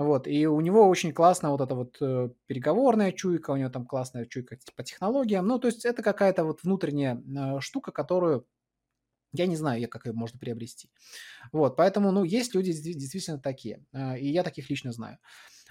Вот, 0.00 0.26
и 0.26 0.46
у 0.46 0.60
него 0.62 0.88
очень 0.88 1.12
классная 1.12 1.50
вот 1.50 1.60
эта 1.60 1.74
вот 1.74 1.98
э, 2.00 2.30
переговорная 2.46 3.12
чуйка, 3.12 3.50
у 3.50 3.56
него 3.56 3.68
там 3.68 3.84
классная 3.84 4.24
чуйка 4.24 4.56
по 4.74 4.82
технологиям. 4.82 5.46
Ну, 5.46 5.58
то 5.58 5.68
есть 5.68 5.84
это 5.84 6.02
какая-то 6.02 6.44
вот 6.44 6.62
внутренняя 6.62 7.16
э, 7.16 7.60
штука, 7.60 7.92
которую 7.92 8.46
я 9.32 9.46
не 9.46 9.56
знаю, 9.56 9.86
как 9.90 10.06
ее 10.06 10.14
можно 10.14 10.38
приобрести. 10.38 10.88
Вот, 11.52 11.76
поэтому, 11.76 12.12
ну, 12.12 12.24
есть 12.24 12.54
люди 12.54 12.72
действительно 12.72 13.38
такие, 13.38 13.84
э, 13.92 14.18
и 14.18 14.28
я 14.28 14.42
таких 14.42 14.70
лично 14.70 14.90
знаю. 14.90 15.18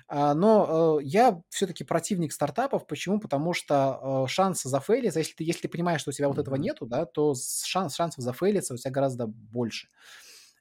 А, 0.08 0.36
но 0.36 1.00
э, 1.00 1.04
я 1.06 1.42
все-таки 1.50 1.84
противник 1.84 2.32
стартапов. 2.32 2.86
Почему? 2.86 3.20
Потому 3.20 3.54
что 3.54 4.26
э, 4.26 4.30
шансы 4.30 4.70
зафейлиться, 4.70 5.20
если 5.20 5.34
ты, 5.34 5.44
если 5.44 5.62
ты 5.62 5.70
понимаешь, 5.70 6.02
что 6.02 6.12
у 6.12 6.14
тебя 6.14 6.28
вот 6.28 6.38
этого 6.38 6.56
нету, 6.56 6.86
да, 6.86 7.08
то 7.08 7.34
шанс, 7.36 7.96
шансов 7.96 8.24
зафейлиться 8.24 8.76
у 8.76 8.78
тебя 8.78 8.92
гораздо 8.92 9.26
больше. 9.26 9.88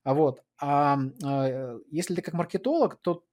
А 0.04 0.14
вот, 0.14 0.42
а 0.58 0.96
если 1.90 2.14
ты 2.14 2.22
как 2.22 2.32
маркетолог, 2.32 2.96
то 3.02 3.24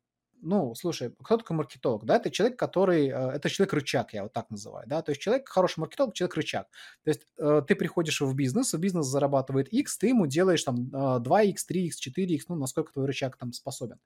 ну, 0.45 0.75
слушай, 0.75 1.13
кто 1.23 1.37
такой 1.37 1.57
маркетолог? 1.57 2.05
Да, 2.05 2.17
это 2.17 2.29
человек, 2.29 2.57
который, 2.57 3.07
э, 3.07 3.31
это 3.31 3.49
человек-рычаг, 3.49 4.13
я 4.13 4.23
вот 4.23 4.33
так 4.33 4.49
называю, 4.49 4.87
да, 4.87 5.01
то 5.01 5.11
есть 5.11 5.21
человек, 5.21 5.49
хороший 5.49 5.79
маркетолог, 5.79 6.13
человек-рычаг. 6.13 6.67
То 7.03 7.09
есть 7.09 7.27
э, 7.37 7.61
ты 7.67 7.75
приходишь 7.75 8.21
в 8.21 8.33
бизнес, 8.35 8.73
в 8.73 8.79
бизнес 8.79 9.07
зарабатывает 9.07 9.73
X, 9.73 9.97
ты 9.97 10.07
ему 10.07 10.27
делаешь 10.27 10.63
там 10.63 10.89
2X, 10.91 11.55
3X, 11.69 11.91
4X, 12.07 12.39
ну, 12.49 12.55
насколько 12.55 12.93
твой 12.93 13.07
рычаг 13.07 13.37
там 13.37 13.53
способен. 13.53 13.99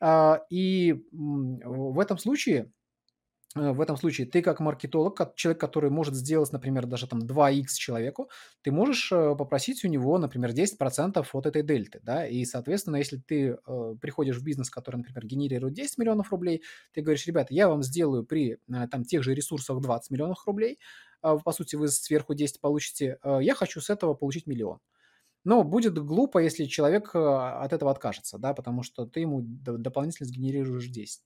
А, 0.00 0.42
и 0.50 1.04
в 1.12 2.00
этом 2.00 2.18
случае 2.18 2.72
в 3.56 3.80
этом 3.80 3.96
случае 3.96 4.28
ты 4.28 4.42
как 4.42 4.60
маркетолог, 4.60 5.16
как 5.16 5.34
человек, 5.34 5.60
который 5.60 5.90
может 5.90 6.14
сделать, 6.14 6.52
например, 6.52 6.86
даже 6.86 7.08
там 7.08 7.18
2x 7.20 7.74
человеку, 7.74 8.30
ты 8.62 8.70
можешь 8.70 9.10
э, 9.10 9.34
попросить 9.36 9.84
у 9.84 9.88
него, 9.88 10.18
например, 10.18 10.50
10% 10.52 11.26
от 11.32 11.46
этой 11.46 11.62
дельты, 11.64 11.98
да, 12.02 12.24
и, 12.26 12.44
соответственно, 12.44 12.96
если 12.96 13.16
ты 13.16 13.58
э, 13.66 13.94
приходишь 14.00 14.38
в 14.38 14.44
бизнес, 14.44 14.70
который, 14.70 14.96
например, 14.96 15.26
генерирует 15.26 15.74
10 15.74 15.98
миллионов 15.98 16.30
рублей, 16.30 16.62
ты 16.92 17.00
говоришь, 17.02 17.26
ребята, 17.26 17.52
я 17.52 17.68
вам 17.68 17.82
сделаю 17.82 18.24
при 18.24 18.52
э, 18.52 18.88
там 18.88 19.04
тех 19.04 19.24
же 19.24 19.34
ресурсах 19.34 19.80
20 19.80 20.12
миллионов 20.12 20.46
рублей, 20.46 20.78
э, 21.24 21.36
по 21.44 21.52
сути, 21.52 21.74
вы 21.74 21.88
сверху 21.88 22.34
10 22.34 22.60
получите, 22.60 23.18
э, 23.22 23.38
я 23.42 23.54
хочу 23.56 23.80
с 23.80 23.90
этого 23.90 24.14
получить 24.14 24.46
миллион. 24.46 24.78
Но 25.44 25.64
будет 25.64 25.98
глупо, 25.98 26.38
если 26.38 26.66
человек 26.66 27.14
э, 27.14 27.18
от 27.18 27.72
этого 27.72 27.90
откажется, 27.90 28.38
да, 28.38 28.52
потому 28.52 28.82
что 28.82 29.06
ты 29.06 29.20
ему 29.20 29.40
дополнительно 29.42 30.28
сгенерируешь 30.28 30.86
10. 30.86 31.22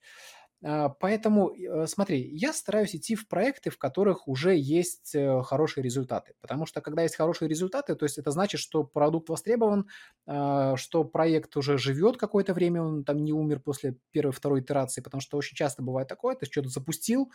А, 0.66 0.88
поэтому, 0.88 1.50
э, 1.50 1.86
смотри, 1.86 2.22
я 2.34 2.52
стараюсь 2.54 2.96
идти 2.96 3.14
в 3.16 3.28
проекты, 3.28 3.68
в 3.68 3.76
которых 3.78 4.26
уже 4.28 4.56
есть 4.56 5.14
э, 5.14 5.42
хорошие 5.42 5.84
результаты. 5.84 6.34
Потому 6.40 6.64
что 6.64 6.80
когда 6.80 7.02
есть 7.02 7.16
хорошие 7.16 7.48
результаты, 7.50 7.94
то 7.94 8.04
есть 8.04 8.16
это 8.16 8.30
значит, 8.30 8.60
что 8.60 8.82
продукт 8.82 9.28
востребован, 9.28 9.88
а, 10.26 10.76
что 10.76 11.04
проект 11.04 11.56
уже 11.58 11.76
живет 11.76 12.16
какое-то 12.16 12.54
время, 12.54 12.82
он 12.82 13.04
там 13.04 13.22
не 13.24 13.32
умер 13.34 13.60
после 13.60 13.96
первой, 14.10 14.32
второй 14.32 14.60
итерации, 14.60 15.02
потому 15.02 15.20
что 15.20 15.36
очень 15.36 15.54
часто 15.56 15.82
бывает 15.82 16.08
такое, 16.08 16.34
ты 16.34 16.46
что-то 16.46 16.70
запустил, 16.70 17.30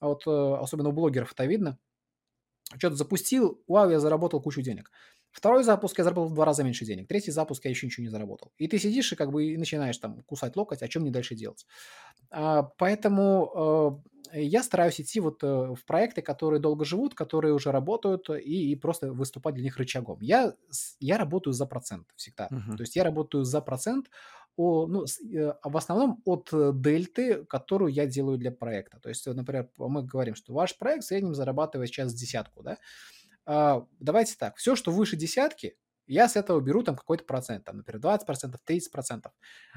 а 0.00 0.08
вот 0.08 0.24
э, 0.26 0.30
особенно 0.30 0.90
у 0.90 0.92
блогеров 0.92 1.32
это 1.32 1.46
видно, 1.46 1.78
что-то 2.76 2.96
запустил, 2.96 3.62
вау, 3.66 3.90
я 3.90 4.00
заработал 4.00 4.40
кучу 4.40 4.62
денег. 4.62 4.90
Второй 5.30 5.62
запуск 5.62 5.98
я 5.98 6.04
заработал 6.04 6.30
в 6.30 6.34
два 6.34 6.44
раза 6.44 6.64
меньше 6.64 6.84
денег. 6.84 7.06
Третий 7.06 7.30
запуск 7.30 7.64
я 7.64 7.70
еще 7.70 7.86
ничего 7.86 8.02
не 8.02 8.10
заработал. 8.10 8.52
И 8.58 8.66
ты 8.66 8.78
сидишь 8.78 9.12
и 9.12 9.16
как 9.16 9.30
бы 9.30 9.44
и 9.44 9.56
начинаешь 9.56 9.98
там 9.98 10.22
кусать 10.22 10.56
локоть, 10.56 10.82
о 10.82 10.88
чем 10.88 11.02
мне 11.02 11.10
дальше 11.10 11.34
делать. 11.34 11.66
А, 12.30 12.62
поэтому 12.62 14.02
э, 14.32 14.40
я 14.40 14.62
стараюсь 14.62 15.00
идти 15.00 15.20
вот 15.20 15.42
э, 15.44 15.74
в 15.74 15.84
проекты, 15.86 16.22
которые 16.22 16.60
долго 16.60 16.84
живут, 16.84 17.14
которые 17.14 17.54
уже 17.54 17.72
работают, 17.72 18.28
и, 18.30 18.72
и 18.72 18.76
просто 18.76 19.12
выступать 19.12 19.54
для 19.54 19.64
них 19.64 19.76
рычагом. 19.76 20.18
Я, 20.20 20.54
я 20.98 21.18
работаю 21.18 21.52
за 21.52 21.66
процент 21.66 22.06
всегда. 22.16 22.48
Мгм. 22.50 22.76
То 22.76 22.82
есть 22.82 22.96
я 22.96 23.04
работаю 23.04 23.44
за 23.44 23.60
процент 23.60 24.10
о, 24.58 24.88
ну, 24.88 25.04
э, 25.04 25.52
в 25.62 25.76
основном 25.76 26.20
от 26.24 26.50
э, 26.52 26.72
дельты, 26.74 27.44
которую 27.44 27.92
я 27.92 28.06
делаю 28.06 28.38
для 28.38 28.50
проекта. 28.50 28.98
То 28.98 29.08
есть, 29.08 29.24
например, 29.26 29.70
мы 29.78 30.02
говорим, 30.02 30.34
что 30.34 30.52
ваш 30.52 30.76
проект 30.76 31.04
в 31.04 31.06
среднем 31.06 31.34
зарабатывает 31.34 31.88
сейчас 31.88 32.12
десятку, 32.12 32.64
да? 32.64 32.78
А, 33.46 33.86
давайте 34.00 34.34
так, 34.36 34.56
все, 34.56 34.74
что 34.74 34.90
выше 34.90 35.16
десятки, 35.16 35.76
я 36.08 36.28
с 36.28 36.36
этого 36.36 36.60
беру 36.60 36.82
там 36.82 36.96
какой-то 36.96 37.24
процент, 37.24 37.64
там, 37.64 37.78
например, 37.78 38.00
20%, 38.00 38.60
30%. 38.64 39.32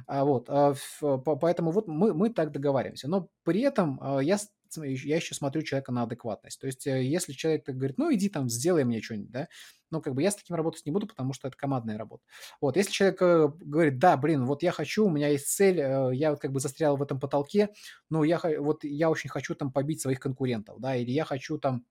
А, 0.08 0.26
вот, 0.26 0.46
а, 0.50 0.74
по- 1.00 1.36
поэтому 1.36 1.72
вот 1.72 1.88
мы, 1.88 2.14
мы 2.16 2.32
так 2.32 2.52
договариваемся. 2.52 3.08
Но 3.08 3.30
при 3.44 3.62
этом 3.62 4.00
я, 4.22 4.40
я 4.78 5.16
еще 5.18 5.36
смотрю 5.36 5.62
человека 5.64 5.92
на 5.92 6.04
адекватность. 6.04 6.60
То 6.60 6.68
есть, 6.68 6.88
э, 6.88 7.04
если 7.04 7.34
человек 7.34 7.66
говорит, 7.68 7.98
ну, 7.98 8.14
иди 8.14 8.30
там, 8.30 8.50
сделай 8.50 8.84
мне 8.84 9.02
что-нибудь, 9.02 9.32
да, 9.32 9.48
ну, 9.92 10.02
как 10.02 10.14
бы 10.16 10.22
я 10.24 10.32
с 10.32 10.36
таким 10.36 10.56
работать 10.56 10.86
не 10.86 10.92
буду, 10.92 11.08
потому 11.08 11.34
что 11.34 11.48
это 11.48 11.58
командная 11.58 11.98
работа. 11.98 12.24
Вот, 12.62 12.78
если 12.78 12.92
человек 12.92 13.22
э, 13.22 13.48
говорит, 13.60 14.00
да, 14.00 14.16
блин, 14.18 14.46
вот 14.46 14.64
я 14.64 14.72
хочу, 14.72 15.06
у 15.06 15.10
меня 15.10 15.28
есть 15.30 15.48
цель, 15.48 15.80
э, 15.80 16.12
я 16.16 16.32
вот 16.32 16.40
как 16.40 16.52
бы 16.52 16.60
застрял 16.60 16.98
в 16.98 17.02
этом 17.04 17.20
потолке, 17.20 17.70
но 18.10 18.24
я, 18.24 18.38
ха- 18.38 18.60
вот 18.60 18.84
я 18.84 19.10
очень 19.10 19.30
хочу 19.30 19.56
там 19.56 19.72
побить 19.72 20.02
своих 20.02 20.20
конкурентов, 20.20 20.80
да, 20.80 20.96
или 20.96 21.12
я 21.12 21.26
хочу 21.26 21.58
там 21.58 21.86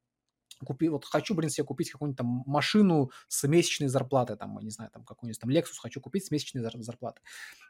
купи, 0.67 0.89
вот 0.89 1.05
хочу, 1.05 1.35
блин, 1.35 1.51
себе 1.51 1.65
купить 1.65 1.91
какую-нибудь 1.91 2.19
там 2.19 2.43
машину 2.47 3.11
с 3.29 3.47
месячной 3.47 3.89
зарплатой, 3.89 4.37
там, 4.37 4.59
не 4.63 4.71
знаю, 4.71 4.91
там 4.93 5.05
какой-нибудь 5.05 5.41
там 5.41 5.51
Lexus 5.51 5.79
хочу 5.81 6.01
купить 6.01 6.27
с 6.27 6.31
месячной 6.31 6.63
зар- 6.63 6.81
зарплатой. 6.81 7.23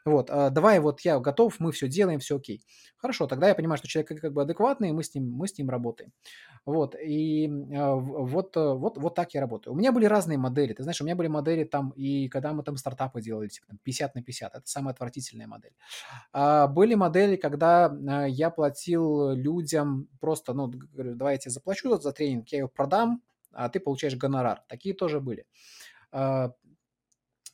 Вот, 0.05 0.29
а, 0.29 0.49
давай, 0.49 0.79
вот 0.79 1.01
я 1.01 1.19
готов, 1.19 1.59
мы 1.59 1.71
все 1.71 1.87
делаем, 1.87 2.19
все 2.19 2.37
окей. 2.37 2.63
Хорошо, 2.97 3.27
тогда 3.27 3.47
я 3.47 3.55
понимаю, 3.55 3.77
что 3.77 3.87
человек 3.87 4.19
как 4.21 4.33
бы 4.33 4.41
адекватный, 4.41 4.91
мы 4.91 5.03
с 5.03 5.13
ним, 5.15 5.31
мы 5.31 5.47
с 5.47 5.57
ним 5.57 5.69
работаем. 5.69 6.11
Вот, 6.65 6.95
и 6.95 7.47
в- 7.49 8.25
вот, 8.27 8.55
э, 8.55 8.73
вот, 8.73 8.97
вот 8.97 9.15
так 9.15 9.33
я 9.33 9.41
работаю. 9.41 9.73
У 9.73 9.77
меня 9.77 9.91
были 9.91 10.05
разные 10.05 10.37
модели, 10.37 10.73
ты 10.73 10.83
знаешь, 10.83 11.01
у 11.01 11.05
меня 11.05 11.15
были 11.15 11.27
модели 11.27 11.63
там, 11.63 11.89
и 11.91 12.27
когда 12.29 12.53
мы 12.53 12.63
там 12.63 12.77
стартапы 12.77 13.21
делали, 13.21 13.47
типа 13.47 13.67
там 13.67 13.79
50 13.83 14.13
на 14.15 14.21
50, 14.23 14.53
это 14.55 14.67
самая 14.67 14.93
отвратительная 14.93 15.47
модель. 15.47 15.73
А, 16.33 16.67
были 16.67 16.95
модели, 16.95 17.35
когда 17.35 17.93
я 18.27 18.49
платил 18.49 19.31
людям 19.31 20.07
просто, 20.19 20.53
ну, 20.53 20.67
говорю, 20.67 21.15
давай 21.15 21.35
я 21.35 21.39
тебе 21.39 21.51
заплачу 21.51 21.97
за 21.99 22.11
тренинг, 22.11 22.49
я 22.49 22.59
его 22.59 22.67
продам, 22.81 23.21
а 23.51 23.69
ты 23.69 23.79
получаешь 23.79 24.15
гонорар. 24.15 24.63
Такие 24.67 24.95
тоже 24.95 25.19
были. 25.19 25.45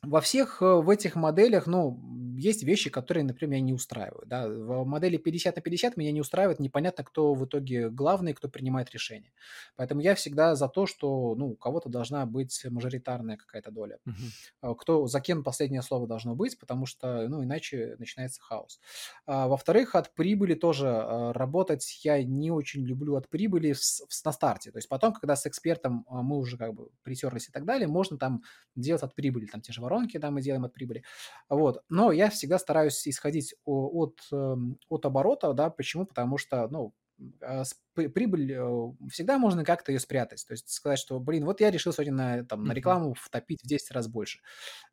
Во 0.04 0.22
всех, 0.22 0.62
э, 0.62 0.66
в 0.66 0.90
этих 0.92 1.16
моделях, 1.16 1.66
ну, 1.66 2.00
есть 2.38 2.62
вещи, 2.64 2.92
которые, 2.92 3.24
например, 3.24 3.54
меня 3.56 3.62
не 3.66 3.74
устраивают, 3.74 4.28
да. 4.30 4.48
В 4.48 4.86
модели 4.86 5.18
50 5.18 5.56
на 5.56 5.62
50 5.62 5.98
меня 5.98 6.12
не 6.12 6.22
устраивает, 6.22 6.60
непонятно, 6.60 7.04
кто 7.04 7.34
в 7.34 7.44
итоге 7.46 7.90
главный, 7.90 8.34
кто 8.34 8.48
принимает 8.48 8.92
решение. 8.92 9.34
Поэтому 9.76 10.02
я 10.02 10.14
всегда 10.14 10.56
за 10.56 10.70
то, 10.70 10.86
что, 10.86 11.34
ну, 11.36 11.48
у 11.50 11.56
кого-то 11.56 11.90
должна 11.90 12.26
быть 12.28 12.64
мажоритарная 12.70 13.38
какая-то 13.38 13.72
доля. 13.72 13.98
Мгм. 14.06 14.34
А, 14.62 14.76
кто 14.76 15.08
за 15.08 15.20
кем 15.20 15.44
последнее 15.44 15.82
слово 15.82 16.08
должно 16.08 16.36
быть, 16.36 16.60
потому 16.60 16.86
что, 16.86 17.28
ну, 17.28 17.44
иначе 17.44 17.96
начинается 18.00 18.42
хаос. 18.42 18.80
А, 19.26 19.48
во-вторых, 19.48 19.96
от 19.96 20.14
прибыли 20.14 20.54
тоже 20.54 20.90
а, 20.90 21.34
работать 21.34 22.02
я 22.04 22.24
не 22.24 22.52
очень 22.52 22.86
люблю 22.86 23.16
от 23.16 23.30
прибыли 23.30 23.74
в 23.74 23.80
в- 23.82 24.26
на 24.26 24.32
старте. 24.32 24.72
То 24.72 24.78
есть 24.78 24.90
потом, 24.90 25.14
когда 25.14 25.36
с 25.36 25.46
экспертом 25.46 26.06
мы 26.10 26.38
уже 26.38 26.58
как 26.58 26.74
бы 26.74 26.90
притерлись 27.04 27.48
и 27.50 27.52
так 27.52 27.66
далее, 27.66 27.88
можно 27.88 28.18
там 28.18 28.44
делать 28.76 29.04
от 29.04 29.16
прибыли, 29.16 29.46
там 29.46 29.62
те 29.62 29.72
же 29.74 29.82
воронки, 29.88 30.18
да, 30.18 30.32
мы 30.32 30.42
делаем 30.42 30.66
от 30.66 30.74
прибыли. 30.74 31.04
Вот. 31.50 31.84
Но 31.90 32.12
я 32.12 32.30
всегда 32.30 32.60
стараюсь 32.60 33.08
исходить 33.08 33.56
от, 33.66 34.20
эм, 34.32 34.78
от 34.90 35.06
оборота, 35.06 35.54
да, 35.54 35.70
почему? 35.70 36.06
Потому 36.06 36.38
что, 36.38 36.68
ну, 36.70 36.94
а, 37.42 37.64
прибыль 37.96 38.54
э, 38.54 39.10
всегда 39.10 39.40
можно 39.40 39.66
как-то 39.66 39.92
ее 39.92 40.00
спрятать. 40.00 40.46
То 40.48 40.54
есть 40.54 40.70
сказать, 40.70 41.00
что, 41.00 41.20
блин, 41.20 41.46
вот 41.46 41.62
я 41.62 41.72
решил 41.72 41.92
сегодня 41.92 42.14
на, 42.14 42.46
там, 42.46 42.64
на 42.64 42.74
рекламу 42.74 43.16
втопить 43.16 43.64
в 43.64 43.68
10 43.68 43.90
раз 43.92 44.08
больше. 44.08 44.40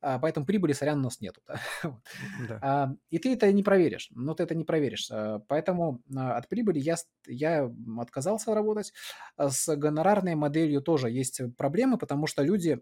А, 0.01 0.19
поэтому 0.19 0.47
прибыли, 0.47 0.73
сорян, 0.73 1.01
у 1.01 1.03
нас 1.03 1.21
нету. 1.21 1.43
да. 1.47 1.61
Да. 2.49 2.59
А, 2.63 2.95
и 3.11 3.19
ты 3.19 3.35
это 3.35 3.53
не 3.53 3.63
проверишь. 3.63 4.09
Ну, 4.11 4.35
ты 4.35 4.43
это 4.43 4.55
не 4.55 4.65
проверишь. 4.65 5.11
Поэтому 5.49 6.03
от 6.15 6.49
прибыли 6.49 6.79
я, 6.79 6.97
я 7.27 7.71
отказался 7.99 8.55
работать. 8.55 8.93
С 9.37 9.77
гонорарной 9.77 10.35
моделью 10.35 10.81
тоже 10.81 11.11
есть 11.11 11.41
проблемы, 11.57 11.99
потому 11.99 12.27
что 12.27 12.43
люди 12.43 12.81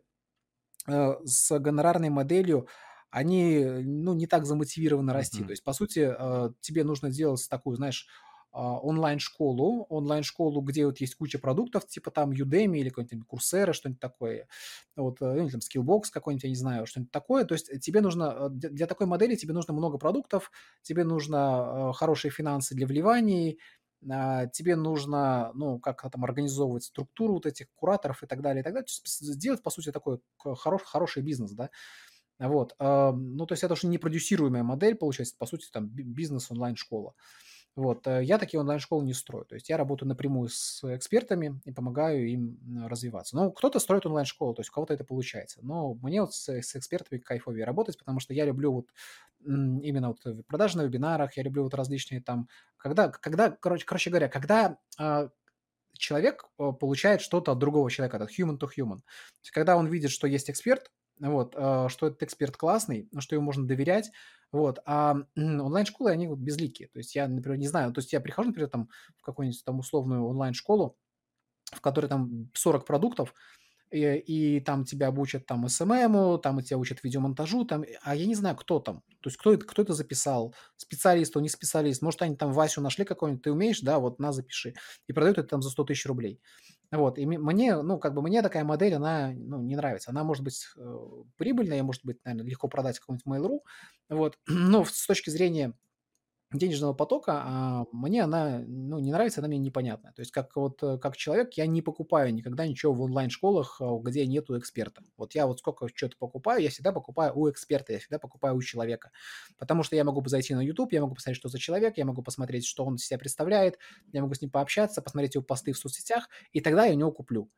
э, 0.88 1.14
с 1.24 1.58
гонорарной 1.58 2.10
моделью, 2.10 2.68
они, 3.10 3.54
э, 3.56 3.80
ну, 3.82 4.14
не 4.14 4.26
так 4.26 4.46
замотивированы 4.46 5.12
расти. 5.12 5.38
Мгм. 5.40 5.48
То 5.48 5.52
есть, 5.52 5.64
по 5.64 5.72
сути, 5.72 6.14
э, 6.18 6.50
тебе 6.60 6.84
нужно 6.84 7.10
делать 7.10 7.46
такую, 7.50 7.76
знаешь, 7.76 8.06
онлайн-школу, 8.54 9.86
онлайн-школу, 9.88 10.60
где 10.60 10.84
вот 10.84 11.00
есть 11.00 11.14
куча 11.14 11.38
продуктов, 11.38 11.86
типа 11.86 12.10
там 12.10 12.32
Udemy 12.32 12.76
или 12.80 12.90
какой-нибудь 12.90 13.26
Coursera, 13.26 13.72
что-нибудь 13.72 13.98
такое, 14.00 14.46
вот, 14.94 15.22
или 15.22 15.48
там 15.48 15.60
Skillbox 15.60 16.10
какой-нибудь, 16.12 16.44
я 16.44 16.50
не 16.50 16.56
знаю, 16.56 16.84
что-нибудь 16.86 17.10
такое. 17.12 17.46
То 17.46 17.54
есть 17.54 17.80
тебе 17.80 18.02
нужно, 18.02 18.50
для, 18.50 18.86
такой 18.86 19.06
модели 19.06 19.36
тебе 19.36 19.54
нужно 19.54 19.72
много 19.72 19.96
продуктов, 19.96 20.50
тебе 20.82 21.04
нужно 21.04 21.92
хорошие 21.94 22.30
финансы 22.30 22.74
для 22.74 22.86
вливаний, 22.86 23.58
тебе 24.52 24.76
нужно, 24.76 25.52
ну, 25.54 25.78
как 25.78 26.02
там 26.10 26.24
организовывать 26.24 26.84
структуру 26.84 27.34
вот 27.34 27.46
этих 27.46 27.66
кураторов 27.74 28.22
и 28.22 28.26
так 28.26 28.42
далее, 28.42 28.60
и 28.60 28.64
так 28.64 28.74
далее. 28.74 28.86
Сделать, 28.88 29.62
по 29.62 29.70
сути, 29.70 29.92
такой 29.92 30.20
хорош, 30.36 30.82
хороший 30.82 31.22
бизнес, 31.22 31.52
да. 31.52 31.70
Вот. 32.38 32.74
а, 32.78 33.12
Ну, 33.12 33.46
то 33.46 33.52
есть 33.52 33.62
это 33.64 33.74
уже 33.74 33.86
не 33.86 33.98
продюсируемая 33.98 34.62
модель, 34.64 34.96
получается, 34.96 35.36
по 35.38 35.46
сути, 35.46 35.68
там 35.72 35.88
би- 35.88 36.02
бизнес 36.04 36.50
онлайн-школа. 36.50 37.14
Вот. 37.74 38.06
э, 38.06 38.22
Я 38.24 38.38
такие 38.38 38.60
онлайн-школы 38.60 39.04
не 39.04 39.14
строю. 39.14 39.44
То 39.46 39.54
есть 39.54 39.68
я 39.68 39.76
работаю 39.76 40.08
напрямую 40.08 40.48
с 40.50 40.84
экспертами 40.84 41.60
и 41.64 41.72
помогаю 41.72 42.28
им 42.28 42.58
развиваться. 42.86 43.36
Ну, 43.36 43.50
кто-то 43.50 43.78
строит 43.78 44.06
онлайн-школу, 44.06 44.54
то 44.54 44.60
есть 44.60 44.70
у 44.70 44.74
кого-то 44.74 44.94
это 44.94 45.04
получается. 45.04 45.60
Но 45.62 45.94
мне 45.94 46.20
вот 46.20 46.34
с, 46.34 46.48
с 46.48 46.76
экспертами 46.76 47.18
кайфовее 47.18 47.64
работать, 47.64 47.98
потому 47.98 48.20
что 48.20 48.34
я 48.34 48.44
люблю 48.44 48.72
вот 48.72 48.86
именно 49.44 50.08
вот 50.08 50.46
продажи 50.46 50.76
на 50.76 50.82
вебинарах, 50.82 51.36
я 51.36 51.42
люблю 51.42 51.64
вот 51.64 51.74
различные 51.74 52.20
там, 52.20 52.48
когда, 52.76 53.08
когда 53.08 53.50
короче, 53.50 53.84
короче 53.84 54.10
говоря, 54.10 54.28
когда 54.28 54.78
а, 54.98 55.30
человек 55.94 56.44
э, 56.58 56.72
получает 56.78 57.20
что-то 57.20 57.52
от 57.52 57.58
другого 57.58 57.90
человека, 57.90 58.18
это 58.18 58.26
human 58.26 58.58
to 58.58 58.68
human. 58.76 59.00
Когда 59.52 59.76
он 59.76 59.86
видит, 59.86 60.10
что 60.10 60.26
есть 60.26 60.50
эксперт, 60.50 60.90
вот, 61.30 61.54
э, 61.56 61.86
что 61.88 62.08
этот 62.08 62.22
эксперт 62.22 62.56
классный, 62.56 63.08
ну, 63.12 63.20
что 63.20 63.34
ему 63.34 63.44
можно 63.44 63.66
доверять, 63.66 64.10
вот, 64.50 64.80
а 64.84 65.16
онлайн-школы, 65.36 66.10
они 66.10 66.28
вот 66.28 66.38
безликие. 66.38 66.88
То 66.88 66.98
есть 66.98 67.14
я, 67.14 67.28
например, 67.28 67.58
не 67.58 67.68
знаю, 67.68 67.92
то 67.92 68.00
есть 68.00 68.12
я 68.12 68.20
прихожу, 68.20 68.48
например, 68.48 68.68
там 68.68 68.88
в 69.16 69.22
какую-нибудь 69.22 69.64
там 69.64 69.78
условную 69.78 70.26
онлайн-школу, 70.26 70.96
в 71.72 71.80
которой 71.80 72.06
там 72.06 72.50
40 72.54 72.84
продуктов, 72.84 73.34
и, 73.92 74.16
и 74.16 74.60
там 74.60 74.84
тебя 74.84 75.08
обучат 75.08 75.46
там 75.46 75.68
СММу, 75.68 76.38
там 76.38 76.58
и 76.58 76.62
тебя 76.62 76.78
учат 76.78 77.04
видеомонтажу, 77.04 77.64
там, 77.64 77.84
а 78.02 78.16
я 78.16 78.26
не 78.26 78.34
знаю, 78.34 78.56
кто 78.56 78.80
там. 78.80 79.02
То 79.20 79.28
есть 79.28 79.36
кто 79.36 79.52
это, 79.52 79.66
кто 79.66 79.82
это 79.82 79.92
записал, 79.92 80.54
специалист, 80.76 81.36
он 81.36 81.42
не 81.42 81.48
специалист. 81.48 82.02
Может, 82.02 82.22
они 82.22 82.36
там 82.36 82.52
Васю 82.52 82.80
нашли 82.80 83.04
какой-нибудь, 83.04 83.42
ты 83.42 83.52
умеешь, 83.52 83.80
да, 83.80 83.98
вот 83.98 84.18
на, 84.18 84.32
запиши. 84.32 84.74
И 85.08 85.12
продают 85.12 85.38
это 85.38 85.48
там 85.48 85.62
за 85.62 85.70
100 85.70 85.84
тысяч 85.84 86.06
рублей. 86.06 86.40
Вот, 86.92 87.18
и 87.18 87.24
мне, 87.26 87.80
ну, 87.82 87.98
как 87.98 88.12
бы 88.14 88.20
мне 88.20 88.42
такая 88.42 88.64
модель, 88.64 88.94
она, 88.94 89.32
ну, 89.34 89.62
не 89.62 89.76
нравится. 89.76 90.10
Она 90.10 90.24
может 90.24 90.44
быть 90.44 90.66
э, 90.76 90.96
прибыльная, 91.38 91.82
может 91.82 92.04
быть, 92.04 92.18
наверное, 92.24 92.46
легко 92.50 92.68
продать 92.68 92.98
какому-нибудь 92.98 93.26
Mail.ru, 93.26 93.60
вот, 94.10 94.38
но 94.46 94.84
с 94.84 95.06
точки 95.06 95.30
зрения 95.30 95.72
денежного 96.58 96.92
потока, 96.92 97.42
а, 97.44 97.84
мне 97.92 98.22
она, 98.22 98.62
ну, 98.66 98.98
не 98.98 99.12
нравится, 99.12 99.40
она 99.40 99.48
мне 99.48 99.58
непонятная. 99.58 100.12
То 100.12 100.20
есть 100.20 100.32
как 100.32 100.54
вот, 100.56 100.82
э, 100.82 100.98
как 100.98 101.16
человек 101.16 101.54
я 101.54 101.66
не 101.66 101.82
покупаю 101.82 102.34
никогда 102.34 102.66
ничего 102.66 102.92
в 102.92 103.00
онлайн-школах, 103.02 103.80
а, 103.80 103.98
где 103.98 104.26
нету 104.26 104.58
эксперта. 104.58 105.02
Вот 105.16 105.34
я 105.34 105.46
вот 105.46 105.58
сколько 105.58 105.88
что-то 105.94 106.16
покупаю, 106.18 106.62
я 106.62 106.70
всегда 106.70 106.92
покупаю 106.92 107.32
у 107.34 107.50
эксперта, 107.50 107.92
я 107.92 107.98
всегда 107.98 108.18
покупаю 108.18 108.56
у 108.56 108.62
человека. 108.62 109.10
Потому 109.58 109.82
что 109.82 109.96
я 109.96 110.04
могу 110.04 110.26
зайти 110.28 110.54
на 110.54 110.60
YouTube, 110.60 110.92
я 110.92 111.00
могу 111.00 111.14
посмотреть, 111.14 111.38
что 111.38 111.48
за 111.48 111.58
человек, 111.58 111.98
я 111.98 112.04
могу 112.04 112.22
посмотреть, 112.22 112.66
что 112.66 112.84
он 112.84 112.96
из 112.96 113.06
себя 113.06 113.18
представляет, 113.18 113.78
я 114.12 114.22
могу 114.22 114.34
с 114.34 114.40
ним 114.40 114.50
пообщаться, 114.50 115.02
посмотреть 115.02 115.34
его 115.34 115.44
посты 115.44 115.72
в 115.72 115.78
соцсетях, 115.78 116.28
и 116.52 116.60
тогда 116.60 116.86
я 116.86 116.94
у 116.94 116.96
него 116.96 117.12
куплю. 117.12 117.50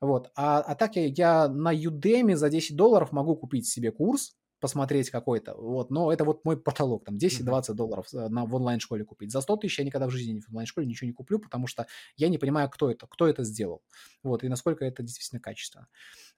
Вот. 0.00 0.30
А, 0.36 0.60
а 0.60 0.74
так 0.74 0.96
я, 0.96 1.06
я 1.06 1.48
на 1.48 1.74
Udemy 1.74 2.36
за 2.36 2.50
10 2.50 2.76
долларов 2.76 3.12
могу 3.12 3.36
купить 3.36 3.66
себе 3.66 3.90
курс, 3.90 4.36
посмотреть 4.60 5.10
какой-то, 5.10 5.54
вот, 5.54 5.90
но 5.90 6.12
это 6.12 6.24
вот 6.24 6.44
мой 6.44 6.56
потолок, 6.60 7.04
там 7.04 7.16
10-20 7.18 7.76
долларов 7.76 8.06
на, 8.12 8.44
в 8.46 8.54
онлайн-школе 8.54 9.04
купить. 9.04 9.30
За 9.32 9.40
100 9.40 9.56
тысяч 9.56 9.78
я 9.78 9.84
никогда 9.84 10.06
в 10.08 10.10
жизни 10.10 10.40
в 10.40 10.48
онлайн-школе 10.50 10.86
ничего 10.86 11.06
не 11.06 11.12
куплю, 11.14 11.38
потому 11.38 11.66
что 11.66 11.86
я 12.16 12.28
не 12.28 12.38
понимаю, 12.38 12.68
кто 12.70 12.90
это, 12.90 13.06
кто 13.06 13.26
это 13.28 13.44
сделал, 13.44 13.82
вот, 14.22 14.44
и 14.44 14.48
насколько 14.48 14.84
это 14.84 15.02
действительно 15.02 15.40
качественно. 15.40 15.88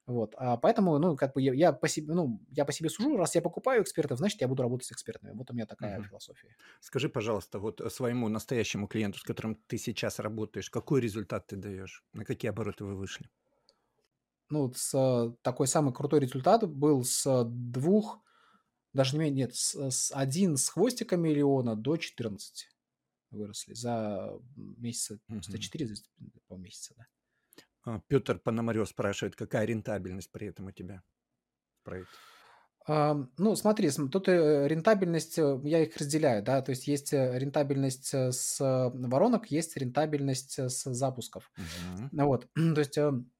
Вот, 0.06 0.34
а 0.38 0.56
поэтому, 0.56 0.98
ну, 0.98 1.16
как 1.16 1.34
бы 1.34 1.42
я, 1.42 1.54
я 1.54 1.72
по 1.72 1.88
себе, 1.88 2.12
ну, 2.14 2.40
я 2.50 2.64
по 2.64 2.72
себе 2.72 2.90
сужу, 2.90 3.16
раз 3.16 3.34
я 3.34 3.42
покупаю 3.42 3.82
экспертов, 3.82 4.18
значит, 4.18 4.40
я 4.40 4.48
буду 4.48 4.62
работать 4.62 4.88
с 4.88 4.92
экспертами. 4.92 5.32
Вот 5.34 5.50
у 5.50 5.54
меня 5.54 5.66
такая 5.66 6.00
Мгм. 6.00 6.08
философия. 6.08 6.56
Скажи, 6.80 7.08
пожалуйста, 7.10 7.58
вот 7.60 7.80
э, 7.80 7.90
своему 7.90 8.28
настоящему 8.28 8.88
клиенту, 8.88 9.18
с 9.20 9.22
которым 9.24 9.56
ты 9.56 9.78
сейчас 9.78 10.18
работаешь, 10.20 10.70
какой 10.70 11.00
результат 11.02 11.48
ты 11.48 11.56
даешь? 11.56 12.04
На 12.14 12.24
какие 12.24 12.50
обороты 12.50 12.84
вы 12.84 12.96
вышли? 12.96 13.30
Ну, 14.50 14.72
с, 14.74 15.34
такой 15.42 15.66
самый 15.68 15.94
крутой 15.94 16.20
результат 16.20 16.68
был 16.68 17.04
с 17.04 17.44
двух, 17.44 18.22
даже 18.94 19.14
не 19.16 19.20
менее, 19.24 19.46
нет, 19.46 19.56
с, 19.56 19.74
с 19.90 20.12
один 20.14 20.56
с 20.56 20.68
хвостиком 20.70 21.22
миллиона 21.22 21.76
до 21.76 21.96
14 21.96 22.68
выросли 23.30 23.74
за 23.74 24.40
месяца, 24.56 25.20
за 25.48 25.58
Мгм. 25.58 25.58
4 25.58 25.86
за, 25.86 25.96
по 26.48 26.54
месяца, 26.54 26.94
да. 26.96 27.06
А, 27.84 28.00
Петр 28.08 28.38
Пономарев 28.38 28.88
спрашивает, 28.88 29.36
какая 29.36 29.66
рентабельность 29.66 30.30
при 30.32 30.46
этом 30.48 30.66
у 30.66 30.72
тебя 30.72 31.02
в 31.82 31.84
проекте? 31.84 32.20
Ну, 32.88 33.54
смотри, 33.56 33.90
см 33.90 34.10
тут, 34.10 34.28
э, 34.28 34.66
рентабельность, 34.66 35.38
э, 35.38 35.60
я 35.64 35.82
их 35.82 35.96
разделяю, 35.96 36.42
да, 36.42 36.60
то 36.62 36.70
есть 36.70 36.88
есть, 36.88 37.12
э, 37.12 37.38
рентабельность, 37.38 38.12
с 38.14 38.56
воронок, 38.58 39.50
есть 39.50 39.76
рентабельность, 39.76 40.58
с 40.58 40.92
запусков. 40.92 41.52
Ну 42.10 42.26
вот, 42.26 42.48
то 42.54 42.78
есть, 42.80 42.98
эм, 42.98 43.32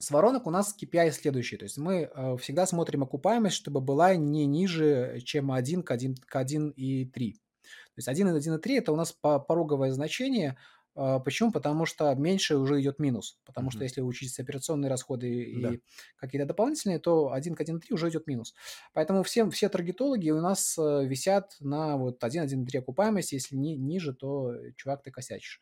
с 0.00 0.10
воронок 0.10 0.46
у 0.46 0.50
нас 0.50 0.74
KPI 0.80 1.12
следующий, 1.12 1.58
то 1.58 1.64
есть 1.64 1.76
мы, 1.78 2.10
э, 2.12 2.36
всегда 2.38 2.66
смотрим 2.66 3.02
окупаемость, 3.02 3.56
чтобы 3.56 3.80
была 3.82 4.14
не 4.16 4.46
ниже, 4.46 5.20
чем 5.24 5.52
1 5.52 5.82
к 5.82 5.90
1 5.90 6.16
к 6.16 6.36
1,3. 6.36 7.32
То 7.32 7.98
есть 7.98 8.08
1 8.08 8.28
и 8.28 8.32
1,3 8.32 8.78
это 8.78 8.92
у 8.92 8.96
нас 8.96 9.12
по 9.12 9.38
пороговое 9.38 9.92
значение. 9.92 10.56
А, 10.94 11.18
почему? 11.20 11.52
Потому 11.52 11.86
что 11.86 12.14
меньше 12.14 12.56
уже 12.56 12.80
идет 12.80 12.98
минус. 12.98 13.38
Потому 13.44 13.70
что 13.70 13.78
Мгм. 13.78 13.84
если 13.84 14.00
учесть 14.00 14.38
операционные 14.40 14.90
расходы 14.90 15.28
Да. 15.52 15.76
и 15.76 15.80
какие-то 16.16 16.46
дополнительные, 16.46 16.98
то 16.98 17.32
1 17.32 17.54
к 17.54 17.60
1,3 17.60 17.94
уже 17.94 18.08
идет 18.10 18.26
минус. 18.26 18.54
Поэтому 18.92 19.22
все, 19.22 19.48
все 19.50 19.68
таргетологи 19.68 20.30
у 20.30 20.40
нас 20.40 20.76
э, 20.78 21.04
висят 21.06 21.56
на 21.60 21.96
вот 21.96 22.22
1,1,3 22.24 22.78
окупаемость. 22.80 23.32
Если 23.32 23.56
ни, 23.56 23.70
ниже, 23.74 24.12
то, 24.14 24.52
э, 24.54 24.72
чувак, 24.76 25.02
ты 25.02 25.10
косячишь. 25.10 25.60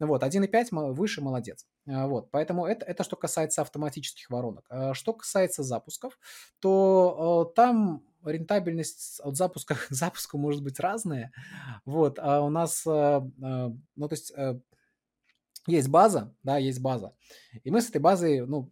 Вот, 0.00 0.22
1,5 0.22 0.72
мо- 0.72 0.92
выше, 0.92 1.20
молодец. 1.20 1.66
А, 1.88 2.06
Вот, 2.06 2.30
поэтому 2.30 2.66
это, 2.66 2.84
это 2.86 3.02
что 3.04 3.16
касается 3.16 3.62
автоматических 3.62 4.30
воронок. 4.30 4.66
А 4.70 4.94
Что 4.94 5.12
касается 5.12 5.62
запусков, 5.62 6.18
то 6.60 7.48
э, 7.50 7.54
там 7.54 8.04
рентабельность 8.24 9.20
от 9.20 9.36
запуска 9.36 9.74
к 9.88 9.90
запуску 9.90 10.38
может 10.38 10.62
быть 10.62 10.80
разная. 10.80 11.32
Вот, 11.84 12.18
а 12.18 12.42
у 12.42 12.50
нас, 12.50 12.84
ну, 12.84 14.08
то 14.08 14.08
есть 14.12 14.32
есть 15.68 15.88
база, 15.88 16.34
да, 16.42 16.58
есть 16.58 16.80
база. 16.80 17.14
И 17.64 17.70
мы 17.70 17.80
с 17.80 17.88
этой 17.90 18.00
базой, 18.00 18.46
ну, 18.46 18.70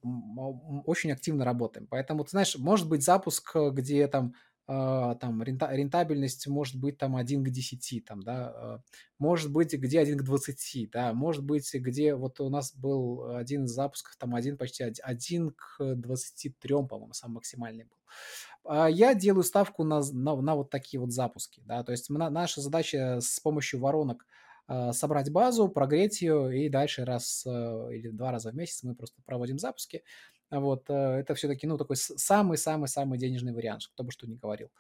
очень 0.86 1.12
активно 1.12 1.44
работаем. 1.44 1.86
Поэтому, 1.88 2.24
ты 2.24 2.30
знаешь, 2.30 2.56
может 2.58 2.88
быть 2.88 3.04
запуск, 3.04 3.54
э, 3.54 3.70
где 3.70 4.06
там, 4.08 4.34
а, 4.68 5.14
там 5.16 5.42
рента- 5.44 5.72
рентабельность 5.72 6.48
может 6.48 6.74
быть 6.80 6.98
там 6.98 7.14
1 7.14 7.44
к 7.44 7.50
10, 7.50 8.00
там, 8.00 8.22
да, 8.22 8.48
а, 8.48 8.82
может 9.18 9.52
быть 9.52 9.72
где 9.74 10.00
1 10.00 10.18
к 10.18 10.24
20, 10.24 10.86
да, 10.86 11.12
может 11.12 11.44
быть 11.44 11.72
где 11.72 12.16
вот 12.16 12.40
у 12.40 12.48
нас 12.48 12.74
был 12.74 13.36
один 13.36 13.64
из 13.64 13.70
запусков, 13.70 14.16
там 14.16 14.34
один 14.34 14.56
почти 14.58 14.84
од- 14.84 14.98
1 15.04 15.50
к 15.52 15.94
23, 15.94 16.88
по-моему, 16.88 17.12
самый 17.12 17.34
максимальный 17.34 17.84
был. 17.84 17.96
А 18.64 18.88
Я 18.90 19.14
делаю 19.14 19.44
ставку 19.44 19.84
на, 19.84 20.00
на, 20.12 20.34
на 20.40 20.54
вот 20.56 20.70
такие 20.70 21.00
вот 21.00 21.12
запуски, 21.12 21.62
да, 21.64 21.84
то 21.84 21.92
есть 21.92 22.10
наша 22.10 22.60
задача 22.60 23.20
с 23.20 23.38
помощью 23.40 23.80
воронок 23.80 24.26
собрать 24.92 25.30
базу, 25.30 25.68
прогреть 25.68 26.22
ее, 26.22 26.66
и 26.66 26.68
дальше 26.68 27.04
раз 27.04 27.44
э, 27.46 27.50
или 27.92 28.08
два 28.10 28.32
раза 28.32 28.50
в 28.50 28.54
месяц 28.56 28.82
мы 28.82 28.94
просто 28.94 29.22
проводим 29.24 29.58
запуски. 29.58 30.02
А 30.50 30.60
Вот, 30.60 30.88
э, 30.90 30.94
это 30.94 31.34
все-таки, 31.34 31.66
ну, 31.66 31.76
такой 31.76 31.96
самый-самый-самый 31.96 33.18
денежный 33.18 33.52
вариант, 33.52 33.82
кто 33.92 34.04
бы 34.04 34.12
что 34.12 34.26
ни 34.28 34.34
говорил. 34.36 34.70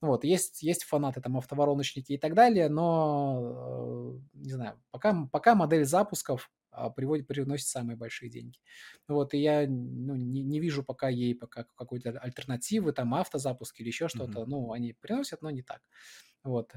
Вот, 0.00 0.24
есть, 0.24 0.62
есть 0.62 0.84
фанаты, 0.84 1.20
там, 1.20 1.36
автовороночники 1.36 2.12
и 2.12 2.18
так 2.18 2.34
далее, 2.34 2.68
но, 2.68 4.20
э, 4.34 4.38
не 4.38 4.52
знаю, 4.52 4.80
пока, 4.90 5.28
пока 5.32 5.54
модель 5.54 5.84
запусков 5.84 6.48
а, 6.48 6.55
приводит, 6.96 7.26
приносит 7.26 7.66
самые 7.68 7.96
большие 7.96 8.30
деньги. 8.30 8.58
Вот, 9.08 9.34
и 9.34 9.38
я, 9.38 9.66
ну, 9.68 10.14
не, 10.16 10.42
не 10.42 10.60
вижу 10.60 10.82
пока 10.84 11.08
ей 11.08 11.34
пока 11.34 11.64
какой-то 11.76 12.10
альтернативы, 12.18 12.92
там, 12.92 13.14
автозапуск 13.14 13.80
или 13.80 13.88
еще 13.88 14.08
что-то. 14.08 14.46
Ну, 14.46 14.72
они 14.72 14.92
приносят, 14.92 15.42
но 15.42 15.50
не 15.50 15.62
так. 15.62 15.82
Вот. 16.44 16.72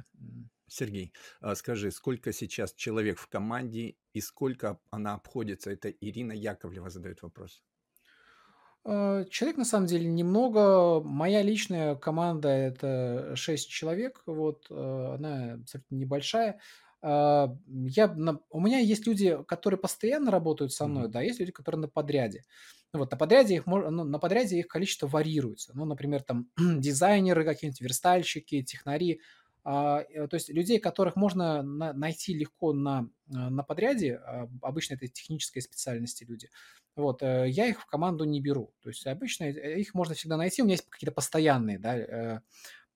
Сергей, 0.68 1.14
а 1.42 1.56
скажи, 1.56 1.92
сколько 1.92 2.34
сейчас 2.34 2.74
человек 2.74 3.20
в 3.20 3.28
команде 3.28 3.96
и 4.14 4.22
сколько 4.22 4.80
она 4.90 5.14
обходится? 5.14 5.72
Это 5.72 5.90
Ирина 5.90 6.32
Яковлева 6.32 6.90
задает 6.90 7.22
вопрос. 7.22 7.64
Э, 8.86 9.26
Человек 9.30 9.58
на 9.58 9.66
самом 9.66 9.88
деле 9.88 10.08
немного. 10.08 11.02
Моя 11.02 11.42
личная 11.42 11.96
команда 11.96 12.50
это 12.50 13.36
6 13.36 13.70
человек. 13.70 14.24
Вот 14.26 14.70
она 14.70 15.54
абсолютно 15.54 15.96
небольшая. 15.96 16.60
А, 17.02 17.56
Я, 17.68 18.08
на- 18.14 18.42
у 18.50 18.60
меня 18.60 18.80
есть 18.80 19.08
люди, 19.08 19.38
которые 19.48 19.80
постоянно 19.80 20.32
работают 20.32 20.74
со 20.74 20.88
мной, 20.88 21.04
Мгм. 21.04 21.12
да, 21.12 21.22
есть 21.22 21.40
люди, 21.40 21.52
которые 21.52 21.82
на 21.82 21.88
подряде. 21.88 22.44
Ну 22.94 23.00
Вот, 23.00 23.12
на 23.12 23.18
подряде 23.18 23.56
их 23.56 23.68
ну, 23.68 24.04
на 24.04 24.20
подряде 24.20 24.58
их 24.60 24.68
количество 24.68 25.08
варьируется. 25.08 25.72
Ну, 25.76 25.86
например, 25.86 26.24
там 26.24 26.50
дизайнеры 26.58 27.46
какие-нибудь, 27.46 27.82
верстальщики, 27.82 28.64
технари. 28.64 29.22
А, 29.64 30.02
э, 30.10 30.28
То 30.28 30.36
есть 30.36 30.50
людей, 30.50 30.80
которых 30.80 31.16
можно 31.16 31.62
на- 31.62 31.94
найти 31.94 32.34
легко 32.34 32.74
на, 32.74 33.10
э, 33.30 33.34
на 33.34 33.64
подряде, 33.64 34.16
а, 34.16 34.50
обычно 34.62 34.96
это 34.96 35.08
технические 35.08 35.62
специальности 35.62 36.24
люди, 36.24 36.50
вот, 36.96 37.22
э, 37.22 37.46
я 37.50 37.68
их 37.68 37.82
в 37.82 37.86
команду 37.86 38.24
не 38.26 38.42
беру. 38.42 38.74
То 38.82 38.90
есть 38.90 39.06
обычно 39.06 39.46
их 39.46 39.94
можно 39.94 40.16
всегда 40.16 40.38
найти. 40.38 40.62
У 40.62 40.66
меня 40.66 40.74
есть 40.76 40.90
какие-то 40.90 41.14
постоянные, 41.14 41.78
да, 41.80 42.42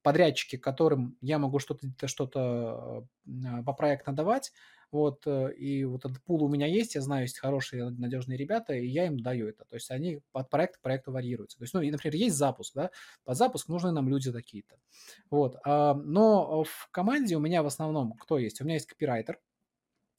подрядчики, 0.03 0.57
которым 0.57 1.17
я 1.21 1.39
могу 1.39 1.59
что-то 1.59 2.07
что-то 2.07 3.05
э, 3.25 3.63
попроектно 3.65 4.13
давать. 4.13 4.51
Вот, 4.91 5.23
э, 5.25 5.51
и 5.55 5.85
вот 5.85 6.05
этот 6.05 6.21
пул 6.23 6.43
у 6.43 6.49
меня 6.49 6.67
есть, 6.67 6.93
я 6.93 7.01
знаю, 7.01 7.23
есть 7.23 7.39
хорошие, 7.39 7.89
надежные 7.89 8.37
ребята, 8.37 8.73
и 8.73 8.85
я 8.85 9.07
им 9.07 9.19
даю 9.19 9.47
это. 9.47 9.65
То 9.65 9.75
есть 9.75 9.89
они 9.89 10.19
от 10.33 10.51
проекта 10.51 10.77
к 10.77 10.81
проекту 10.83 11.11
варьируются. 11.11 11.57
То 11.57 11.63
есть, 11.63 11.73
ну, 11.73 11.81
и, 11.81 11.89
например, 11.89 12.15
есть 12.15 12.35
запуск, 12.35 12.75
да, 12.75 12.91
под 13.23 13.35
запуск 13.35 13.69
нужны 13.69 13.91
нам 13.91 14.07
люди 14.07 14.31
такие-то. 14.31 14.75
Вот, 15.31 15.55
а, 15.65 15.95
но 15.95 16.63
в 16.63 16.89
команде 16.91 17.35
у 17.35 17.39
меня 17.39 17.63
в 17.63 17.65
основном 17.65 18.13
кто 18.13 18.37
есть? 18.37 18.61
У 18.61 18.65
меня 18.65 18.75
есть 18.75 18.85
копирайтер, 18.85 19.39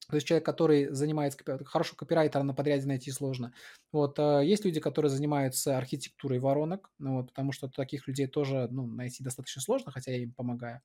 то 0.08 0.16
есть 0.16 0.26
человек, 0.26 0.44
который 0.44 0.88
занимается, 0.90 1.38
хорошего 1.64 1.96
копирайтера 1.96 2.42
на 2.42 2.54
подряде 2.54 2.86
найти 2.86 3.10
сложно. 3.10 3.52
Вот, 3.92 4.18
а, 4.18 4.40
есть 4.40 4.64
люди, 4.64 4.80
которые 4.80 5.10
занимаются 5.10 5.76
архитектурой 5.78 6.38
воронок, 6.40 6.90
ну, 6.98 7.14
вот, 7.18 7.28
потому 7.28 7.52
что 7.52 7.68
таких 7.68 8.06
людей 8.08 8.26
тоже 8.26 8.68
ну, 8.70 8.86
найти 8.86 9.22
достаточно 9.24 9.62
сложно, 9.62 9.92
хотя 9.92 10.12
я 10.12 10.18
им 10.18 10.32
помогаю. 10.32 10.80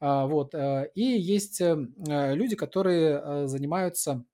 А, 0.00 0.26
вот, 0.26 0.54
э, 0.54 0.90
и 0.94 1.02
есть 1.02 1.60
э, 1.60 1.76
э, 2.08 2.34
люди, 2.34 2.56
которые 2.56 3.48
занимаются 3.48 4.24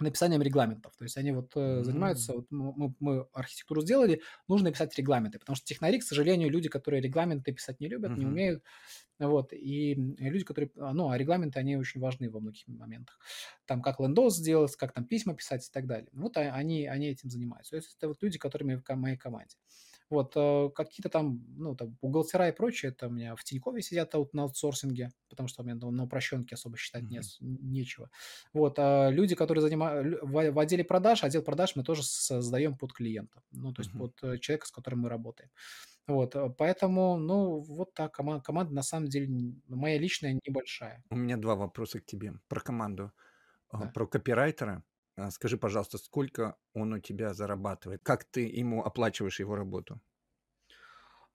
написанием 0.00 0.42
регламентов. 0.42 0.96
То 0.96 1.04
есть 1.04 1.16
они 1.16 1.30
вот 1.32 1.52
э, 1.54 1.84
занимаются, 1.84 2.32
вот 2.34 2.46
мы, 2.50 2.94
мы- 2.98 3.26
архитектуру 3.32 3.82
сделали, 3.82 4.22
нужно 4.48 4.72
писать 4.72 4.96
регламенты, 4.98 5.38
потому 5.38 5.54
что 5.56 5.64
технари, 5.66 6.00
к 6.00 6.02
сожалению, 6.02 6.50
люди, 6.50 6.68
которые 6.68 7.00
регламенты 7.02 7.52
писать 7.52 7.78
не 7.80 7.88
любят, 7.88 8.16
не 8.16 8.26
Мгм. 8.26 8.26
умеют, 8.26 8.64
вот, 9.28 9.52
и 9.52 9.94
люди, 9.94 10.44
которые, 10.44 10.70
а, 10.78 10.92
ну, 10.92 11.10
а 11.10 11.18
регламенты, 11.18 11.58
они 11.58 11.76
очень 11.76 12.00
важны 12.00 12.30
во 12.30 12.40
многих 12.40 12.66
моментах. 12.68 13.18
Там, 13.66 13.82
как 13.82 14.00
лендос 14.00 14.36
сделать, 14.36 14.74
как 14.76 14.92
там 14.92 15.04
письма 15.04 15.34
писать 15.34 15.66
и 15.66 15.70
так 15.72 15.86
далее. 15.86 16.08
Вот 16.12 16.36
а- 16.36 16.52
они, 16.54 16.86
они 16.86 17.08
этим 17.08 17.30
занимаются. 17.30 17.70
То 17.72 17.76
есть 17.76 17.96
это 17.96 18.08
вот 18.08 18.22
люди, 18.22 18.38
которыми 18.38 18.76
в 18.76 18.88
моей 18.96 19.16
команде. 19.16 19.56
Вот, 20.10 20.34
э, 20.36 20.68
какие-то 20.74 21.08
там, 21.08 21.42
ну, 21.56 21.74
там, 21.74 21.96
бухгалтера 22.02 22.48
и 22.48 22.52
прочее, 22.52 22.92
это 22.92 23.06
у 23.08 23.10
меня 23.10 23.34
в 23.34 23.42
Тинькове 23.44 23.80
сидят 23.80 24.14
аут- 24.14 24.34
на 24.34 24.42
аутсорсинге, 24.42 25.08
потому 25.30 25.48
что 25.48 25.62
у 25.62 25.64
меня 25.64 25.74
на 25.76 26.04
упрощенке 26.04 26.54
особо 26.54 26.76
считать 26.76 27.08
не, 27.08 27.20
Мгм. 27.20 27.22
с- 27.22 27.38
нечего. 27.40 28.10
Вот, 28.52 28.74
а 28.78 29.08
люди, 29.08 29.34
которые 29.34 29.62
занимаются 29.62 30.18
в, 30.26 30.50
в 30.52 30.58
отделе 30.58 30.84
продаж, 30.84 31.24
отдел 31.24 31.42
продаж 31.42 31.76
мы 31.76 31.82
тоже 31.84 32.02
создаем 32.02 32.76
под 32.76 32.92
клиента, 32.92 33.42
ну, 33.52 33.72
то 33.72 33.80
есть 33.80 33.94
Мгм. 33.94 33.98
под 34.00 34.22
э, 34.22 34.38
человека, 34.38 34.66
с 34.66 34.70
которым 34.70 35.00
мы 35.00 35.08
работаем. 35.08 35.50
Вот, 36.06 36.34
э, 36.36 36.50
поэтому, 36.58 37.16
ну, 37.18 37.60
вот 37.60 37.94
так, 37.94 38.12
команда, 38.14 38.42
команда 38.44 38.74
на 38.74 38.82
самом 38.82 39.08
деле 39.08 39.54
моя 39.68 39.98
личная 39.98 40.38
небольшая, 40.46 41.04
У 41.10 41.16
меня 41.16 41.36
два 41.36 41.54
вопроса 41.54 42.00
к 42.00 42.06
тебе 42.06 42.34
про 42.48 42.60
команду. 42.60 43.12
А, 43.70 43.86
да. 43.86 43.94
Про 43.94 44.06
копирайтера. 44.08 44.84
А, 45.16 45.30
Скажи, 45.30 45.58
пожалуйста, 45.58 45.98
сколько 45.98 46.56
он 46.74 46.92
у 46.94 46.98
тебя 47.00 47.34
зарабатывает? 47.34 48.02
Как 48.04 48.24
ты 48.24 48.42
ему 48.48 48.84
оплачиваешь 48.84 49.40
его 49.40 49.56
работу? 49.56 50.00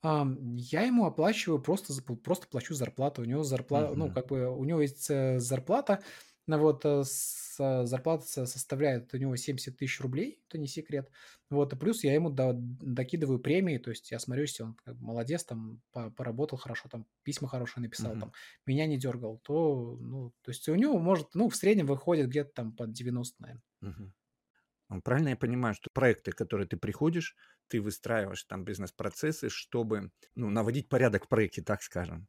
Я 0.04 0.84
ему 0.84 1.06
оплачиваю 1.06 1.60
просто, 1.62 1.94
просто 2.16 2.48
плачу 2.48 2.74
зарплату. 2.76 3.24
У 3.24 3.26
него 3.26 3.44
зарплата, 3.44 3.96
ну, 3.96 4.10
Мгм. 4.10 4.12
как 4.12 4.28
бы 4.28 4.48
у 4.48 4.64
него 4.64 4.82
есть 4.82 5.10
э, 5.10 5.40
зарплата, 5.40 6.04
Ну 6.48 6.58
вот, 6.60 6.86
э, 6.86 7.04
с 7.04 7.58
э, 7.60 7.86
зарплата 7.86 8.46
составляет 8.46 9.14
у 9.14 9.18
него 9.18 9.36
70 9.36 9.78
тысяч 9.78 10.00
рублей, 10.00 10.42
это 10.48 10.58
не 10.58 10.68
секрет. 10.68 11.12
Вот, 11.50 11.74
и 11.74 11.76
плюс 11.78 12.04
я 12.06 12.14
ему 12.14 12.30
до 12.30 12.54
докидываю 12.56 13.40
премии, 13.40 13.78
то 13.80 13.90
есть 13.90 14.12
я 14.12 14.20
смотрю, 14.20 14.44
если 14.44 14.64
он 14.64 14.76
как 14.76 14.96
молодец, 15.00 15.44
там, 15.44 15.82
по 15.92 16.10
поработал 16.10 16.58
хорошо, 16.58 16.88
там, 16.90 17.06
письма 17.24 17.50
хорошие 17.50 17.82
написал, 17.84 18.16
Мгм. 18.16 18.18
там, 18.18 18.32
меня 18.66 18.86
не 18.88 18.98
дергал, 18.98 19.40
то, 19.40 19.98
ну, 20.00 20.34
то 20.42 20.50
есть 20.52 20.68
у 20.70 20.76
него 20.76 20.98
может, 21.00 21.36
ну, 21.36 21.50
в 21.50 21.56
среднем 21.56 21.86
выходит 21.88 22.30
где-то 22.30 22.52
там 22.54 22.74
под 22.76 22.94
90, 22.94 23.42
наверно. 23.42 23.62
Мгм. 23.82 24.14
М, 24.92 25.02
правильно 25.04 25.30
я 25.30 25.38
понимаю, 25.38 25.76
что 25.76 25.90
проекты, 25.94 26.32
которые 26.34 26.68
ты 26.68 26.78
приходишь, 26.78 27.36
ты 27.68 27.82
выстраиваешь 27.82 28.44
там 28.46 28.66
бизнес-процессы, 28.66 29.50
чтобы, 29.50 30.12
ну, 30.36 30.50
наводить 30.52 30.90
порядок 30.90 31.26
в 31.26 31.30
проекте, 31.30 31.64
так 31.64 31.84
скажем? 31.84 32.28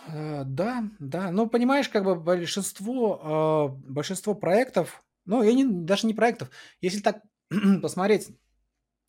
Э, 0.00 0.42
да, 0.44 0.84
да. 0.98 1.30
Ну, 1.30 1.48
понимаешь, 1.48 1.88
как 1.88 2.04
бы 2.04 2.14
большинство, 2.16 3.20
а, 3.22 3.68
большинство 3.68 4.34
проектов, 4.34 5.02
ну, 5.24 5.42
я 5.42 5.52
не 5.52 5.64
даже 5.64 6.06
не 6.06 6.14
проектов, 6.14 6.50
если 6.80 7.00
так 7.00 7.22
посмотреть, 7.82 8.28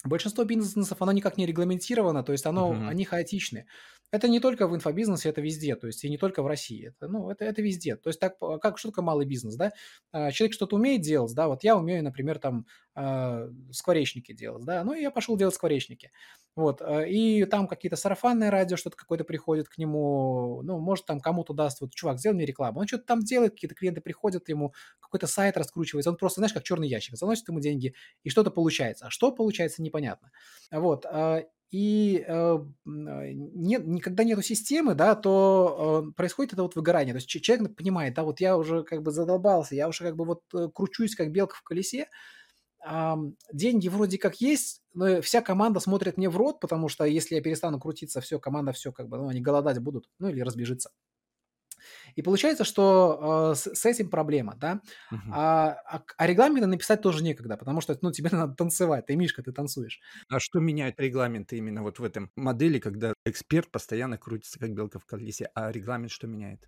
большинство 0.03 0.43
бизнесов, 0.43 1.01
оно 1.01 1.11
никак 1.11 1.37
не 1.37 1.45
регламентировано, 1.45 2.23
то 2.23 2.31
есть 2.31 2.45
оно 2.45 2.81
Мгм. 2.81 2.85
они 2.85 3.05
хаотичны. 3.05 3.67
Это 4.11 4.27
не 4.27 4.39
только 4.39 4.67
в 4.67 4.75
инфобизнесе, 4.75 5.29
это 5.29 5.41
везде, 5.41 5.75
то 5.75 5.87
есть 5.87 6.03
и 6.03 6.09
не 6.09 6.17
только 6.19 6.43
в 6.43 6.47
России. 6.47 6.89
Это, 6.89 7.07
ну, 7.07 7.31
это 7.31 7.45
это 7.45 7.61
везде. 7.63 7.95
То 7.95 8.09
есть 8.09 8.19
так, 8.19 8.35
а 8.41 8.59
как 8.59 8.77
что 8.77 8.89
такое 8.89 9.03
малый 9.03 9.25
бизнес, 9.25 9.55
да? 9.55 9.71
А, 10.11 10.31
человек 10.31 10.53
что-то 10.53 10.75
умеет 10.75 11.01
делать, 11.01 11.33
да, 11.33 11.47
вот 11.47 11.63
я 11.63 11.75
умею, 11.77 12.03
например, 12.03 12.37
там, 12.37 12.67
а, 12.95 13.47
скворечники 13.71 14.33
делать, 14.33 14.65
да, 14.65 14.83
ну, 14.83 14.93
и 14.93 15.01
я 15.01 15.09
пошел 15.09 15.35
делать 15.35 15.55
скворечники. 15.55 16.11
Вот, 16.55 16.81
и 17.07 17.45
там 17.45 17.67
какие-то 17.67 17.95
сарафанное 17.95 18.51
радио, 18.51 18.77
что-то 18.77 18.95
какое-то 18.95 19.23
приходит 19.23 19.67
к 19.69 19.79
нему, 19.79 20.61
ну, 20.63 20.77
может, 20.79 21.05
там 21.07 21.19
кому-то 21.19 21.53
даст, 21.53 21.81
вот: 21.81 21.95
"Чувак, 21.95 22.19
сделай 22.19 22.35
мне 22.35 22.45
рекламу". 22.45 22.79
Он 22.81 22.87
что-то 22.87 23.05
там 23.05 23.21
делает, 23.21 23.53
какие-то 23.53 23.73
клиенты 23.73 24.01
приходят 24.01 24.47
ему, 24.49 24.71
какой-то 24.99 25.25
сайт 25.25 25.57
раскручивается. 25.57 26.11
Он 26.11 26.17
просто, 26.17 26.41
знаешь, 26.41 26.53
как 26.53 26.61
черный 26.63 26.87
ящик, 26.87 27.15
заносит 27.17 27.47
ему 27.49 27.59
деньги, 27.59 27.95
и 28.23 28.29
что-то 28.29 28.51
получается. 28.51 29.07
А 29.07 29.09
что 29.09 29.31
получается, 29.31 29.81
непонятно. 29.93 30.31
Вот, 30.71 31.05
а, 31.05 31.43
и, 31.71 32.23
э, 32.27 32.31
а, 32.33 32.63
нет, 32.85 33.85
никогда 33.87 34.23
нету 34.23 34.41
системы, 34.43 34.93
да, 34.95 35.15
то, 35.15 36.05
э, 36.09 36.11
происходит 36.15 36.53
это 36.53 36.63
вот 36.63 36.75
выгорание. 36.75 37.13
То 37.13 37.17
есть 37.17 37.27
че 37.27 37.39
человек 37.39 37.75
понимает, 37.75 38.13
да, 38.15 38.23
вот 38.23 38.39
я 38.39 38.57
уже 38.57 38.83
как 38.83 39.01
бы 39.03 39.11
задолбался, 39.11 39.75
я 39.75 39.87
уже 39.87 40.03
как 40.03 40.15
бы 40.15 40.25
вот, 40.25 40.41
э, 40.53 40.69
кручусь, 40.73 41.15
как 41.15 41.31
белка 41.31 41.55
в 41.55 41.63
колесе, 41.63 42.07
ам, 42.81 43.35
деньги 43.53 43.87
вроде 43.89 44.17
как 44.17 44.41
есть, 44.41 44.81
но 44.93 45.21
вся 45.21 45.41
команда 45.41 45.79
смотрит 45.79 46.17
мне 46.17 46.29
в 46.29 46.37
рот, 46.37 46.59
потому 46.59 46.89
что 46.89 47.05
если 47.05 47.35
я 47.35 47.41
перестану 47.41 47.79
крутиться, 47.79 48.21
все, 48.21 48.39
команда 48.39 48.73
все 48.73 48.91
как 48.91 49.07
бы, 49.09 49.17
ну, 49.17 49.27
они 49.29 49.41
голодать 49.41 49.79
будут, 49.79 50.09
ну, 50.19 50.29
или 50.29 50.41
разбежится. 50.41 50.91
И 52.15 52.21
получается, 52.21 52.63
что, 52.63 53.51
э, 53.53 53.55
с 53.55 53.73
с 53.75 53.85
этим 53.85 54.09
проблема, 54.09 54.55
да. 54.55 54.81
Мгм. 55.11 55.35
А, 55.35 55.77
а 55.87 56.03
а 56.17 56.27
регламенты 56.27 56.67
написать 56.67 57.01
тоже 57.01 57.23
некогда, 57.23 57.57
потому 57.57 57.81
что, 57.81 57.97
ну, 58.01 58.11
тебе 58.11 58.29
надо 58.31 58.55
танцевать, 58.55 59.05
ты 59.07 59.15
мишка, 59.15 59.43
ты 59.43 59.51
танцуешь. 59.51 60.01
А 60.27 60.37
что 60.41 60.59
меняет 60.59 60.99
регламенты 60.99 61.57
именно 61.57 61.81
вот 61.81 61.99
в 61.99 62.03
этом 62.03 62.29
модели, 62.35 62.79
когда 62.79 63.13
эксперт 63.25 63.71
постоянно 63.71 64.17
крутится, 64.17 64.59
как 64.59 64.73
белка 64.73 64.99
в 64.99 65.05
колесе, 65.05 65.49
а 65.55 65.71
регламент 65.71 66.11
что 66.11 66.27
меняет? 66.27 66.67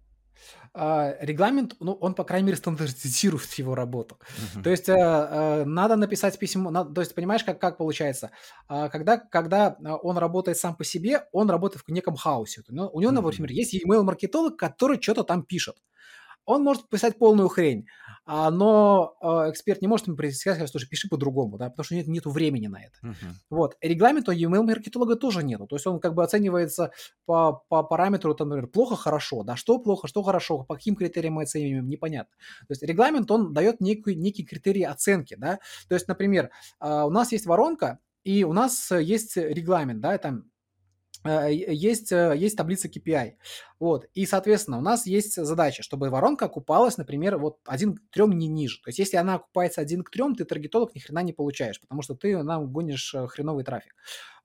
А, 0.74 1.15
регламент, 1.21 1.76
ну, 1.80 1.93
он, 1.93 2.13
по 2.15 2.24
крайней 2.24 2.48
мере, 2.48 2.58
стандартизирует 2.58 3.52
его 3.54 3.76
работу. 3.76 4.19
То 4.62 4.69
Мгм. 4.69 4.71
есть, 4.71 4.89
э, 4.89 4.93
э, 4.93 5.63
надо 5.65 5.95
написать 5.95 6.38
письмо, 6.39 6.69
над 6.71 6.93
то 6.93 7.02
есть, 7.02 7.15
понимаешь, 7.15 7.43
как 7.43 7.60
как 7.62 7.78
получается? 7.78 8.32
А, 8.67 8.89
когда 8.89 9.17
когда, 9.17 9.78
а, 9.86 9.95
он 9.98 10.17
работает 10.17 10.58
сам 10.58 10.76
по 10.76 10.84
себе, 10.84 11.28
он 11.32 11.50
работает 11.50 11.84
в 11.88 11.91
неком 11.91 12.15
хаосе. 12.15 12.63
Ну, 12.69 12.89
у 12.91 13.02
него, 13.02 13.12
Мгм. 13.12 13.39
например, 13.39 13.52
есть 13.52 13.74
email-маркетолог, 13.76 14.58
который 14.58 14.98
чё-то 15.00 15.24
там 15.24 15.43
пишет. 15.43 15.78
Он 16.45 16.63
может 16.63 16.89
писать 16.89 17.17
полную 17.17 17.49
хрень, 17.49 17.86
а, 18.25 18.51
но, 18.51 19.15
а, 19.21 19.49
эксперт 19.49 19.81
не 19.81 19.88
может 19.88 20.08
ему 20.08 20.17
сказать: 20.31 20.69
"Слушай, 20.69 20.88
пиши 20.89 21.08
по-другому", 21.10 21.58
да, 21.58 21.69
потому 21.69 21.86
что 21.86 21.95
нет 21.95 22.08
нету 22.08 22.29
времени 22.31 22.67
на 22.67 22.77
это. 22.84 22.97
Мгм. 23.01 23.39
Вот. 23.49 23.75
Регламента 23.81 24.31
у 24.31 24.34
email-маркетолога 24.36 25.15
тоже 25.15 25.43
нету. 25.43 25.67
То 25.67 25.75
есть 25.75 25.88
он 25.88 25.99
как 25.99 26.13
бы 26.13 26.23
оценивается 26.23 26.91
по 27.25 27.63
по 27.69 27.84
параметру, 27.84 28.34
там, 28.36 28.49
например, 28.49 28.69
плохо, 28.69 28.95
хорошо, 28.95 29.43
да, 29.43 29.55
что 29.55 29.79
плохо, 29.79 30.08
что 30.08 30.23
хорошо, 30.23 30.63
по 30.63 30.75
каким 30.75 30.95
критериям 30.95 31.34
мы 31.36 31.43
оцениваем, 31.43 31.88
непонятно. 31.89 32.34
То 32.67 32.71
есть 32.71 32.84
регламент, 32.84 33.29
он 33.31 33.53
дает 33.53 33.81
некую 33.81 34.17
некий 34.19 34.43
критерий 34.45 34.84
оценки, 34.84 35.36
да. 35.36 35.60
То 35.89 35.95
есть, 35.95 36.08
например, 36.08 36.51
а, 36.79 37.05
у 37.05 37.10
нас 37.10 37.31
есть 37.31 37.45
воронка, 37.45 37.99
и 38.23 38.43
у 38.43 38.53
нас 38.53 38.91
есть 38.91 39.38
регламент, 39.38 40.01
да, 40.01 40.17
там, 40.17 40.45
есть, 41.25 42.11
э, 42.11 42.33
есть 42.38 42.57
таблица 42.57 42.88
KPI. 42.88 43.33
Вот. 43.79 44.05
И, 44.13 44.25
соответственно, 44.25 44.77
у 44.77 44.81
нас 44.81 45.05
есть 45.05 45.35
задача, 45.35 45.83
чтобы 45.83 46.09
воронка 46.09 46.45
окупалась, 46.45 46.97
например, 46.97 47.38
вот 47.38 47.57
1 47.65 47.97
к 47.97 48.01
3 48.11 48.33
не 48.33 48.47
ниже. 48.47 48.81
То 48.81 48.89
есть 48.89 48.99
если 48.99 49.17
она 49.17 49.35
окупается 49.35 49.81
1 49.81 50.03
к 50.03 50.09
3, 50.09 50.35
ты 50.35 50.45
таргетолог 50.45 50.95
ни 50.95 50.99
хрена 50.99 51.23
не 51.23 51.33
получаешь, 51.33 51.81
потому 51.81 52.01
что 52.01 52.15
ты 52.15 52.41
нам 52.41 52.71
гонишь 52.71 53.13
э, 53.13 53.27
хреновый 53.27 53.63
трафик. 53.63 53.95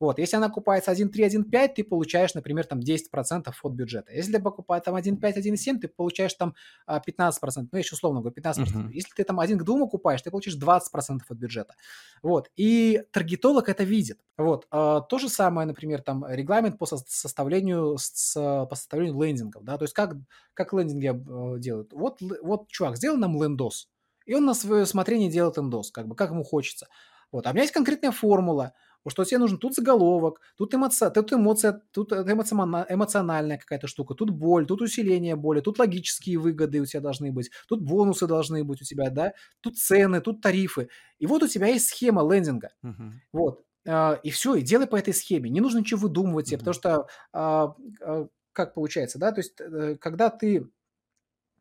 Вот. 0.00 0.18
Если 0.18 0.36
она 0.36 0.46
окупается 0.46 0.90
1,3, 0.92 1.28
1,5, 1.28 1.68
ты 1.76 1.84
получаешь, 1.84 2.34
например, 2.34 2.64
там 2.64 2.80
10% 2.80 3.52
от 3.62 3.72
бюджета. 3.72 4.12
Если 4.12 4.32
ты 4.32 4.40
покупаешь 4.40 4.82
там 4.82 4.96
1,5, 4.96 5.20
1,7, 5.20 5.78
ты 5.78 5.88
получаешь 5.88 6.32
там 6.34 6.54
а, 6.86 7.00
15%, 7.00 7.32
ну, 7.56 7.68
я 7.72 7.78
еще 7.80 7.94
условно 7.94 8.20
говорю, 8.20 8.34
15%. 8.34 8.78
Мгм. 8.78 8.88
Если 8.88 9.12
ты 9.14 9.24
там 9.24 9.38
1 9.38 9.58
к 9.58 9.64
2 9.64 9.84
окупаешь, 9.84 10.22
ты 10.22 10.30
получишь 10.30 10.56
20% 10.56 11.20
от 11.28 11.36
бюджета. 11.36 11.74
Вот. 12.22 12.50
И 12.56 13.02
таргетолог 13.12 13.68
это 13.68 13.84
видит. 13.84 14.18
Вот. 14.38 14.66
А, 14.70 15.02
то 15.02 15.18
же 15.18 15.28
самое, 15.28 15.66
например, 15.66 16.00
там 16.00 16.24
регламент 16.26 16.69
по 16.78 16.84
сос- 16.84 17.04
составлению, 17.06 17.96
с, 17.98 18.34
по 18.34 18.74
составлению 18.74 19.20
лендингов, 19.22 19.64
да, 19.64 19.78
то 19.78 19.84
есть 19.84 19.94
как, 19.94 20.14
как 20.54 20.72
лендинги 20.72 21.08
э, 21.08 21.58
делают. 21.58 21.92
Вот, 21.92 22.20
вот, 22.42 22.68
чувак, 22.68 22.96
сделай 22.96 23.18
нам 23.18 23.42
лендос, 23.42 23.88
и 24.26 24.34
он 24.34 24.44
на 24.44 24.54
свое 24.54 24.82
усмотрение 24.84 25.30
делает 25.30 25.58
эндос, 25.58 25.90
как 25.90 26.06
бы, 26.08 26.14
как 26.14 26.30
ему 26.30 26.44
хочется. 26.44 26.88
Вот. 27.32 27.46
А 27.46 27.50
у 27.50 27.52
меня 27.52 27.62
есть 27.62 27.72
конкретная 27.72 28.10
формула, 28.10 28.72
что 29.08 29.24
тебе 29.24 29.38
нужен 29.38 29.58
тут 29.58 29.74
заголовок, 29.74 30.40
тут 30.56 30.74
эмоция, 30.74 31.10
тут 31.10 31.32
эмоция, 31.32 31.82
тут 31.92 32.12
эмоциональная 32.12 33.56
какая-то 33.56 33.86
штука, 33.86 34.14
тут 34.14 34.30
боль, 34.30 34.66
тут 34.66 34.82
усиление 34.82 35.36
боли, 35.36 35.60
тут 35.60 35.78
логические 35.78 36.38
выгоды 36.38 36.80
у 36.80 36.86
тебя 36.86 37.00
должны 37.00 37.32
быть, 37.32 37.50
тут 37.68 37.82
бонусы 37.82 38.26
должны 38.26 38.62
быть 38.64 38.82
у 38.82 38.84
тебя, 38.84 39.10
да, 39.10 39.32
тут 39.60 39.78
цены, 39.78 40.20
тут 40.20 40.42
тарифы. 40.42 40.88
И 41.18 41.26
вот 41.26 41.42
у 41.42 41.48
тебя 41.48 41.68
есть 41.68 41.88
схема 41.88 42.22
лендинга. 42.30 42.70
Мгм. 42.82 43.22
Вот. 43.32 43.64
А, 43.90 44.20
и 44.22 44.30
все, 44.30 44.54
и 44.54 44.62
делай 44.62 44.86
по 44.86 44.96
этой 44.96 45.12
схеме. 45.14 45.50
Не 45.50 45.60
нужно 45.60 45.78
ничего 45.78 46.00
выдумывать 46.00 46.48
себе, 46.48 46.58
потому 46.58 46.74
что, 46.74 47.08
а, 47.32 47.74
а, 48.00 48.28
как 48.52 48.74
получается, 48.74 49.18
да, 49.18 49.32
то 49.32 49.40
есть, 49.40 49.60
э, 49.60 49.96
когда 50.00 50.30
ты 50.30 50.68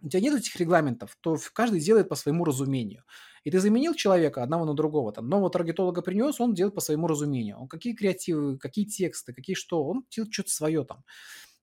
у 0.01 0.07
тебя 0.07 0.21
нет 0.21 0.39
этих 0.39 0.55
регламентов, 0.55 1.17
то 1.19 1.37
каждый 1.53 1.81
делает 1.81 2.07
по 2.07 2.15
своему 2.15 2.45
разумению. 2.45 3.03
И 3.43 3.51
ты 3.51 3.59
заменил 3.59 3.93
человека 3.93 4.43
одного 4.43 4.63
на 4.65 4.73
другого, 4.73 5.11
там, 5.11 5.27
нового 5.27 5.49
таргетолога 5.49 6.01
принес, 6.01 6.39
он 6.39 6.53
делает 6.53 6.75
по 6.75 6.81
своему 6.81 7.07
разумению. 7.07 7.57
Он 7.59 7.67
какие 7.67 7.93
креативы, 7.93 8.57
какие 8.57 8.85
тексты, 8.85 9.33
какие 9.33 9.55
что, 9.55 9.83
он 9.83 10.05
делает 10.09 10.33
что-то 10.33 10.51
свое 10.51 10.85
там. 10.85 11.03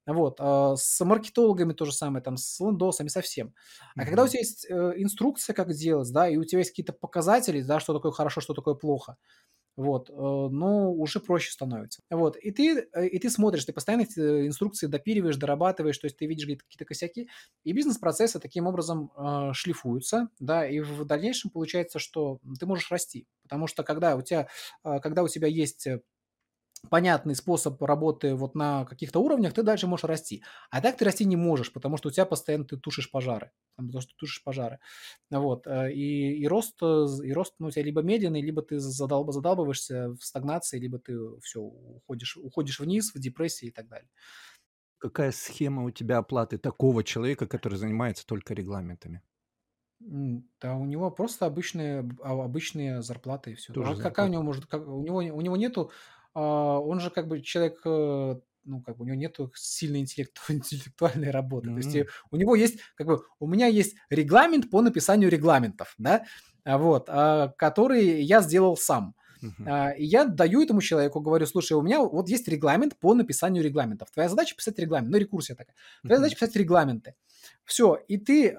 Вот, 0.06 0.36
а, 0.38 0.76
с 0.76 1.04
маркетологами 1.04 1.72
то 1.72 1.84
же 1.84 1.92
самое, 1.92 2.22
там, 2.22 2.36
с 2.36 2.60
лендосами, 2.60 3.08
со 3.08 3.22
всем. 3.22 3.54
А 3.96 4.04
когда 4.04 4.22
у 4.22 4.28
тебя 4.28 4.38
есть, 4.38 4.64
э, 4.70 4.92
инструкция, 4.98 5.52
как 5.52 5.72
делать, 5.72 6.12
да, 6.12 6.28
и 6.28 6.36
у 6.36 6.44
тебя 6.44 6.60
есть 6.60 6.70
какие-то 6.70 6.92
показатели, 6.92 7.60
да, 7.62 7.80
что 7.80 7.92
такое 7.92 8.12
хорошо, 8.12 8.40
что 8.40 8.54
такое 8.54 8.74
плохо, 8.74 9.16
вот, 9.76 10.10
э, 10.10 10.12
ну, 10.14 10.92
уже 10.92 11.20
проще 11.20 11.50
становится. 11.52 12.02
Вот, 12.10 12.36
и 12.36 12.50
ты, 12.50 12.88
э, 12.92 13.06
и 13.06 13.18
ты 13.18 13.30
смотришь, 13.30 13.64
ты 13.64 13.72
постоянно 13.72 14.02
эти 14.02 14.18
э, 14.18 14.46
инструкции 14.46 14.86
допиливаешь, 14.86 15.36
дорабатываешь, 15.36 15.98
то 15.98 16.06
есть 16.06 16.16
ты 16.16 16.26
видишь 16.26 16.46
какие-то 16.46 16.84
косяки, 16.84 17.28
и 17.64 17.72
бизнес-процессы 17.72 18.38
таким 18.40 18.66
образом 18.66 19.10
шлифуются, 19.52 20.28
да, 20.38 20.66
и 20.66 20.80
в 20.80 21.04
дальнейшем 21.04 21.50
получается, 21.50 21.98
что 21.98 22.38
ты 22.58 22.66
можешь 22.66 22.90
расти, 22.90 23.26
потому 23.42 23.66
что 23.66 23.82
когда 23.82 24.16
у 24.16 24.22
тебя, 24.22 24.48
когда 24.82 25.22
у 25.22 25.28
тебя 25.28 25.48
есть 25.48 25.86
понятный 26.90 27.34
способ 27.34 27.80
работы 27.82 28.34
вот 28.34 28.54
на 28.54 28.84
каких-то 28.84 29.20
уровнях, 29.20 29.52
ты 29.54 29.62
дальше 29.62 29.86
можешь 29.86 30.04
расти. 30.04 30.42
А 30.70 30.80
так 30.80 30.96
ты 30.96 31.04
расти 31.04 31.24
не 31.24 31.36
можешь, 31.36 31.72
потому 31.72 31.96
что 31.96 32.08
у 32.08 32.12
тебя 32.12 32.26
постоянно 32.26 32.64
ты 32.64 32.76
тушишь 32.76 33.10
пожары. 33.10 33.52
Потому 33.76 34.00
что 34.00 34.12
ты 34.12 34.16
тушишь 34.18 34.42
пожары. 34.44 34.78
Вот. 35.30 35.66
э, 35.66 35.92
И, 35.92 36.38
и 36.40 36.46
рост, 36.46 36.78
э, 36.82 37.06
и 37.24 37.32
рост 37.32 37.54
ну, 37.58 37.68
у 37.68 37.70
тебя 37.70 37.82
либо 37.84 38.02
медленный, 38.02 38.40
либо 38.42 38.62
ты 38.62 38.78
задалб, 38.78 39.32
задалбываешься 39.32 40.10
в 40.10 40.22
стагнации, 40.22 40.78
либо 40.78 40.98
ты 40.98 41.18
все, 41.42 41.60
уходишь, 41.60 42.36
уходишь 42.36 42.80
вниз 42.80 43.14
в 43.14 43.18
депрессии 43.18 43.66
и 43.68 43.70
так 43.72 43.88
далее. 43.88 44.08
Какая 44.98 45.32
схема 45.32 45.84
у 45.84 45.90
тебя 45.90 46.18
оплаты 46.18 46.58
такого 46.58 47.02
человека, 47.02 47.46
который 47.46 47.78
занимается 47.78 48.26
только 48.26 48.52
регламентами? 48.52 49.22
Да, 49.98 50.76
у 50.76 50.84
него 50.84 51.10
просто 51.10 51.46
обычные, 51.46 52.06
а, 52.22 52.44
обычные 52.44 53.00
зарплаты 53.00 53.52
и 53.52 53.54
все. 53.54 53.72
Тоже 53.72 53.94
А 53.94 53.96
какая 53.96 54.26
у 54.26 54.28
зарплата. 54.28 54.32
него 54.32 54.42
может, 54.42 54.66
как- 54.66 54.86
у 54.86 55.02
него, 55.02 55.16
у 55.18 55.40
него 55.40 55.56
нету, 55.56 55.90
он 56.40 57.00
же 57.00 57.10
как 57.10 57.28
бы 57.28 57.40
человек, 57.40 57.80
э, 57.84 58.40
ну, 58.64 58.82
как 58.82 58.96
бы 58.96 59.04
у 59.04 59.06
него 59.06 59.16
нету 59.16 59.50
сильной 59.54 60.00
интеллекту- 60.00 60.40
интеллектуальной 60.48 61.30
работы. 61.30 61.68
То 61.70 61.76
есть 61.76 62.10
у 62.30 62.36
него 62.36 62.54
есть, 62.54 62.78
как 62.96 63.06
бы, 63.06 63.22
у 63.38 63.46
меня 63.46 63.66
есть 63.66 63.96
регламент 64.10 64.70
по 64.70 64.82
написанию 64.82 65.30
регламентов, 65.30 65.94
да, 65.98 66.24
а 66.64 66.78
вот, 66.78 67.08
а, 67.08 67.48
который 67.56 68.22
я 68.22 68.42
сделал 68.42 68.76
сам. 68.76 69.14
А, 69.64 69.90
и 69.90 70.04
я 70.04 70.24
даю 70.24 70.62
этому 70.62 70.80
человеку, 70.80 71.20
говорю, 71.20 71.46
слушай, 71.46 71.74
у 71.74 71.82
меня 71.82 72.00
вот 72.00 72.28
есть 72.28 72.48
регламент 72.48 72.98
по 72.98 73.14
написанию 73.14 73.62
регламентов. 73.62 74.10
Твоя 74.10 74.28
задача 74.28 74.56
писать 74.56 74.78
регламент, 74.78 75.12
ну, 75.12 75.18
рекурсия 75.18 75.54
такая. 75.54 75.74
Твоя 76.02 76.18
Мгм. 76.18 76.24
задача 76.24 76.40
писать 76.40 76.56
регламенты. 76.56 77.14
Все, 77.64 77.94
и 78.08 78.16
ты, 78.16 78.56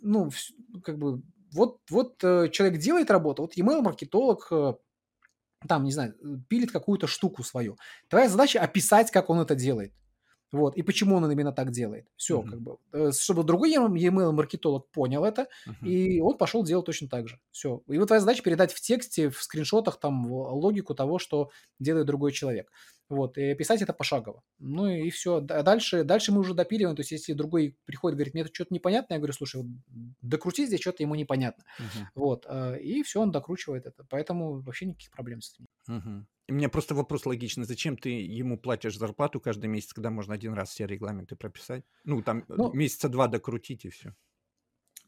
ну, 0.00 0.30
как 0.84 0.98
бы, 0.98 1.22
вот, 1.52 1.78
вот 1.90 2.22
э, 2.24 2.48
человек 2.50 2.80
делает 2.80 3.10
работу, 3.10 3.42
вот 3.42 3.56
email-маркетолог, 3.56 4.48
э, 4.50 4.74
там, 5.68 5.84
не 5.84 5.92
знаю, 5.92 6.14
э, 6.22 6.38
пилит 6.48 6.70
какую-то 6.72 7.06
штуку 7.06 7.42
свою. 7.42 7.76
Твоя 8.08 8.28
задача 8.28 8.60
описать, 8.60 9.10
как 9.10 9.30
он 9.30 9.40
это 9.40 9.54
делает. 9.54 9.92
Вот, 10.52 10.76
и 10.76 10.82
почему 10.82 11.16
он 11.16 11.30
именно 11.32 11.52
так 11.52 11.70
делает. 11.70 12.06
Все, 12.16 12.42
Мгм. 12.42 12.50
как 12.50 12.60
бы. 12.60 12.76
Э, 12.92 13.10
Чтобы 13.12 13.42
другой 13.42 13.74
email-маркетолог 13.74 14.90
понял 14.90 15.24
это, 15.24 15.46
Мгм. 15.66 15.86
и 15.86 16.20
он 16.20 16.36
пошел 16.36 16.62
делать 16.62 16.86
точно 16.86 17.08
так 17.08 17.26
же. 17.28 17.40
Все. 17.50 17.82
И 17.88 17.98
вот 17.98 18.06
твоя 18.08 18.20
задача 18.20 18.42
передать 18.42 18.72
в 18.72 18.80
тексте, 18.80 19.30
в 19.30 19.42
скриншотах 19.42 19.98
там 19.98 20.24
в- 20.26 20.52
логику 20.54 20.94
того, 20.94 21.18
что 21.18 21.50
делает 21.78 22.06
другой 22.06 22.32
человек. 22.32 22.70
Вот, 23.08 23.36
и 23.36 23.54
писать 23.54 23.82
это 23.82 23.92
пошагово. 23.92 24.42
Ну 24.58 24.86
и 24.88 25.10
все. 25.10 25.40
Дальше, 25.40 26.02
дальше 26.04 26.32
мы 26.32 26.40
уже 26.40 26.54
допиливаем. 26.54 26.96
То 26.96 27.00
есть, 27.00 27.12
если 27.12 27.34
другой 27.34 27.76
приходит, 27.84 28.16
говорит, 28.16 28.32
мне 28.34 28.42
это 28.42 28.54
что-то 28.54 28.72
непонятно, 28.72 29.14
я 29.14 29.18
говорю, 29.20 29.34
слушай, 29.34 29.56
вот 29.62 29.66
докрути 30.22 30.66
здесь 30.66 30.80
что-то 30.80 31.02
ему 31.02 31.14
непонятно. 31.14 31.64
Мгм. 31.78 32.08
Вот, 32.14 32.46
э, 32.48 32.78
и 32.80 33.02
все, 33.02 33.20
он 33.20 33.30
докручивает 33.30 33.86
это. 33.86 34.04
Поэтому 34.08 34.60
вообще 34.62 34.86
никаких 34.86 35.10
проблем 35.10 35.42
с 35.42 35.52
этим. 35.54 35.66
Мгм. 35.88 36.26
У 36.48 36.54
меня 36.54 36.68
просто 36.68 36.94
вопрос 36.94 37.26
логичный. 37.26 37.64
Зачем 37.64 37.96
ты 37.96 38.10
ему 38.10 38.58
платишь 38.58 38.98
зарплату 38.98 39.40
каждый 39.40 39.66
месяц, 39.66 39.92
когда 39.92 40.10
можно 40.10 40.34
один 40.34 40.54
раз 40.54 40.70
все 40.70 40.86
регламенты 40.86 41.36
прописать? 41.36 41.84
Ну, 42.04 42.22
там 42.22 42.40
э, 42.40 42.44
Ну, 42.48 42.72
месяца 42.72 43.08
два 43.08 43.28
докрутить 43.28 43.84
и 43.84 43.90
все. 43.90 44.14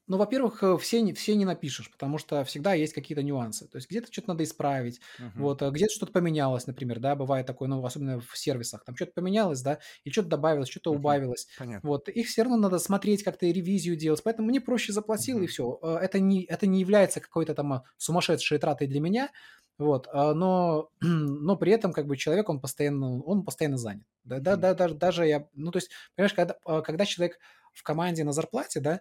Ну, 0.06 0.18
во-первых, 0.18 0.62
э, 0.62 0.76
все 0.78 1.00
не, 1.00 1.14
все 1.14 1.34
не 1.34 1.46
напишешь, 1.46 1.90
потому 1.90 2.18
что 2.18 2.44
всегда 2.44 2.74
есть 2.74 2.92
какие-то 2.92 3.22
нюансы. 3.22 3.66
То 3.68 3.76
есть 3.76 3.88
где-то 3.88 4.12
что-то 4.12 4.28
надо 4.28 4.44
исправить, 4.44 5.00
вот, 5.36 5.62
а 5.62 5.70
где-то 5.70 5.94
что-то 5.94 6.12
поменялось, 6.12 6.66
например, 6.66 7.00
да, 7.00 7.14
бывает 7.16 7.46
такое, 7.46 7.68
ну, 7.68 7.82
особенно 7.84 8.20
в 8.20 8.36
сервисах, 8.36 8.84
там 8.84 8.96
что-то 8.96 9.12
поменялось, 9.12 9.62
да, 9.62 9.78
или 10.04 10.12
что-то 10.12 10.28
добавилось, 10.28 10.68
что-то 10.68 10.92
Мгм. 10.92 10.94
убавилось, 10.94 11.48
Понятно. 11.56 11.82
вот, 11.82 12.08
их 12.10 12.26
все 12.28 12.42
равно 12.42 12.58
надо 12.58 12.78
смотреть, 12.78 13.22
как-то 13.22 13.46
ревизию 13.46 13.96
делать, 13.96 14.22
поэтому 14.22 14.48
мне 14.48 14.60
проще 14.60 14.92
заплатил, 14.92 15.40
и 15.40 15.46
Мгм. 15.46 15.46
все. 15.46 15.78
Это 16.02 16.20
не, 16.20 16.42
это 16.44 16.66
не 16.66 16.80
является 16.80 17.20
какой-то 17.20 17.54
там 17.54 17.72
а, 17.72 17.84
сумасшедшей 17.96 18.58
тратой 18.58 18.86
для 18.88 19.00
меня, 19.00 19.30
вот, 19.78 20.06
а, 20.12 20.34
но, 20.34 20.90
но 21.00 21.56
при 21.56 21.72
этом 21.72 21.92
как 21.92 22.06
бы 22.06 22.16
человек, 22.16 22.48
он 22.48 22.60
постоянно, 22.60 23.22
он 23.22 23.44
постоянно 23.44 23.78
занят. 23.78 24.04
Да, 24.24 24.38
да, 24.40 24.56
да, 24.56 24.74
даже, 24.74 24.94
даже 24.94 25.26
я, 25.26 25.48
ну, 25.54 25.70
то 25.70 25.78
есть, 25.78 25.90
понимаешь, 26.14 26.34
когда, 26.34 26.56
когда 26.82 27.04
человек 27.04 27.38
в 27.72 27.82
команде 27.82 28.22
на 28.24 28.32
зарплате, 28.32 28.80
да, 28.80 29.00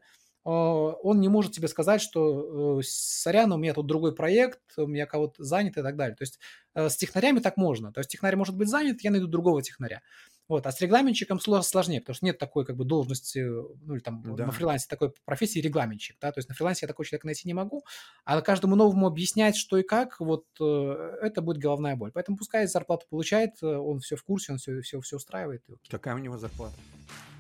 он 0.52 1.20
не 1.22 1.30
может 1.30 1.54
тебе 1.54 1.68
сказать, 1.68 2.02
что 2.02 2.80
э, 2.80 2.84
сорян, 2.84 3.52
у 3.52 3.58
меня 3.58 3.74
тут 3.74 3.88
другой 3.88 4.14
проект, 4.14 4.60
у 4.78 4.88
меня 4.88 5.06
кого-то 5.06 5.44
занят 5.44 5.78
и 5.78 5.82
так 5.82 5.96
далее. 5.96 6.16
То 6.16 6.24
есть 6.24 6.40
э, 6.76 6.90
с 6.90 6.98
технарями 6.98 7.40
так 7.40 7.58
можно. 7.58 7.92
То 7.94 8.00
есть 8.00 8.10
технарь 8.12 8.36
может 8.36 8.56
быть 8.58 8.68
занят, 8.70 9.02
я 9.02 9.12
найду 9.12 9.28
другого 9.28 9.62
технаря. 9.62 10.02
Вот. 10.50 10.68
А 10.68 10.72
с 10.74 10.82
регламентчиком 10.82 11.38
сло- 11.38 11.62
сложнее, 11.62 12.02
потому 12.02 12.16
что 12.16 12.26
нет 12.26 12.38
такой 12.38 12.66
как 12.66 12.76
бы 12.76 12.84
должности, 12.84 13.40
ну 13.40 13.94
или 13.94 14.02
там 14.02 14.22
на 14.24 14.36
Да. 14.36 14.52
фрилансе 14.52 14.88
такой 14.90 15.14
профессии 15.24 15.60
регламентчик, 15.60 16.18
да, 16.20 16.34
то 16.34 16.40
есть 16.40 16.50
на 16.50 16.54
фрилансе 16.56 16.80
я 16.84 16.88
такой 16.90 17.06
человек 17.06 17.24
найти 17.24 17.48
не 17.48 17.54
могу, 17.54 17.86
а 18.26 18.42
каждому 18.42 18.76
новому 18.76 19.08
объяснять, 19.08 19.56
что 19.56 19.78
и 19.78 19.84
как, 19.84 20.20
вот 20.20 20.46
э, 20.60 21.18
это 21.22 21.42
будет 21.42 21.60
головная 21.60 21.96
боль. 21.96 22.12
Поэтому 22.12 22.36
пускай 22.38 22.68
зарплату 22.68 23.06
получает, 23.10 23.52
э, 23.62 23.66
он 23.68 24.02
все 24.02 24.18
в 24.18 24.24
курсе, 24.24 24.52
он 24.52 24.58
все, 24.58 24.82
все, 24.82 25.00
все 25.00 25.16
устраивает. 25.16 25.64
Какая 25.90 26.14
у 26.14 26.18
него 26.20 26.38
зарплата? 26.38 26.76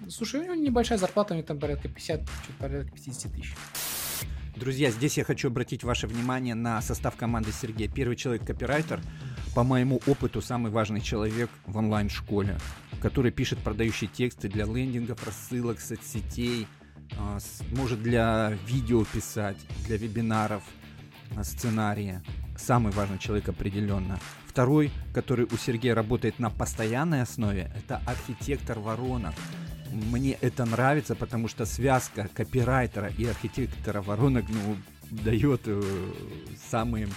Слушай, 0.09 0.41
у 0.41 0.43
него 0.43 0.55
небольшая 0.55 0.97
зарплата, 0.97 1.33
у 1.33 1.37
него 1.37 1.47
там 1.47 1.59
порядка 1.59 1.87
50, 1.87 2.21
чуть 2.21 2.55
порядка 2.57 2.91
50 2.91 3.31
тысяч. 3.31 3.53
Друзья, 4.55 4.91
здесь 4.91 5.17
я 5.17 5.23
хочу 5.23 5.47
обратить 5.47 5.83
ваше 5.83 6.07
внимание 6.07 6.53
на 6.53 6.81
состав 6.81 7.15
команды 7.15 7.51
Сергея. 7.51 7.89
Первый 7.89 8.15
человек 8.15 8.45
копирайтер, 8.45 9.01
по 9.55 9.63
моему 9.63 9.99
опыту, 10.05 10.41
самый 10.41 10.71
важный 10.71 11.01
человек 11.01 11.49
в 11.65 11.77
онлайн-школе, 11.77 12.57
который 13.01 13.31
пишет 13.31 13.59
продающие 13.59 14.09
тексты 14.09 14.49
для 14.49 14.65
лендингов, 14.65 15.25
рассылок, 15.25 15.79
соцсетей, 15.79 16.67
а, 17.17 17.39
может 17.71 18.03
для 18.03 18.57
видео 18.67 19.03
писать, 19.05 19.57
для 19.87 19.97
вебинаров, 19.97 20.63
а, 21.35 21.43
сценария. 21.43 22.23
Самый 22.55 22.91
важный 22.93 23.17
человек 23.17 23.49
определенно. 23.49 24.19
Второй, 24.53 24.91
который 25.15 25.45
у 25.45 25.57
Сергея 25.57 25.95
работает 25.95 26.37
на 26.37 26.51
постоянной 26.51 27.23
основе, 27.23 27.71
это 27.75 27.99
архитектор 28.05 28.77
воронок. 28.77 29.33
Мне 29.91 30.37
это 30.41 30.63
нравится, 30.65 31.15
потому 31.15 31.47
что 31.47 31.65
связка 31.65 32.29
копирайтера 32.31 33.11
и 33.17 33.25
архитектора 33.25 34.03
воронок 34.03 34.45
ну, 34.49 34.77
дает 35.09 35.61
э, 35.65 35.81
самые 36.69 37.07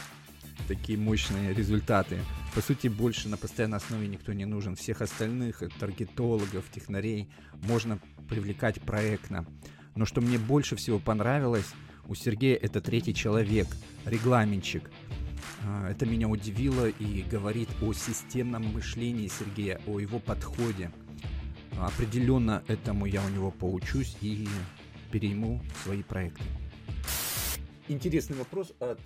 такие 0.66 0.98
мощные 0.98 1.52
результаты. 1.52 2.20
По 2.54 2.62
сути, 2.62 2.88
больше 2.88 3.28
на 3.28 3.36
постоянной 3.36 3.76
основе 3.76 4.08
никто 4.08 4.32
не 4.32 4.46
нужен. 4.46 4.74
Всех 4.74 5.02
остальных, 5.02 5.62
э, 5.62 5.68
таргетологов, 5.78 6.64
технарей, 6.74 7.28
можно 7.64 7.98
привлекать 8.30 8.80
проектно. 8.80 9.44
Но 9.94 10.06
что 10.06 10.22
мне 10.22 10.38
больше 10.38 10.74
всего 10.74 10.98
понравилось, 10.98 11.70
у 12.08 12.14
Сергея 12.14 12.56
это 12.56 12.80
третий 12.80 13.12
человек, 13.12 13.66
регламентчик. 14.06 14.90
А, 15.64 15.90
Это 15.90 16.06
меня 16.06 16.28
удивило 16.28 16.88
и 16.88 17.22
говорит 17.22 17.68
о 17.82 17.92
системном 17.92 18.64
мышлении 18.72 19.28
Сергея, 19.28 19.80
о 19.86 19.98
его 19.98 20.18
подходе. 20.18 20.90
Определенно 21.78 22.64
этому 22.68 23.06
я 23.06 23.24
у 23.24 23.28
него 23.28 23.50
поучусь 23.50 24.16
и 24.20 24.48
перейму 25.12 25.60
свои 25.82 26.02
проекты. 26.02 26.42
Интересный 27.88 28.36
вопрос 28.36 28.72
от 28.80 29.00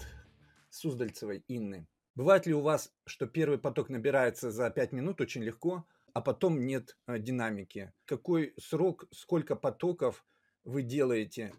Суздальцевой 0.71 1.45
Инны. 1.49 1.87
Бывает 2.15 2.47
ли 2.47 2.55
у 2.55 2.61
вас, 2.61 2.93
что 3.07 3.27
первый 3.27 3.59
поток 3.59 3.89
набирается 3.89 4.51
за 4.51 4.71
5 4.71 4.93
минут 4.93 5.21
очень 5.21 5.43
легко, 5.43 5.87
а 6.13 6.21
потом 6.21 6.67
нет 6.67 6.97
э, 7.07 7.19
динамики? 7.19 7.93
Какой 8.05 8.55
срок, 8.59 9.07
сколько 9.11 9.57
потоков 9.57 10.25
вы 10.65 10.83
делаете 10.83 11.53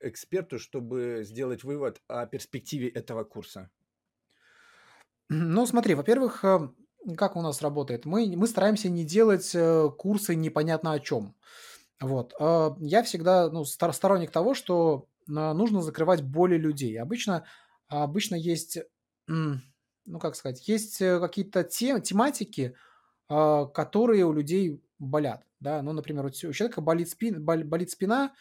эксперту, 0.00 0.58
чтобы 0.58 1.22
сделать 1.24 1.64
вывод 1.64 2.02
о 2.08 2.26
перспективе 2.26 2.88
этого 2.88 3.24
курса? 3.24 3.70
Ну, 5.34 5.64
смотри, 5.66 5.94
во-первых, 5.94 6.44
э, 6.44 6.68
как 7.16 7.36
у 7.36 7.40
нас 7.42 7.62
работает? 7.62 8.04
Мы, 8.04 8.34
мы 8.36 8.46
стараемся 8.46 8.90
не 8.90 9.04
делать 9.04 9.52
э, 9.54 9.88
курсы 9.96 10.34
непонятно 10.34 10.92
о 10.92 11.00
чем. 11.00 11.34
Вот. 12.00 12.34
А 12.38 12.76
Я 12.80 13.02
всегда 13.02 13.48
ну, 13.50 13.64
стор- 13.64 13.94
сторонник 13.94 14.30
того, 14.30 14.54
что 14.54 15.08
нужно 15.26 15.80
закрывать 15.80 16.22
боли 16.22 16.56
людей. 16.56 17.00
Обычно, 17.00 17.44
обычно 17.88 18.34
есть, 18.34 18.78
ну 19.26 20.18
как 20.20 20.36
сказать, 20.36 20.68
есть 20.68 21.00
э, 21.00 21.18
какие-то 21.18 21.64
те- 21.64 22.00
тематики, 22.00 22.74
которые 23.28 24.26
у 24.26 24.32
людей 24.34 24.82
болят. 24.98 25.46
Да? 25.60 25.80
Ну, 25.80 25.92
например, 25.92 26.26
у 26.26 26.30
человека 26.30 26.82
болит, 26.82 27.08
спин, 27.08 27.42
бол- 27.42 27.64
болит 27.64 27.90
спина, 27.90 28.34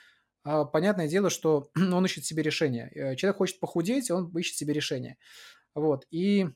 понятное 0.43 1.07
дело, 1.07 1.29
что 1.29 1.69
он 1.75 2.03
ищет 2.05 2.25
себе 2.25 2.43
решение. 2.43 2.91
Э, 2.93 3.15
Человек 3.15 3.37
хочет 3.37 3.59
похудеть, 3.61 4.11
он 4.11 4.35
ищет 4.37 4.57
себе 4.57 4.73
решение. 4.73 5.17
Вот. 5.73 6.05
И 6.11 6.49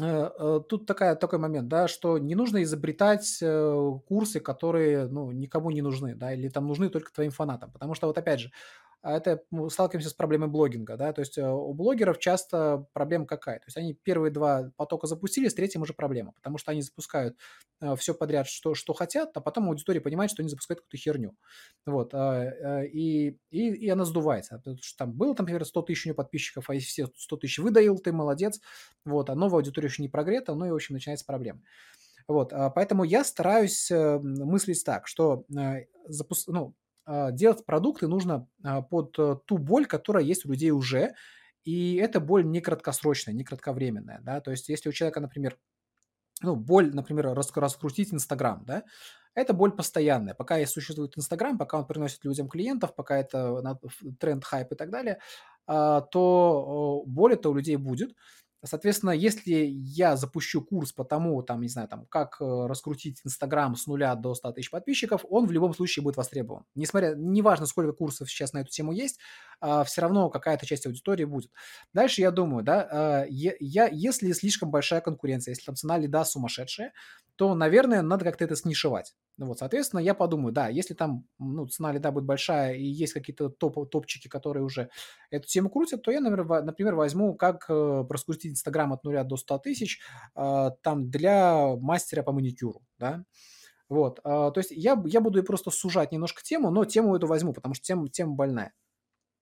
Э, 0.00 0.30
э, 0.38 0.60
тут 0.68 0.86
такая 0.86 1.14
такой 1.16 1.38
момент, 1.38 1.68
да, 1.68 1.86
что 1.86 2.16
не 2.18 2.34
нужно 2.34 2.62
изобретать, 2.62 3.38
э, 3.42 3.90
курсы, 4.08 4.40
которые, 4.40 5.06
ну, 5.08 5.30
никому 5.32 5.70
не 5.70 5.82
нужны, 5.82 6.14
да, 6.14 6.32
или 6.32 6.48
там 6.48 6.66
нужны 6.66 6.88
только 6.88 7.12
твоим 7.12 7.30
фанатам. 7.30 7.70
Потому 7.72 7.94
что 7.94 8.06
вот 8.06 8.16
опять 8.16 8.40
же, 8.40 8.52
это 9.02 9.42
мы 9.50 9.68
сталкиваемся 9.70 10.10
с 10.10 10.14
проблемой 10.14 10.48
блогинга, 10.48 10.96
да, 10.96 11.12
то 11.12 11.20
есть, 11.20 11.36
э, 11.38 11.48
у 11.48 11.72
блогеров 11.74 12.18
часто 12.18 12.86
проблема 12.92 13.26
какая? 13.26 13.58
То 13.58 13.64
есть 13.66 13.76
они 13.76 13.94
первые 13.94 14.30
2 14.30 14.70
потока 14.76 15.06
запустили, 15.06 15.48
с 15.48 15.54
третьим 15.54 15.82
уже 15.82 15.92
проблема, 15.94 16.32
потому 16.32 16.58
что 16.58 16.70
они 16.72 16.82
запускают, 16.82 17.36
все 17.96 18.14
подряд, 18.14 18.46
что 18.46 18.74
что 18.74 18.92
хотят, 18.94 19.36
а 19.36 19.40
потом 19.40 19.68
аудитория 19.68 20.00
понимает, 20.00 20.30
что 20.30 20.42
они 20.42 20.48
запускают 20.48 20.80
какую-то 20.80 20.96
херню. 20.98 21.34
Вот, 21.86 22.10
а, 22.14 22.44
э, 22.82 22.86
и 22.86 23.38
и 23.50 23.68
и 23.74 23.88
она 23.88 24.04
сдувается. 24.04 24.58
Потому 24.58 24.78
что 24.82 24.96
там 24.98 25.12
было, 25.12 25.34
там, 25.34 25.44
например, 25.44 25.64
100 25.64 25.82
тысяч 25.82 26.06
у 26.06 26.08
неё 26.10 26.14
подписчиков, 26.14 26.70
а 26.70 26.74
если 26.74 26.86
все 26.88 27.08
100 27.16 27.36
тысяч 27.36 27.58
выдаил, 27.58 27.98
ты 27.98 28.12
молодец. 28.12 28.60
Вот, 29.04 29.30
а 29.30 29.34
новая 29.34 29.56
аудитория 29.60 29.88
еще 29.88 30.02
не 30.02 30.08
прогрета, 30.08 30.54
ну 30.54 30.66
и, 30.66 30.70
в 30.70 30.74
общем, 30.74 30.94
начинается 30.94 31.24
проблема. 31.26 31.60
Вот, 32.28 32.52
а, 32.52 32.70
поэтому 32.70 33.04
я 33.04 33.24
стараюсь 33.24 33.90
э, 33.90 34.18
мыслить 34.20 34.84
так, 34.84 35.06
что 35.08 35.44
э, 35.56 35.86
запус- 36.08 36.46
ну, 36.46 36.74
а, 36.74 36.81
делать 37.06 37.64
продукты 37.66 38.08
нужно 38.08 38.48
а, 38.64 38.82
под 38.82 39.18
э, 39.18 39.36
ту 39.46 39.58
боль, 39.58 39.86
которая 39.86 40.24
есть 40.24 40.44
у 40.46 40.50
людей 40.50 40.70
уже, 40.70 41.14
и 41.64 41.96
эта 41.96 42.20
боль 42.20 42.44
не 42.46 42.60
краткосрочная, 42.60 43.34
не 43.34 43.44
кратковременная, 43.44 44.20
да, 44.22 44.40
то 44.40 44.50
есть 44.50 44.68
если 44.68 44.88
у 44.88 44.92
человека, 44.92 45.20
например, 45.20 45.58
ну, 46.42 46.56
боль, 46.56 46.94
например, 46.94 47.34
рас- 47.34 47.56
раскрутить 47.56 48.12
Инстаграм, 48.12 48.64
да, 48.66 48.84
это 49.34 49.54
боль 49.54 49.72
постоянная. 49.72 50.34
Пока 50.34 50.58
и 50.58 50.66
существует 50.66 51.16
Инстаграм, 51.16 51.56
пока 51.56 51.78
он 51.78 51.86
приносит 51.86 52.24
людям 52.24 52.48
клиентов, 52.48 52.94
пока 52.94 53.18
это 53.18 53.78
тренд, 54.20 54.44
хайп 54.44 54.72
и 54.72 54.74
так 54.74 54.90
далее, 54.90 55.20
а, 55.66 56.02
то 56.02 57.02
боль 57.06 57.34
это 57.34 57.48
у 57.48 57.54
людей 57.54 57.76
будет. 57.76 58.14
Соответственно, 58.64 59.10
если 59.10 59.54
я 59.54 60.16
запущу 60.16 60.62
курс 60.62 60.92
по 60.92 61.04
тому, 61.04 61.42
там, 61.42 61.60
не 61.60 61.68
знаю, 61.68 61.88
там, 61.88 62.06
как 62.06 62.36
э, 62.40 62.66
раскрутить 62.66 63.20
Инстаграм 63.24 63.74
с 63.74 63.86
нуля 63.88 64.14
до 64.14 64.34
100 64.34 64.52
тысяч 64.52 64.70
подписчиков, 64.70 65.24
он 65.28 65.46
в 65.46 65.52
любом 65.52 65.74
случае 65.74 66.04
будет 66.04 66.16
востребован. 66.16 66.64
Несмотря, 66.76 67.14
неважно, 67.16 67.66
сколько 67.66 67.92
курсов 67.92 68.30
сейчас 68.30 68.52
на 68.52 68.58
эту 68.58 68.70
тему 68.70 68.92
есть, 68.92 69.18
а, 69.60 69.82
все 69.82 70.02
равно 70.02 70.30
какая-то 70.30 70.64
часть 70.64 70.86
аудитории 70.86 71.24
будет. 71.24 71.50
Дальше 71.92 72.20
я 72.20 72.30
думаю, 72.30 72.62
да, 72.62 72.88
а, 72.90 73.26
я, 73.28 73.86
если 73.88 74.30
слишком 74.32 74.70
большая 74.70 75.00
конкуренция, 75.00 75.52
если 75.52 75.64
там 75.64 75.74
цена 75.74 75.98
лида 75.98 76.24
сумасшедшая, 76.24 76.92
то, 77.36 77.54
наверное, 77.54 78.02
надо 78.02 78.24
как-то 78.24 78.44
это 78.44 78.54
снишевать. 78.54 79.14
Ну 79.38 79.46
вот, 79.46 79.58
соответственно, 79.58 80.00
я 80.00 80.14
подумаю, 80.14 80.52
да, 80.52 80.68
если 80.68 80.94
там 80.94 81.26
ну, 81.38 81.66
цена 81.66 81.92
лида 81.92 82.12
будет 82.12 82.24
большая 82.24 82.74
и 82.74 82.84
есть 82.84 83.14
какие-то 83.14 83.48
топ 83.48 83.90
топчики, 83.90 84.28
которые 84.28 84.62
уже 84.62 84.90
эту 85.30 85.48
тему 85.48 85.70
крутят, 85.70 86.02
то 86.02 86.10
я, 86.10 86.20
например, 86.20 86.94
возьму, 86.94 87.34
как 87.34 87.64
э, 87.68 88.04
раскрутить 88.08 88.52
Инстаграм 88.52 88.92
от 88.92 89.04
нуля 89.04 89.24
до 89.24 89.36
100 89.36 89.58
тысяч 89.58 90.00
э, 90.36 90.70
там 90.82 91.10
для 91.10 91.76
мастера 91.76 92.22
по 92.22 92.32
маникюру, 92.32 92.82
да. 92.98 93.24
Вот, 93.88 94.20
э, 94.20 94.22
то 94.22 94.54
есть 94.56 94.70
я, 94.70 95.02
я 95.06 95.20
буду 95.20 95.42
просто 95.44 95.70
сужать 95.70 96.12
немножко 96.12 96.42
тему, 96.42 96.70
но 96.70 96.84
тему 96.84 97.16
эту 97.16 97.26
возьму, 97.26 97.52
потому 97.52 97.74
что 97.74 97.84
тема, 97.84 98.08
тема 98.08 98.34
больная. 98.34 98.72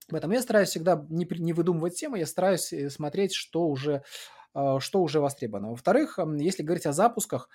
Поэтому 0.08 0.34
я 0.34 0.42
стараюсь 0.42 0.70
всегда 0.70 1.06
не, 1.08 1.26
не 1.38 1.52
выдумывать 1.52 1.94
темы, 1.94 2.18
я 2.18 2.26
стараюсь 2.26 2.72
э, 2.72 2.90
смотреть, 2.90 3.32
что 3.32 3.66
уже, 3.68 4.02
э, 4.54 4.76
что 4.80 5.02
уже 5.02 5.20
востребовано. 5.20 5.70
Во-вторых, 5.70 6.18
если 6.38 6.62
говорить 6.62 6.86
о 6.86 6.92
запусках, 6.92 7.48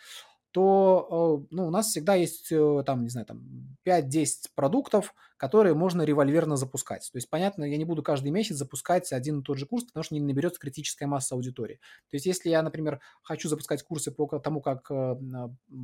то 0.56 1.41
э, 1.43 1.47
ну, 1.51 1.68
у 1.68 1.70
нас 1.70 1.88
всегда 1.88 2.16
есть, 2.16 2.49
э, 2.49 2.84
там, 2.86 3.03
не 3.03 3.10
знаю, 3.10 3.28
там 3.28 3.41
5-10 3.84 4.51
продуктов, 4.56 5.14
которые 5.38 5.76
можно 5.76 6.04
револьверно 6.04 6.56
запускать. 6.56 7.10
То 7.12 7.18
есть, 7.18 7.30
понятно, 7.30 7.64
я 7.64 7.78
не 7.78 7.86
буду 7.86 8.04
каждый 8.04 8.32
месяц 8.32 8.56
запускать 8.56 9.12
один 9.12 9.40
и 9.40 9.44
тот 9.44 9.58
же 9.58 9.66
курс, 9.66 9.84
потому 9.86 10.04
что 10.04 10.16
не 10.16 10.22
наберется 10.22 10.60
критическая 10.60 11.08
масса 11.08 11.36
аудитории. 11.36 11.76
То 12.10 12.16
есть, 12.16 12.26
если 12.26 12.50
я, 12.50 12.62
например, 12.62 13.00
хочу 13.22 13.50
запускать 13.50 13.84
курсы 13.84 14.12
по 14.12 14.28
тому, 14.40 14.62
как 14.62 14.90
э, 14.90 15.16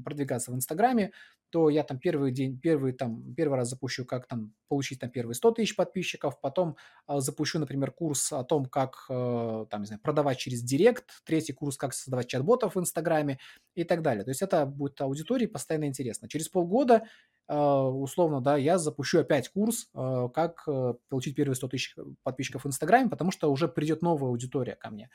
продвигаться 0.03 0.51
в 0.51 0.55
Инстаграме, 0.55 1.11
то 1.51 1.69
я 1.69 1.83
там 1.83 1.99
первый 1.99 2.31
день, 2.31 2.57
первый, 2.57 2.93
там, 2.93 3.33
первый 3.35 3.57
раз 3.57 3.69
запущу, 3.69 4.05
как 4.05 4.25
там 4.25 4.53
получить 4.69 4.99
там 4.99 5.09
первые 5.09 5.35
100 5.35 5.51
тысяч 5.51 5.75
подписчиков, 5.75 6.39
потом 6.39 6.77
э, 7.07 7.19
запущу, 7.19 7.59
например, 7.59 7.91
курс 7.91 8.31
о 8.31 8.43
том, 8.43 8.65
как 8.65 9.05
э, 9.09 9.65
там, 9.69 9.81
не 9.81 9.87
знаю, 9.87 10.01
продавать 10.01 10.37
через 10.37 10.61
Директ, 10.63 11.21
третий 11.25 11.53
курс, 11.53 11.75
как 11.75 11.93
создавать 11.93 12.27
чат-ботов 12.27 12.75
в 12.75 12.79
Инстаграме 12.79 13.37
и 13.75 13.83
так 13.83 14.01
далее. 14.01 14.23
То 14.23 14.31
есть 14.31 14.41
это 14.41 14.65
будет 14.65 14.99
аудитории 15.01 15.45
постоянно 15.45 15.85
интересно. 15.85 16.29
Через 16.29 16.47
полгода 16.47 17.03
условно, 17.47 18.41
да, 18.41 18.57
я 18.57 18.77
запущу 18.77 19.19
опять 19.19 19.49
курс, 19.49 19.89
а, 19.93 20.29
как 20.29 20.63
э, 20.67 20.93
получить 21.09 21.35
первые 21.35 21.55
100 21.55 21.67
тысяч 21.67 21.95
подписчиков 22.23 22.63
в 22.63 22.67
Инстаграме, 22.67 23.09
потому 23.09 23.31
что 23.31 23.51
уже 23.51 23.67
придет 23.67 24.01
новая 24.01 24.29
аудитория 24.29 24.75
ко 24.75 24.89
мне. 24.89 25.09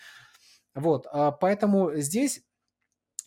Вот, 0.75 1.07
а, 1.11 1.33
поэтому 1.33 1.95
здесь 1.97 2.43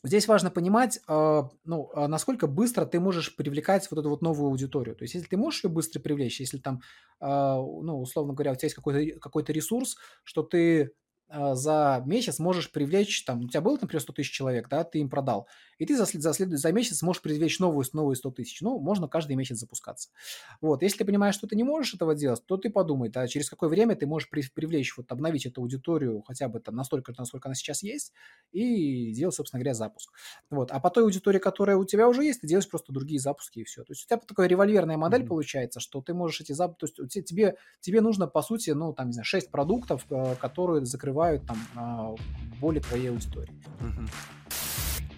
Здесь 0.01 0.29
важно 0.29 0.49
понимать, 0.49 1.01
ну, 1.09 1.91
насколько 2.07 2.47
быстро 2.47 2.85
ты 2.85 3.01
можешь 3.01 3.35
привлекать 3.35 3.85
вот 3.91 3.99
эту 3.99 4.09
вот 4.09 4.21
новую 4.21 4.47
аудиторию. 4.49 4.95
То 4.95 5.03
есть, 5.03 5.13
если 5.13 5.27
ты 5.27 5.35
можешь 5.35 5.65
ее 5.65 5.69
быстро 5.69 5.99
привлечь, 5.99 6.39
если 6.39 6.57
там, 6.57 6.81
ну, 7.19 7.99
условно 7.99 8.31
говоря, 8.33 8.53
у 8.53 8.55
тебя 8.55 8.67
есть 8.67 8.75
какой-то 8.75 9.19
какой 9.19 9.43
ресурс, 9.43 9.97
что 10.23 10.43
ты 10.43 10.93
за 11.27 12.01
месяц 12.05 12.39
можешь 12.39 12.71
привлечь, 12.71 13.25
там, 13.25 13.41
у 13.41 13.49
тебя 13.49 13.59
было, 13.59 13.77
например, 13.81 14.01
100 14.01 14.13
тысяч 14.13 14.31
человек, 14.31 14.69
да, 14.69 14.85
ты 14.85 14.99
им 14.99 15.09
продал, 15.09 15.49
и 15.80 15.86
ты 15.86 15.97
за, 15.97 16.05
за, 16.05 16.34
за 16.34 16.71
месяц 16.71 17.01
можешь 17.01 17.21
привлечь 17.21 17.59
новую, 17.59 17.86
новые 17.93 18.17
100 18.17 18.32
тысяч. 18.32 18.61
Ну, 18.61 18.80
можно 18.80 19.07
каждый 19.07 19.36
месяц 19.36 19.57
запускаться. 19.57 20.09
Вот, 20.61 20.84
если 20.84 20.99
ты 20.99 21.05
понимаешь, 21.05 21.36
что 21.36 21.47
ты 21.47 21.55
не 21.55 21.63
можешь 21.63 21.93
этого 21.93 22.13
делать, 22.15 22.45
то 22.45 22.57
ты 22.57 22.69
подумай, 22.69 23.09
да, 23.09 23.27
через 23.27 23.49
какое 23.49 23.69
время 23.69 23.95
ты 23.95 24.05
можешь 24.05 24.30
при, 24.30 24.43
привлечь, 24.53 24.95
вот, 24.97 25.11
обновить 25.11 25.45
эту 25.45 25.61
аудиторию 25.61 26.21
хотя 26.27 26.49
бы 26.49 26.59
там 26.59 26.75
настолько, 26.75 27.13
насколько 27.17 27.47
она 27.47 27.55
сейчас 27.55 27.82
есть, 27.82 28.11
и 28.51 29.13
делать, 29.13 29.34
собственно 29.34 29.59
говоря, 29.59 29.73
запуск. 29.73 30.11
Вот, 30.49 30.71
а 30.71 30.80
по 30.80 30.89
той 30.89 31.03
аудитории, 31.03 31.39
которая 31.39 31.77
у 31.77 31.86
тебя 31.86 32.09
уже 32.09 32.25
есть, 32.25 32.41
ты 32.41 32.47
делаешь 32.47 32.67
просто 32.67 32.91
другие 32.91 33.21
запуски 33.21 33.59
и 33.59 33.63
все. 33.63 33.84
То 33.84 33.93
есть 33.93 34.03
у 34.03 34.07
тебя 34.07 34.17
такая 34.17 34.47
револьверная 34.47 34.97
модель 34.97 35.21
mm-hmm. 35.21 35.27
получается, 35.27 35.80
что 35.80 36.01
ты 36.01 36.13
можешь 36.13 36.41
эти 36.41 36.51
запуски, 36.51 36.95
то 36.95 37.03
есть 37.03 37.25
тебе, 37.25 37.55
тебе 37.80 38.01
нужно, 38.01 38.27
по 38.27 38.41
сути, 38.41 38.71
ну, 38.71 38.93
там, 38.93 39.07
не 39.07 39.13
знаю, 39.13 39.25
6 39.25 39.49
продуктов, 39.49 40.05
э, 40.09 40.36
которые 40.36 40.86
закрывают 40.86 41.45
там 41.45 41.57
а, 41.75 42.15
боли 42.59 42.80
твоей 42.80 43.09
аудитории. 43.09 43.53
Mm-hmm 43.80 44.68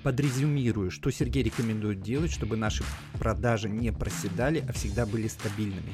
подрезюмирую, 0.03 0.91
что 0.91 1.11
Сергей 1.11 1.43
рекомендует 1.43 2.01
делать, 2.01 2.31
чтобы 2.31 2.57
наши 2.57 2.83
продажи 3.19 3.69
не 3.69 3.91
проседали, 3.91 4.63
а 4.67 4.73
всегда 4.73 5.05
были 5.05 5.27
стабильными. 5.27 5.93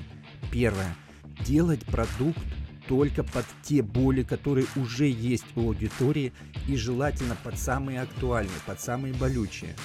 Первое. 0.51 0.95
Делать 1.45 1.85
продукт 1.85 2.39
только 2.87 3.23
под 3.23 3.45
те 3.63 3.81
боли, 3.81 4.23
которые 4.23 4.65
уже 4.75 5.07
есть 5.07 5.45
у 5.55 5.67
аудитории 5.67 6.33
и 6.67 6.75
желательно 6.75 7.35
под 7.43 7.59
самые 7.59 8.01
актуальные, 8.01 8.59
под 8.65 8.79
самые 8.79 9.13
болючие. 9.13 9.75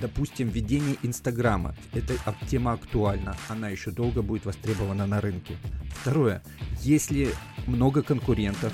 Допустим, 0.00 0.48
введение 0.48 0.96
Инстаграма. 1.02 1.74
Эта 1.92 2.14
тема 2.48 2.72
актуальна, 2.72 3.36
она 3.48 3.68
еще 3.68 3.90
долго 3.90 4.22
будет 4.22 4.46
востребована 4.46 5.06
на 5.06 5.20
рынке. 5.20 5.56
Второе. 6.00 6.42
Если 6.80 7.30
много 7.66 8.02
конкурентов, 8.02 8.72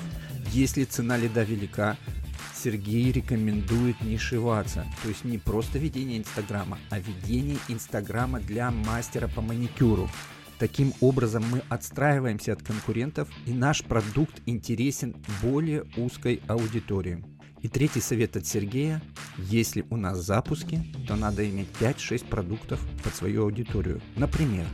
если 0.51 0.85
цена 0.85 1.17
лида 1.17 1.43
велика, 1.43 1.97
Сергей 2.67 3.13
рекомендует 3.13 4.01
нишеваться. 4.01 4.85
То 5.01 5.07
есть 5.07 5.23
не 5.23 5.37
просто 5.37 5.79
ведение 5.79 6.17
Инстаграма, 6.17 6.77
а 6.89 6.99
ведение 6.99 7.55
Инстаграма 7.69 8.41
для 8.41 8.71
мастера 8.71 9.29
по 9.29 9.39
маникюру. 9.39 10.09
Таким 10.59 10.93
образом 10.99 11.45
мы 11.49 11.61
отстраиваемся 11.69 12.51
от 12.51 12.61
конкурентов 12.61 13.29
и 13.45 13.53
наш 13.53 13.85
продукт 13.85 14.41
интересен 14.45 15.15
более 15.41 15.85
узкой 15.95 16.41
аудитории. 16.47 17.23
И 17.61 17.69
третий 17.69 18.01
совет 18.01 18.35
от 18.35 18.45
Сергея. 18.45 19.01
Если 19.37 19.85
у 19.89 19.95
нас 19.95 20.17
запуски, 20.17 20.83
то 21.07 21.15
надо 21.15 21.49
иметь 21.49 21.69
5-6 21.79 22.27
продуктов 22.27 22.85
под 23.01 23.15
свою 23.15 23.43
аудиторию. 23.43 24.01
Например, 24.17 24.65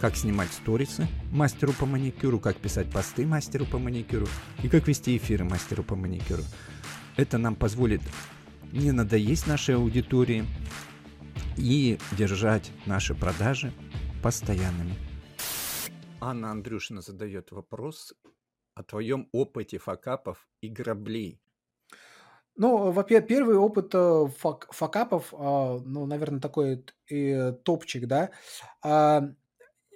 как 0.00 0.16
снимать 0.16 0.50
сторисы 0.50 1.08
мастеру 1.30 1.74
по 1.74 1.84
маникюру, 1.84 2.40
как 2.40 2.56
писать 2.56 2.90
посты 2.90 3.26
мастеру 3.26 3.66
по 3.66 3.78
маникюру 3.78 4.28
и 4.62 4.68
как 4.70 4.88
вести 4.88 5.18
эфиры 5.18 5.44
мастеру 5.44 5.82
по 5.82 5.94
маникюру. 5.94 6.42
Это 7.16 7.38
нам 7.38 7.54
позволит 7.54 8.00
не 8.72 8.90
надоесть 8.90 9.46
нашей 9.46 9.76
аудитории 9.76 10.44
и 11.56 11.98
держать 12.18 12.72
наши 12.86 13.14
продажи 13.14 13.72
постоянными. 14.22 14.94
Анна 16.20 16.50
Андрюшина 16.50 17.02
задает 17.02 17.52
вопрос 17.52 18.14
о 18.74 18.82
твоем 18.82 19.28
опыте 19.32 19.78
факапов 19.78 20.48
и 20.60 20.68
граблей. 20.68 21.40
Ну, 22.56 22.92
во-первых, 22.92 23.28
первый 23.28 23.56
опыт 23.56 23.94
э, 23.94 24.26
фак, 24.38 24.68
факапов, 24.72 25.32
а, 25.32 25.78
ну, 25.84 26.06
наверное, 26.06 26.40
такой 26.40 26.84
э, 27.10 27.52
топчик, 27.52 28.06
да, 28.06 28.30
а, 28.82 29.22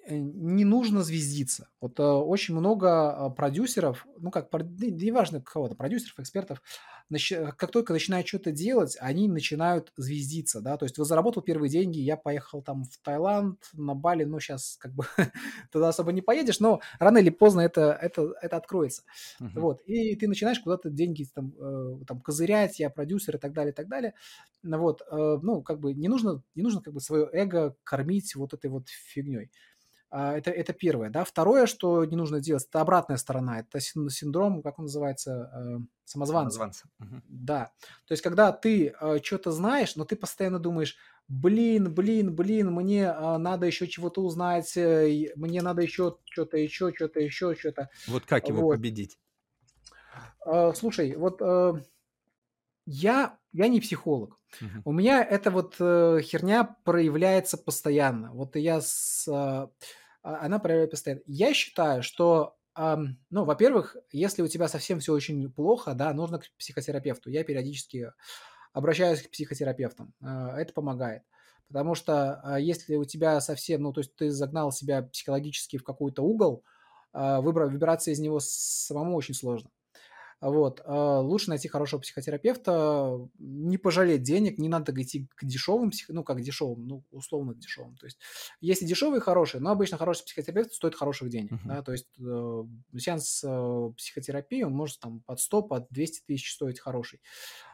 не 0.08 0.64
нужно 0.64 1.02
звездиться. 1.02 1.68
Вот 1.80 1.98
очень 2.00 2.54
много 2.54 3.30
продюсеров, 3.30 4.06
ну, 4.18 4.30
как, 4.30 4.52
неважно 4.52 5.40
кого-то, 5.40 5.74
продюсеров, 5.74 6.18
экспертов, 6.18 6.62
как 7.56 7.70
только 7.70 7.92
начинают 7.92 8.28
что-то 8.28 8.52
делать, 8.52 8.96
они 9.00 9.28
начинают 9.28 9.92
звездиться, 9.96 10.60
да, 10.60 10.76
то 10.76 10.84
есть 10.84 10.98
вы 10.98 11.04
заработал 11.04 11.42
первые 11.42 11.70
деньги, 11.70 11.98
я 11.98 12.16
поехал 12.16 12.62
там 12.62 12.84
в 12.84 12.98
Таиланд, 13.02 13.58
на 13.72 13.94
Бали, 13.94 14.24
ну, 14.24 14.40
сейчас 14.40 14.76
как 14.78 14.92
бы 14.92 15.06
туда 15.72 15.88
особо 15.88 16.12
не 16.12 16.20
поедешь, 16.20 16.60
но 16.60 16.80
рано 16.98 17.18
или 17.18 17.30
поздно 17.30 17.62
это, 17.62 17.98
это, 18.00 18.34
это 18.42 18.56
откроется, 18.56 19.04
uh-huh. 19.40 19.60
вот, 19.60 19.80
и 19.86 20.14
ты 20.16 20.28
начинаешь 20.28 20.60
куда-то 20.60 20.90
деньги 20.90 21.26
там, 21.34 21.54
э, 21.58 22.04
там 22.06 22.20
козырять, 22.20 22.78
я 22.78 22.90
продюсер 22.90 23.36
и 23.36 23.38
так 23.38 23.52
далее, 23.52 23.72
и 23.72 23.74
так 23.74 23.88
далее, 23.88 24.12
вот, 24.62 25.00
э, 25.10 25.38
ну, 25.42 25.62
как 25.62 25.80
бы 25.80 25.94
не 25.94 26.08
нужно, 26.08 26.42
не 26.54 26.62
нужно 26.62 26.82
как 26.82 26.92
бы 26.92 27.00
свое 27.00 27.28
эго 27.32 27.74
кормить 27.84 28.34
вот 28.34 28.52
этой 28.52 28.68
вот 28.68 28.88
фигней. 28.88 29.50
А, 30.10 30.36
это, 30.36 30.50
это 30.50 30.72
первое. 30.72 31.10
Да? 31.10 31.24
Второе, 31.24 31.66
что 31.66 32.04
не 32.04 32.16
нужно 32.16 32.40
делать, 32.40 32.66
это 32.68 32.80
обратная 32.80 33.18
сторона. 33.18 33.60
Это 33.60 33.80
синдром, 33.80 34.62
как 34.62 34.78
он 34.78 34.86
называется, 34.86 35.50
э, 35.54 35.78
самозванца. 36.04 36.56
Самозванца. 36.56 36.88
Угу. 37.00 37.22
Да. 37.28 37.70
То 38.06 38.12
есть, 38.12 38.22
когда 38.22 38.52
ты 38.52 38.94
э, 38.98 39.18
что-то 39.22 39.52
знаешь, 39.52 39.96
но 39.96 40.04
ты 40.04 40.16
постоянно 40.16 40.58
думаешь, 40.58 40.96
блин, 41.28 41.92
блин, 41.92 42.34
блин, 42.34 42.72
мне 42.72 43.02
э, 43.04 43.36
надо 43.36 43.66
еще 43.66 43.86
чего-то 43.86 44.22
узнать, 44.22 44.74
мне 44.76 45.60
надо 45.60 45.82
еще 45.82 46.16
что-то, 46.24 46.56
еще, 46.56 46.92
что-то, 46.94 47.20
еще, 47.20 47.54
что-то. 47.54 47.90
Вот 48.06 48.24
как 48.24 48.48
его 48.48 48.62
вот. 48.62 48.76
победить? 48.76 49.18
Слушай, 50.74 51.14
вот 51.16 51.42
я, 52.90 53.38
я 53.52 53.68
не 53.68 53.80
психолог. 53.80 54.38
Uh-huh. 54.60 54.82
У 54.84 54.92
меня 54.92 55.22
эта 55.22 55.50
вот 55.50 55.76
э, 55.78 56.20
херня 56.22 56.76
проявляется 56.84 57.58
постоянно. 57.58 58.32
Вот 58.32 58.56
я 58.56 58.80
с... 58.80 59.28
Э, 59.28 59.68
она 60.22 60.58
проявляется 60.58 60.96
постоянно. 60.96 61.22
Я 61.26 61.54
считаю, 61.54 62.02
что, 62.02 62.56
ну, 62.76 63.44
во-первых, 63.44 63.96
если 64.12 64.42
у 64.42 64.48
тебя 64.48 64.68
совсем 64.68 65.00
все 65.00 65.12
очень 65.12 65.50
плохо, 65.50 65.94
да, 65.94 66.12
нужно 66.12 66.38
к 66.38 66.50
психотерапевту. 66.58 67.30
Я 67.30 67.44
периодически 67.44 68.12
обращаюсь 68.72 69.22
к 69.22 69.30
психотерапевтам. 69.30 70.14
Э, 70.20 70.56
это 70.56 70.72
помогает. 70.72 71.22
Потому 71.68 71.94
что 71.94 72.40
э, 72.44 72.62
если 72.62 72.96
у 72.96 73.04
тебя 73.04 73.40
совсем, 73.40 73.82
ну, 73.82 73.92
то 73.92 74.00
есть 74.00 74.14
ты 74.16 74.30
загнал 74.30 74.72
себя 74.72 75.02
психологически 75.02 75.76
в 75.76 75.84
какой-то 75.84 76.22
угол, 76.22 76.64
э, 77.12 77.40
выбираться 77.40 78.10
из 78.10 78.18
него 78.18 78.40
самому 78.40 79.16
очень 79.16 79.34
сложно. 79.34 79.70
Вот. 80.40 80.80
А, 80.84 81.20
лучше 81.20 81.50
найти 81.50 81.68
хорошего 81.68 82.00
психотерапевта, 82.00 83.18
не 83.38 83.76
пожалеть 83.78 84.22
денег, 84.22 84.58
не 84.58 84.68
надо 84.68 84.92
идти 85.02 85.26
к 85.34 85.44
дешевым, 85.44 85.90
псих... 85.90 86.08
ну, 86.10 86.22
как 86.22 86.40
дешевым, 86.40 86.86
ну, 86.86 87.04
условно 87.10 87.54
к 87.54 87.58
дешевым. 87.58 87.96
То 87.96 88.06
есть, 88.06 88.18
есть 88.60 88.82
и 88.82 88.86
дешевые, 88.86 89.18
и 89.18 89.22
хорошие, 89.22 89.60
но 89.60 89.70
обычно 89.70 89.98
хороший 89.98 90.24
психотерапевт 90.24 90.72
стоит 90.72 90.94
хороших 90.94 91.28
денег, 91.28 91.50
Мгм. 91.52 91.68
да, 91.68 91.82
то 91.82 91.92
есть 91.92 92.06
э, 92.20 92.64
сеанс 92.98 93.42
э, 93.44 93.90
психотерапии, 93.96 94.62
он 94.62 94.72
может 94.72 95.00
там 95.00 95.20
под 95.26 95.40
100, 95.40 95.62
под 95.62 95.86
200 95.90 96.22
тысяч 96.26 96.52
стоить 96.52 96.78
хороший. 96.78 97.20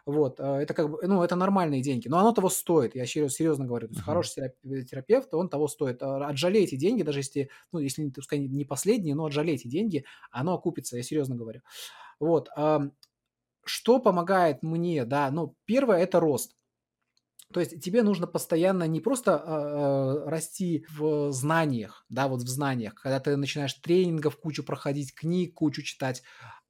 Вот, 0.07 0.41
э, 0.41 0.45
это 0.45 0.75
как 0.75 0.91
бы, 0.91 0.99
ну, 1.07 1.23
это 1.23 1.37
нормальные 1.37 1.83
деньги, 1.83 2.09
но 2.09 2.19
оно 2.19 2.33
того 2.33 2.49
стоит, 2.49 2.95
я 2.95 3.07
серьезно, 3.07 3.35
серьезно 3.37 3.67
говорю. 3.67 3.89
То 3.89 3.93
есть 3.93 4.01
Мгм. 4.01 4.07
хороший 4.07 4.43
терап- 4.43 4.85
терапевт, 4.85 5.35
он 5.35 5.49
того 5.49 5.69
стоит. 5.69 6.03
А, 6.03 6.29
Отжалейте 6.29 6.77
деньги, 6.77 7.03
даже 7.03 7.21
если, 7.21 7.51
ну, 7.73 7.79
если, 7.79 8.11
сказать, 8.23 8.49
не 8.49 8.65
последние, 8.65 9.15
но 9.15 9.27
отжалейте 9.27 9.69
деньги, 9.69 10.05
оно 10.31 10.55
окупится, 10.55 10.97
я 10.97 11.03
серьезно 11.03 11.37
говорю. 11.37 11.61
Вот, 12.21 12.49
что 13.67 13.99
помогает 13.99 14.63
мне, 14.63 15.05
да, 15.05 15.31
ну, 15.31 15.57
первое– 15.65 16.03
это 16.03 16.21
рост. 16.21 16.55
То 17.53 17.61
есть 17.61 17.81
тебе 17.83 18.03
нужно 18.03 18.27
постоянно 18.27 18.87
не 18.89 19.01
просто 19.01 19.37
а, 19.37 20.29
расти 20.29 20.87
в 20.91 21.31
знаниях, 21.31 22.05
да, 22.09 22.27
вот 22.27 22.43
в 22.43 22.49
знаниях, 22.49 22.95
когда 22.95 23.21
ты 23.21 23.37
начинаешь 23.37 23.75
тренингов 23.75 24.39
кучу 24.39 24.65
проходить, 24.65 25.15
книг 25.15 25.55
кучу 25.55 25.83
читать, 25.83 26.25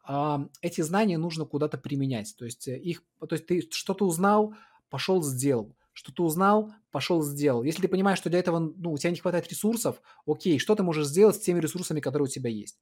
а, 0.07 0.47
эти 0.61 0.82
знания 0.82 1.16
нужно 1.16 1.47
куда-то 1.47 1.78
применять. 1.78 2.34
То 2.36 2.45
есть 2.45 2.68
э, 2.68 2.78
их, 2.78 3.03
то 3.18 3.34
есть 3.34 3.47
ты 3.47 3.66
что-то 3.70 4.05
узнал, 4.05 4.55
пошел 4.90 5.22
сделал, 5.22 5.74
что-то 5.95 6.24
узнал, 6.24 6.70
пошел 6.90 7.22
сделал. 7.22 7.62
Если 7.62 7.80
ты 7.80 7.88
понимаешь, 7.88 8.18
что 8.18 8.28
для 8.28 8.40
этого, 8.40 8.59
ну, 8.59 8.92
у 8.92 8.99
тебя 8.99 9.11
не 9.11 9.16
хватает 9.16 9.49
ресурсов, 9.49 10.03
окей, 10.26 10.59
что 10.59 10.74
ты 10.74 10.82
можешь 10.82 11.07
сделать 11.07 11.36
с 11.36 11.40
теми 11.40 11.61
ресурсами, 11.61 12.01
которые 12.01 12.26
у 12.26 12.30
тебя 12.30 12.51
есть? 12.51 12.78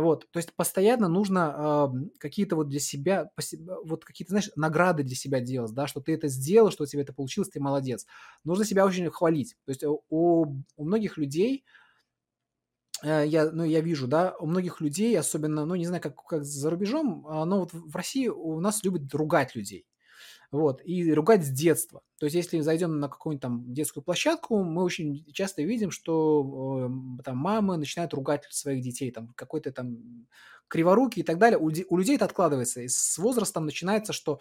Вот, 0.00 0.28
то 0.30 0.38
есть 0.38 0.54
постоянно 0.54 1.08
нужно 1.08 1.84
ам, 1.84 2.10
какие-то 2.18 2.56
вот 2.56 2.68
для 2.68 2.80
себя, 2.80 3.30
посе- 3.38 3.58
вот 3.84 4.04
какие-то, 4.04 4.30
знаешь, 4.32 4.50
награды 4.56 5.02
для 5.02 5.16
себя 5.16 5.40
делать, 5.40 5.72
да, 5.72 5.86
что 5.86 6.00
ты 6.00 6.12
это 6.14 6.28
сделал, 6.28 6.70
что 6.70 6.84
у 6.84 6.86
тебя 6.86 7.02
это 7.02 7.12
получилось, 7.14 7.48
ты 7.50 7.60
молодец. 7.60 8.06
Нужно 8.44 8.64
себя 8.64 8.84
очень 8.86 9.10
хвалить. 9.10 9.56
То 9.64 9.70
есть 9.70 9.84
у, 9.84 10.00
у 10.10 10.84
многих 10.84 11.16
людей, 11.16 11.64
э, 13.02 13.24
я, 13.26 13.50
ну, 13.50 13.64
я 13.64 13.80
вижу, 13.80 14.06
да, 14.08 14.34
у 14.40 14.46
многих 14.46 14.80
людей, 14.80 15.18
особенно, 15.18 15.64
ну, 15.64 15.74
не 15.74 15.86
знаю, 15.86 16.02
как, 16.02 16.16
как 16.24 16.44
за 16.44 16.70
рубежом, 16.70 17.26
а, 17.28 17.44
но 17.44 17.60
вот 17.60 17.72
в 17.72 17.94
России 17.96 18.28
у 18.28 18.60
нас 18.60 18.82
любят 18.84 19.12
ругать 19.14 19.54
людей. 19.54 19.86
Вот, 20.50 20.80
и 20.82 21.12
ругать 21.12 21.44
с 21.44 21.50
детства. 21.50 22.00
То 22.18 22.24
есть, 22.24 22.34
если 22.34 22.60
зайдем 22.60 23.00
на 23.00 23.08
какую-нибудь 23.08 23.42
там 23.42 23.74
детскую 23.74 24.02
площадку, 24.02 24.64
мы 24.64 24.82
очень 24.82 25.24
часто 25.32 25.62
видим, 25.62 25.90
что 25.90 26.86
эм, 26.86 27.20
там 27.22 27.36
мамы 27.36 27.76
начинают 27.76 28.14
ругать 28.14 28.44
своих 28.50 28.82
детей, 28.82 29.10
там 29.10 29.28
какой-то 29.36 29.72
там 29.72 30.26
криворукий 30.68 31.22
и 31.22 31.24
так 31.24 31.38
далее. 31.38 31.58
У, 31.58 31.70
де- 31.70 31.86
у 31.88 31.96
людей 31.96 32.16
это 32.16 32.24
откладывается. 32.26 32.80
И 32.82 32.88
с 32.88 33.18
возрастом 33.18 33.64
начинается, 33.66 34.12
что 34.12 34.38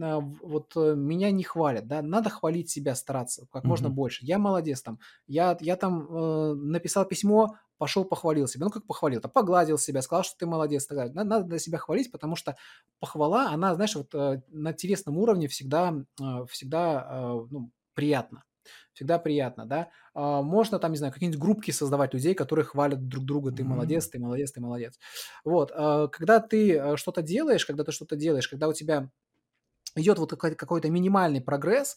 а, 0.00 0.20
вот 0.20 0.72
э, 0.76 0.94
меня 0.94 1.30
не 1.30 1.42
хвалят, 1.42 1.86
да, 1.86 2.02
надо 2.02 2.30
хвалить 2.30 2.70
себя, 2.70 2.94
стараться 2.94 3.46
как 3.50 3.64
можно 3.64 3.88
Мгм. 3.88 3.96
больше. 3.96 4.24
Я 4.24 4.38
молодец 4.38 4.82
там, 4.82 4.98
я, 5.26 5.56
я 5.60 5.76
там 5.76 6.06
э, 6.08 6.54
написал 6.54 7.04
письмо, 7.06 7.56
пошел 7.78 8.04
похвалил 8.04 8.46
себя. 8.46 8.66
Ну, 8.66 8.70
как 8.70 8.86
похвалил, 8.86 9.20
там, 9.20 9.30
погладил 9.30 9.78
себя, 9.78 10.02
сказал, 10.02 10.22
что 10.22 10.36
ты 10.38 10.46
молодец. 10.46 10.86
так 10.86 10.96
далее. 10.98 11.14
Надо, 11.14 11.30
надо 11.30 11.58
себя 11.58 11.78
хвалить, 11.78 12.12
потому 12.12 12.36
что 12.36 12.56
похвала, 13.00 13.50
она, 13.50 13.74
знаешь, 13.74 13.96
вот 13.96 14.14
э, 14.14 14.42
на 14.48 14.72
телесном 14.72 15.16
уровне 15.18 15.48
всегда, 15.48 15.94
э, 16.20 16.44
всегда 16.48 17.06
э, 17.10 17.46
ну, 17.50 17.70
приятно. 17.94 18.44
Всегда 18.92 19.18
приятно, 19.18 19.66
да. 19.66 19.88
А, 20.14 20.42
можно 20.42 20.78
там, 20.78 20.92
не 20.92 20.98
знаю, 20.98 21.12
какие-нибудь 21.12 21.40
группки 21.40 21.70
создавать 21.70 22.14
людей, 22.14 22.34
которые 22.34 22.64
хвалят 22.64 23.08
друг 23.08 23.24
друга. 23.24 23.52
Ты 23.52 23.64
молодец, 23.64 24.08
ты 24.08 24.18
молодец, 24.18 24.52
ты 24.52 24.60
молодец. 24.60 24.98
Вот. 25.44 25.72
а, 25.74 26.08
Когда 26.08 26.40
ты 26.40 26.76
э, 26.76 26.96
что-то 26.96 27.22
делаешь, 27.22 27.66
когда 27.66 27.84
ты 27.84 27.92
что-то 27.92 28.16
делаешь, 28.16 28.48
когда 28.48 28.68
у 28.68 28.72
тебя 28.72 29.10
идет 29.96 30.18
вот 30.18 30.30
какой-то, 30.32 30.90
минимальный 30.90 31.40
прогресс, 31.40 31.96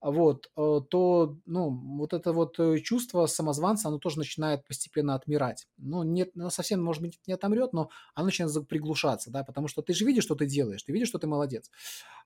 вот, 0.00 0.50
э, 0.56 0.80
то, 0.90 1.38
ну, 1.46 1.70
вот 1.96 2.12
это 2.12 2.32
вот 2.34 2.58
э, 2.58 2.78
чувство 2.80 3.24
самозванца, 3.24 3.88
оно 3.88 3.98
тоже 3.98 4.18
начинает 4.18 4.66
постепенно 4.66 5.14
отмирать. 5.14 5.66
Ну, 5.78 6.02
нет, 6.02 6.30
оно 6.36 6.50
совсем, 6.50 6.82
может 6.82 7.00
быть, 7.00 7.18
не 7.26 7.32
отомрет, 7.32 7.72
но 7.72 7.88
оно 8.14 8.26
начинает 8.26 8.68
приглушаться, 8.68 9.30
да, 9.30 9.44
потому 9.44 9.66
что 9.66 9.80
ты 9.80 9.94
же 9.94 10.04
видишь, 10.04 10.24
что 10.24 10.34
ты 10.34 10.46
делаешь, 10.46 10.82
ты 10.82 10.92
видишь, 10.92 11.08
что 11.08 11.18
ты 11.18 11.26
молодец. 11.26 11.70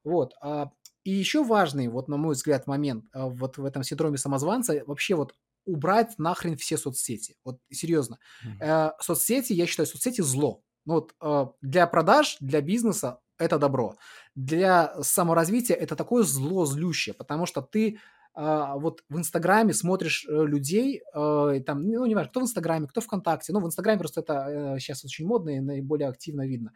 Вот. 0.03 0.35
а, 0.41 0.71
И 1.09 1.11
еще 1.11 1.43
важный, 1.43 1.89
вот, 1.89 2.07
на 2.09 2.19
мой 2.19 2.35
взгляд, 2.35 2.67
момент 2.67 3.07
а, 3.15 3.29
вот 3.29 3.57
в 3.57 3.65
этом 3.65 3.83
синдроме 3.83 4.19
самозванца, 4.19 4.83
вообще 4.87 5.15
вот 5.15 5.35
убрать 5.65 6.19
нахрен 6.19 6.55
все 6.59 6.77
соцсети. 6.77 7.35
Вот 7.47 7.61
серьезно. 7.73 8.19
Мгм. 8.45 8.59
Э, 8.61 8.93
Соцсети, 9.01 9.55
я 9.55 9.67
считаю, 9.67 9.87
соцсети 9.87 10.21
зло. 10.21 10.63
Ну 10.85 10.95
вот 10.97 11.15
э, 11.23 11.47
для 11.63 11.87
продаж, 11.87 12.37
для 12.41 12.61
бизнеса 12.61 13.21
это 13.39 13.59
добро. 13.59 13.97
Для 14.35 15.03
саморазвития 15.03 15.77
это 15.77 15.97
такое 15.97 16.25
зло 16.25 16.67
злющее, 16.67 17.15
потому 17.15 17.47
что 17.47 17.63
ты 17.63 18.01
а, 18.35 18.77
вот 18.77 19.03
в 19.09 19.17
Инстаграме 19.17 19.73
смотришь 19.73 20.27
э, 20.29 20.45
людей, 20.45 21.01
там, 21.15 21.89
ну, 21.89 22.05
не 22.05 22.15
важно, 22.15 22.29
кто 22.29 22.41
в 22.41 22.43
Инстаграме, 22.43 22.87
кто 22.87 23.01
ВКонтакте, 23.01 23.55
ну, 23.55 23.61
в 23.61 23.67
Инстаграме 23.67 23.99
просто 23.99 24.21
это 24.21 24.77
сейчас 24.79 25.07
очень 25.07 25.27
модно 25.27 25.57
и 25.57 25.61
наиболее 25.61 26.11
активно 26.11 26.47
видно. 26.47 26.73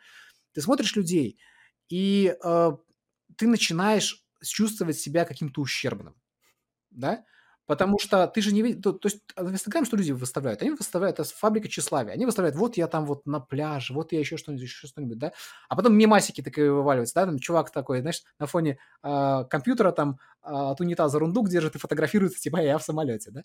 Ты 0.54 0.62
смотришь 0.62 0.96
людей, 0.96 1.38
и 1.90 2.34
ты 3.36 3.46
начинаешь 3.46 4.21
чувствовать 4.43 4.99
себя 4.99 5.24
каким-то 5.24 5.61
ущербным 5.61 6.14
да? 6.95 7.24
Потому 7.64 7.99
что 8.01 8.26
ты 8.26 8.43
же 8.43 8.53
не 8.53 8.61
видишь, 8.61 8.82
то, 8.82 8.93
то 8.93 9.07
есть 9.07 9.20
а 9.36 9.45
в 9.45 9.53
Инстаграме 9.53 9.86
что 9.86 9.97
люди 9.97 10.11
выставляют? 10.11 10.61
Они 10.62 10.72
выставляют, 10.72 11.20
это 11.20 11.28
фабрика 11.32 11.68
тщеславия. 11.68 12.12
Они 12.12 12.26
выставляют, 12.26 12.57
вот 12.57 12.76
я 12.76 12.88
там 12.88 13.07
вот 13.07 13.24
на 13.24 13.38
пляже, 13.38 13.95
вот 13.95 14.11
я 14.12 14.18
еще 14.18 14.36
что-нибудь, 14.36 14.64
еще 14.64 14.88
что-нибудь, 14.88 15.18
да? 15.18 15.32
А 15.68 15.76
потом 15.76 15.97
мемасики 15.97 16.43
такие 16.43 16.72
вываливаются, 16.72 17.14
да, 17.14 17.26
там 17.26 17.38
чувак 17.38 17.70
такой, 17.70 18.01
знаешь, 18.01 18.24
на 18.40 18.47
фоне 18.47 18.78
а, 19.01 19.45
компьютера 19.45 19.93
там 19.93 20.18
а, 20.43 20.72
от 20.72 20.80
унитаза 20.80 21.20
рундук 21.20 21.49
держит 21.49 21.76
и 21.76 21.78
фотографируется, 21.78 22.40
типа, 22.40 22.57
я 22.57 22.78
в 22.78 22.82
самолете, 22.82 23.30
да? 23.30 23.43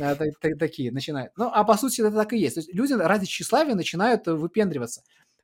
А, 0.00 0.14
та- 0.14 0.24
та- 0.40 0.56
такие 0.56 0.92
начинают. 0.92 1.32
Ну, 1.36 1.50
а 1.52 1.64
по 1.64 1.76
сути 1.76 2.00
это 2.00 2.12
так 2.12 2.32
и 2.34 2.38
есть. 2.38 2.72
Люди 2.72 2.92
ради 2.92 3.26
тщеславия 3.26 3.74
начинают 3.74 4.28
э, 4.28 4.34
выпендриваться. 4.34 5.02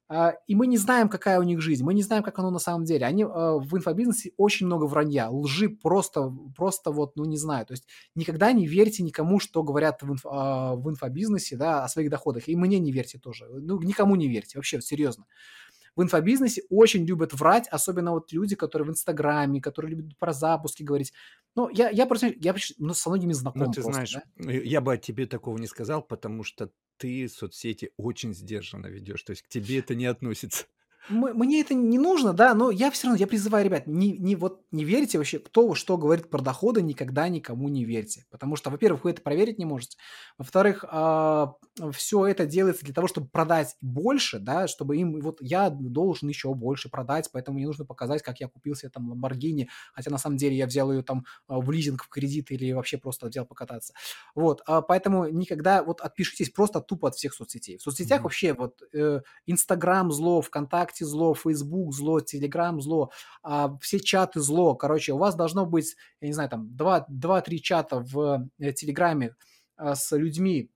А, 0.08 0.34
И 0.46 0.54
мы 0.54 0.66
не 0.66 0.76
знаем, 0.76 1.08
какая 1.08 1.40
у 1.40 1.42
них 1.42 1.60
жизнь, 1.60 1.82
мы 1.84 1.94
не 1.94 2.02
знаем, 2.02 2.22
как 2.22 2.38
оно 2.38 2.50
на 2.50 2.58
самом 2.58 2.84
деле. 2.84 3.06
Они 3.06 3.24
а, 3.24 3.58
в 3.58 3.74
инфобизнесе 3.76 4.32
очень 4.36 4.66
много 4.66 4.84
вранья, 4.84 5.30
лжи 5.30 5.68
просто, 5.70 6.30
просто 6.56 6.90
вот, 6.90 7.16
ну 7.16 7.24
не 7.24 7.38
знаю. 7.38 7.64
То 7.66 7.72
есть 7.72 7.86
никогда 8.14 8.52
не 8.52 8.66
верьте 8.66 9.02
никому, 9.02 9.40
что 9.40 9.62
говорят 9.62 10.02
в, 10.02 10.12
инф- 10.12 10.28
а, 10.30 10.74
в 10.76 10.88
инфобизнесе, 10.90 11.56
да, 11.56 11.84
о 11.84 11.88
своих 11.88 12.10
доходах. 12.10 12.48
И 12.48 12.56
мне 12.56 12.78
не 12.78 12.92
верьте 12.92 13.18
тоже. 13.18 13.46
Ну, 13.48 13.80
никому 13.80 14.14
не 14.16 14.28
верьте, 14.28 14.58
вообще, 14.58 14.80
серьезно. 14.82 15.24
В 15.96 16.02
инфобизнесе 16.02 16.62
очень 16.70 17.04
любят 17.04 17.32
врать, 17.32 17.68
особенно 17.68 18.12
вот 18.12 18.32
люди, 18.32 18.56
которые 18.56 18.88
в 18.88 18.90
Инстаграме, 18.90 19.60
которые 19.60 19.96
любят 19.96 20.18
про 20.18 20.32
запуски 20.32 20.82
говорить. 20.82 21.12
Ну, 21.54 21.68
я, 21.68 21.88
я 21.90 22.06
просто, 22.06 22.32
я 22.36 22.54
ну, 22.78 22.94
со 22.94 23.10
многими 23.10 23.32
Ну, 23.32 23.38
знаком 23.38 23.72
ты 23.72 23.82
просто, 23.82 23.92
знаешь, 23.92 24.12
да. 24.12 24.52
э, 24.52 24.64
я 24.64 24.80
бы 24.80 24.92
о 24.94 24.96
тебе 24.96 25.26
такого 25.26 25.56
не 25.58 25.66
сказал, 25.66 26.02
потому 26.02 26.42
что 26.42 26.70
ты 26.96 27.28
соцсети 27.28 27.92
очень 27.96 28.34
сдержанно 28.34 28.86
ведешь. 28.86 29.22
То 29.22 29.30
есть 29.30 29.42
к 29.42 29.48
тебе 29.48 29.78
это 29.78 29.94
не 29.94 30.06
относится. 30.06 30.66
Мне 31.06 31.60
это 31.60 31.74
не 31.74 31.98
нужно, 31.98 32.32
да, 32.32 32.54
но 32.54 32.70
я 32.70 32.90
все 32.90 33.08
равно, 33.08 33.18
я 33.20 33.26
призываю, 33.26 33.62
ребят, 33.66 33.86
не, 33.86 34.12
не, 34.16 34.36
вот, 34.36 34.62
не 34.72 34.84
верьте 34.84 35.18
вообще, 35.18 35.38
кто 35.38 35.74
что 35.74 35.98
говорит 35.98 36.30
про 36.30 36.40
доходы, 36.40 36.80
никогда 36.80 37.28
никому 37.28 37.68
не 37.68 37.84
верьте. 37.84 38.24
Потому 38.30 38.56
что, 38.56 38.70
во-первых, 38.70 39.04
вы 39.04 39.10
это 39.10 39.20
проверить 39.20 39.58
не 39.58 39.66
можете. 39.66 39.98
Во-вторых, 40.38 40.82
все 41.92 42.26
это 42.26 42.46
делается 42.46 42.84
для 42.86 42.94
того, 42.94 43.06
чтобы 43.06 43.28
продать 43.28 43.76
больше, 43.82 44.38
да, 44.38 44.66
чтобы 44.66 44.96
им, 44.96 45.20
вот 45.20 45.38
я 45.42 45.68
должен 45.68 46.28
еще 46.28 46.54
больше 46.54 46.88
продать, 46.88 47.28
поэтому 47.32 47.56
мне 47.58 47.66
нужно 47.66 47.84
показать, 47.84 48.22
как 48.22 48.40
я 48.40 48.48
купил 48.48 48.74
себе 48.74 48.90
там 48.90 49.12
Lamborghini, 49.12 49.66
хотя 49.92 50.10
на 50.10 50.18
самом 50.18 50.36
деле 50.38 50.56
я 50.56 50.66
взял 50.66 50.90
ее 50.92 51.02
там 51.02 51.26
а, 51.48 51.60
в 51.60 51.70
лизинг, 51.70 52.04
в 52.04 52.08
кредит 52.08 52.50
или 52.50 52.72
вообще 52.72 52.96
просто 52.96 53.26
взял 53.26 53.44
покататься. 53.44 53.92
Вот, 54.34 54.62
а, 54.66 54.82
поэтому 54.82 55.26
никогда, 55.28 55.82
вот 55.82 56.00
отпишитесь 56.00 56.50
просто 56.50 56.80
тупо 56.80 57.08
от 57.08 57.14
всех 57.16 57.34
соцсетей. 57.34 57.78
В 57.78 57.82
соцсетях 57.82 58.22
Мгм. 58.22 58.24
вообще 58.24 58.52
вот 58.52 58.82
э, 58.92 59.20
Инстаграм 59.46 60.10
зло, 60.12 60.40
ВКонтакте 60.42 60.93
зло, 61.02 61.34
Фейсбук 61.34 61.92
зло, 61.92 62.20
Телеграм 62.20 62.80
зло, 62.80 63.10
а, 63.42 63.76
все 63.80 63.98
чаты 63.98 64.40
зло. 64.40 64.76
Короче, 64.76 65.12
у 65.12 65.18
вас 65.18 65.34
должно 65.34 65.66
быть, 65.66 65.96
я 66.20 66.28
не 66.28 66.34
знаю, 66.34 66.50
там 66.50 66.68
2-3 66.68 67.58
чата 67.58 67.98
в 68.00 68.48
э, 68.60 68.72
Телеграме 68.72 69.34
а, 69.76 69.96
с 69.96 70.16
людьми 70.16 70.70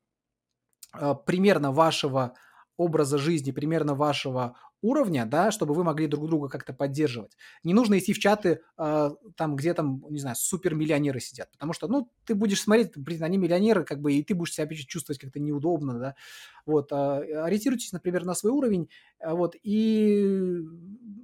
а, 0.93 1.14
примерно 1.14 1.71
вашего 1.71 2.35
образа 2.77 3.19
жизни, 3.19 3.51
примерно 3.51 3.95
вашего 3.95 4.57
уровня, 4.83 5.26
да, 5.26 5.51
чтобы 5.51 5.74
вы 5.74 5.85
могли 5.85 6.07
друг 6.07 6.29
друга 6.29 6.49
как-то 6.49 6.72
поддерживать. 6.72 7.37
Не 7.64 7.74
нужно 7.74 7.99
идти 7.99 8.12
в 8.12 8.18
чаты, 8.18 8.61
а, 8.76 9.11
там, 9.37 9.57
где 9.57 9.74
там, 9.74 10.05
не 10.11 10.20
знаю, 10.20 10.37
супермиллионеры 10.37 11.20
сидят, 11.20 11.51
потому 11.53 11.72
что, 11.72 11.89
ну, 11.89 12.11
ты 12.24 12.35
будешь 12.35 12.61
смотреть, 12.62 12.97
блин, 12.97 13.22
они 13.24 13.39
миллионеры, 13.39 13.85
как 13.85 14.01
бы, 14.01 14.12
и 14.14 14.22
ты 14.22 14.35
будешь 14.35 14.55
себя 14.55 14.68
чувствовать 14.74 15.18
как-то 15.20 15.41
неудобно, 15.41 15.99
да, 15.99 16.14
вот, 16.66 16.93
а, 16.93 17.18
ориентируйтесь, 17.45 17.93
например, 17.93 18.24
на 18.24 18.35
свой 18.35 18.53
уровень, 18.53 18.89
а, 19.20 19.35
вот, 19.35 19.57
и, 19.62 20.62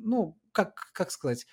ну, 0.01 0.39
как, 0.53 0.91
как 0.93 1.11
сказать, 1.11 1.47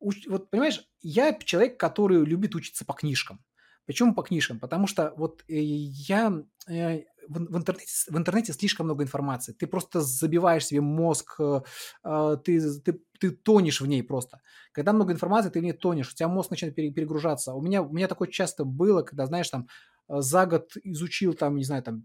уч- 0.00 0.28
вот, 0.28 0.50
понимаешь, 0.50 0.88
я 1.02 1.32
человек, 1.34 1.78
который 1.78 2.24
любит 2.24 2.54
учиться 2.54 2.84
по 2.84 2.94
книжкам. 2.94 3.44
Почему 3.86 4.14
по 4.14 4.22
книжкам? 4.22 4.60
Потому 4.60 4.86
что 4.86 5.12
вот 5.16 5.44
э, 5.48 5.54
я, 5.56 6.44
э, 6.68 7.02
в, 7.28 7.38
в, 7.38 7.56
интернете, 7.56 7.86
в 8.08 8.16
интернете 8.16 8.52
слишком 8.52 8.86
много 8.86 9.04
информации. 9.04 9.52
Ты 9.52 9.66
просто 9.66 10.00
забиваешь 10.00 10.66
себе 10.66 10.80
мозг, 10.80 11.36
э, 11.38 11.60
э, 12.04 12.36
ты, 12.44 12.60
ты, 12.80 13.00
ты 13.20 13.30
тонешь 13.30 13.80
в 13.80 13.86
ней 13.86 14.02
просто. 14.02 14.40
Когда 14.72 14.92
много 14.92 15.12
информации, 15.12 15.50
ты 15.50 15.60
в 15.60 15.62
ней 15.62 15.72
тонешь, 15.72 16.10
у 16.12 16.14
тебя 16.14 16.28
мозг 16.28 16.50
начинает 16.50 16.74
перегружаться. 16.74 17.54
У 17.54 17.62
меня, 17.62 17.82
у 17.82 17.92
меня 17.92 18.08
такое 18.08 18.28
часто 18.28 18.64
было, 18.64 19.02
когда, 19.02 19.26
знаешь, 19.26 19.48
там 19.50 19.68
э, 20.08 20.20
за 20.20 20.46
год 20.46 20.72
изучил 20.84 21.34
там, 21.34 21.56
не 21.56 21.64
знаю, 21.64 21.82
там 21.82 22.04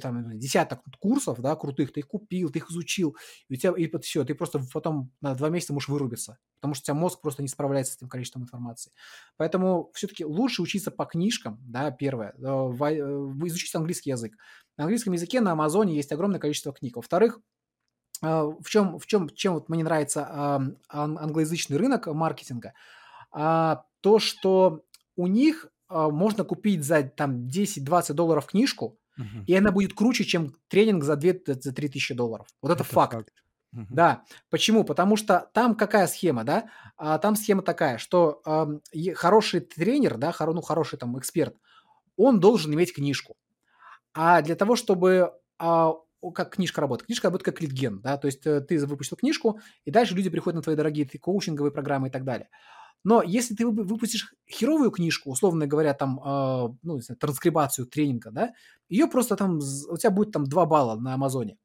там, 0.00 0.38
десяток 0.38 0.80
курсов, 0.98 1.40
да, 1.40 1.54
крутых, 1.56 1.92
ты 1.92 2.00
их 2.00 2.08
купил, 2.08 2.50
ты 2.50 2.58
их 2.58 2.70
изучил, 2.70 3.16
и 3.48 3.54
у 3.54 3.56
тебя, 3.56 3.72
и 3.76 3.90
все, 4.00 4.24
ты 4.24 4.34
просто 4.34 4.60
потом 4.72 5.12
на 5.20 5.34
два 5.34 5.48
месяца 5.48 5.72
можешь 5.72 5.88
вырубиться, 5.88 6.38
потому 6.56 6.74
что 6.74 6.82
у 6.82 6.86
тебя 6.86 6.94
мозг 6.94 7.20
просто 7.20 7.42
не 7.42 7.48
справляется 7.48 7.92
с 7.92 7.96
этим 7.96 8.08
количеством 8.08 8.42
информации. 8.42 8.92
Поэтому 9.36 9.90
все-таки 9.94 10.24
лучше 10.24 10.62
учиться 10.62 10.90
по 10.90 11.04
книжкам, 11.04 11.58
да, 11.62 11.90
первое, 11.90 12.34
э, 12.38 12.40
э, 12.40 12.96
изучить 13.46 13.74
английский 13.74 14.10
язык. 14.10 14.36
На 14.76 14.84
английском 14.84 15.12
языке 15.12 15.40
на 15.40 15.52
Амазоне 15.52 15.94
есть 15.94 16.12
огромное 16.12 16.40
количество 16.40 16.72
книг. 16.72 16.96
Во-вторых, 16.96 17.40
э, 18.22 18.26
в 18.26 18.68
чем, 18.68 18.98
в 18.98 19.06
чем, 19.06 19.28
чем 19.30 19.54
вот 19.54 19.68
мне 19.68 19.84
нравится 19.84 20.72
англоязычный 20.88 21.76
рынок 21.76 22.06
маркетинга, 22.06 22.74
а, 23.30 23.84
то, 24.00 24.18
что 24.18 24.84
у 25.16 25.26
них 25.26 25.68
можно 25.90 26.44
купить 26.44 26.84
за 26.84 27.02
там 27.02 27.48
10-20 27.48 28.12
долларов 28.12 28.46
книжку, 28.46 28.97
И 29.46 29.54
она 29.54 29.72
будет 29.72 29.94
круче, 29.94 30.24
чем 30.24 30.54
тренинг 30.68 31.04
за 31.04 31.16
2 31.16 31.32
за 31.46 31.72
3 31.72 31.88
тысячи 31.88 32.14
долларов. 32.14 32.46
Вот 32.62 32.70
это, 32.70 32.82
это 32.82 32.92
факт. 32.92 33.14
факт. 33.14 33.32
Угу. 33.72 33.86
Да. 33.90 34.24
Почему? 34.50 34.84
Потому 34.84 35.16
что 35.16 35.50
там 35.52 35.74
какая 35.74 36.06
схема, 36.06 36.44
да? 36.44 36.70
А, 36.96 37.18
там 37.18 37.36
схема 37.36 37.62
такая, 37.62 37.98
что 37.98 38.40
а, 38.44 38.68
хороший 39.14 39.60
тренер, 39.60 40.16
да, 40.16 40.32
хор, 40.32 40.54
ну, 40.54 40.62
хороший 40.62 40.98
там 40.98 41.18
эксперт, 41.18 41.54
он 42.16 42.40
должен 42.40 42.72
иметь 42.74 42.94
книжку. 42.94 43.36
А 44.14 44.40
для 44.42 44.56
того, 44.56 44.74
чтобы 44.74 45.32
а, 45.58 45.92
как 46.34 46.54
книжка 46.54 46.80
работает. 46.80 47.06
Книжка 47.06 47.28
работает 47.28 47.44
как 47.44 47.62
литген, 47.62 48.00
да, 48.00 48.16
то 48.16 48.26
есть 48.26 48.46
э, 48.46 48.60
ты 48.60 48.84
выпустил 48.86 49.16
книжку, 49.16 49.60
и 49.84 49.90
дальше 49.90 50.14
люди 50.14 50.30
приходят 50.30 50.56
на 50.56 50.62
твои 50.62 50.76
дорогие 50.76 51.06
коучинговые 51.06 51.70
программы 51.70 52.08
и 52.08 52.10
так 52.10 52.24
далее. 52.24 52.48
Но 53.04 53.22
если 53.22 53.54
ты 53.54 53.66
выпустишь 53.66 54.34
херовую 54.50 54.90
книжку, 54.90 55.30
условно 55.30 55.66
говоря, 55.66 55.94
там, 55.94 56.20
э, 56.24 56.68
ну, 56.82 57.00
транскрибацию 57.18 57.86
тренинга, 57.86 58.30
да, 58.30 58.52
ее 58.88 59.06
просто 59.06 59.36
там, 59.36 59.58
у 59.58 59.96
тебя 59.96 60.10
будет 60.10 60.32
там 60.32 60.44
2 60.44 60.66
балла 60.66 60.96
на 60.98 61.14
Амазоне. 61.14 61.56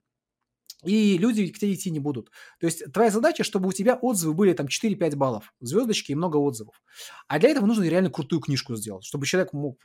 И 0.86 1.18
люди 1.18 1.48
к 1.48 1.60
тебе 1.60 1.74
идти 1.74 1.92
не 1.92 2.00
будут. 2.00 2.30
То 2.60 2.66
есть 2.66 2.92
твоя 2.92 3.10
задача, 3.10 3.44
чтобы 3.44 3.70
у 3.70 3.72
тебя 3.72 3.96
отзывы 3.96 4.34
были 4.34 4.54
там 4.54 4.68
4-5 4.68 5.16
баллов, 5.16 5.54
звездочки 5.60 6.12
и 6.12 6.16
много 6.16 6.38
отзывов. 6.38 6.82
А 7.28 7.40
для 7.40 7.50
этого 7.50 7.66
нужно 7.66 7.84
реально 7.84 8.10
крутую 8.10 8.42
книжку 8.42 8.76
сделать, 8.76 9.06
чтобы 9.06 9.26
человек 9.26 9.54
мог, 9.54 9.80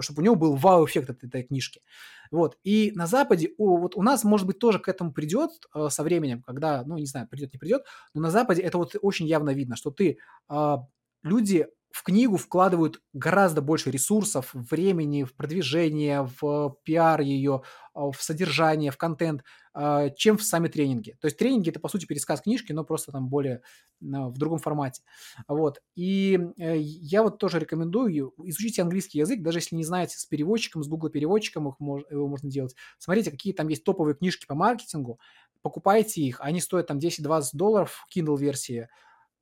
чтобы 0.00 0.20
у 0.20 0.24
него 0.24 0.34
был 0.34 0.54
вау-эффект 0.54 1.10
от 1.10 1.24
этой 1.24 1.42
книжки. 1.42 1.82
Вот. 2.30 2.58
И 2.64 2.92
на 2.94 3.06
Западе, 3.06 3.52
вот 3.58 3.96
у 3.96 4.02
нас, 4.02 4.24
может 4.24 4.46
быть, 4.46 4.58
тоже 4.58 4.78
к 4.78 4.88
этому 4.88 5.12
придет 5.12 5.50
э, 5.74 5.88
со 5.90 6.02
временем, 6.02 6.42
когда, 6.42 6.82
ну, 6.84 6.96
не 6.98 7.06
знаю, 7.06 7.28
придет, 7.28 7.52
не 7.52 7.58
придет, 7.58 7.84
но 8.14 8.20
на 8.20 8.30
Западе 8.30 8.62
это 8.62 8.78
вот 8.78 8.96
очень 9.00 9.26
явно 9.26 9.50
видно, 9.50 9.76
что 9.76 9.90
ты, 9.90 10.18
э, 10.50 10.76
люди 11.22 11.66
в 11.96 12.02
книгу 12.02 12.36
вкладывают 12.36 13.00
гораздо 13.14 13.62
больше 13.62 13.90
ресурсов, 13.90 14.50
времени, 14.52 15.24
в 15.24 15.34
продвижение, 15.34 16.28
в 16.42 16.76
пиар 16.84 17.22
ее, 17.22 17.62
а, 17.94 18.10
в 18.10 18.20
содержание, 18.20 18.90
в 18.90 18.98
контент, 18.98 19.44
а, 19.72 20.10
чем 20.10 20.36
в 20.36 20.42
сами 20.42 20.68
тренинги. 20.68 21.16
То 21.22 21.26
есть 21.26 21.38
тренинги– 21.38 21.70
это, 21.70 21.80
по 21.80 21.88
сути, 21.88 22.04
пересказ 22.04 22.42
книжки, 22.42 22.70
но 22.72 22.84
просто 22.84 23.12
там 23.12 23.30
более 23.30 23.62
в 24.00 24.36
другом 24.36 24.58
формате. 24.58 25.04
Вот. 25.48 25.80
И 25.94 26.38
э, 26.58 26.76
я 26.76 27.22
вот 27.22 27.38
тоже 27.38 27.60
рекомендую, 27.60 28.34
изучите 28.44 28.82
английский 28.82 29.20
язык, 29.20 29.40
даже 29.40 29.60
если 29.60 29.74
не 29.74 29.84
знаете 29.84 30.18
с 30.18 30.26
переводчиком, 30.26 30.82
с 30.84 30.88
Google 30.88 31.08
переводчиком 31.08 31.66
их 31.68 31.76
мож, 31.78 32.02
его 32.10 32.28
можно 32.28 32.50
делать. 32.50 32.76
Смотрите, 32.98 33.30
какие 33.30 33.54
там 33.54 33.68
есть 33.68 33.84
топовые 33.84 34.16
книжки 34.16 34.44
по 34.44 34.54
маркетингу, 34.54 35.18
покупайте 35.62 36.20
их, 36.20 36.42
они 36.42 36.60
стоят 36.60 36.88
там 36.88 36.98
10-20 36.98 37.42
долларов, 37.54 38.06
Kindle-версии, 38.14 38.90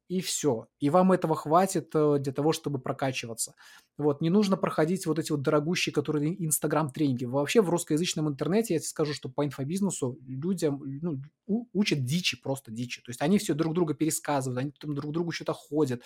и 0.09 0.21
все. 0.21 0.67
И 0.81 0.91
вам 0.91 1.13
этого 1.13 1.35
хватит 1.35 1.91
э, 1.95 2.19
для 2.19 2.33
того, 2.33 2.53
чтобы 2.53 2.79
прокачиваться. 2.79 3.55
Вот, 3.97 4.21
не 4.21 4.31
нужно 4.31 4.57
проходить 4.57 5.07
вот 5.07 5.19
эти 5.19 5.33
вот 5.33 5.43
дорогущие, 5.43 5.93
которые 5.93 6.45
инстаграм-тренинги. 6.45 7.25
Вообще 7.25 7.63
в 7.63 7.71
русскоязычном 7.71 8.29
интернете, 8.29 8.75
я 8.75 8.81
тебе 8.81 8.89
скажу, 8.89 9.15
что 9.15 9.29
по 9.29 9.45
инфобизнесу 9.45 10.19
людям 10.27 10.83
ну, 11.03 11.69
учат 11.73 12.05
дичи, 12.05 12.41
просто 12.41 12.71
дичи. 12.71 13.01
То 13.03 13.11
есть 13.11 13.23
они 13.23 13.39
все 13.39 13.55
друг 13.55 13.75
друга 13.75 13.95
пересказывают, 13.95 14.59
они 14.59 14.73
там 14.73 14.95
друг 14.95 15.13
другу 15.13 15.31
что-то 15.31 15.53
ходят. 15.53 16.03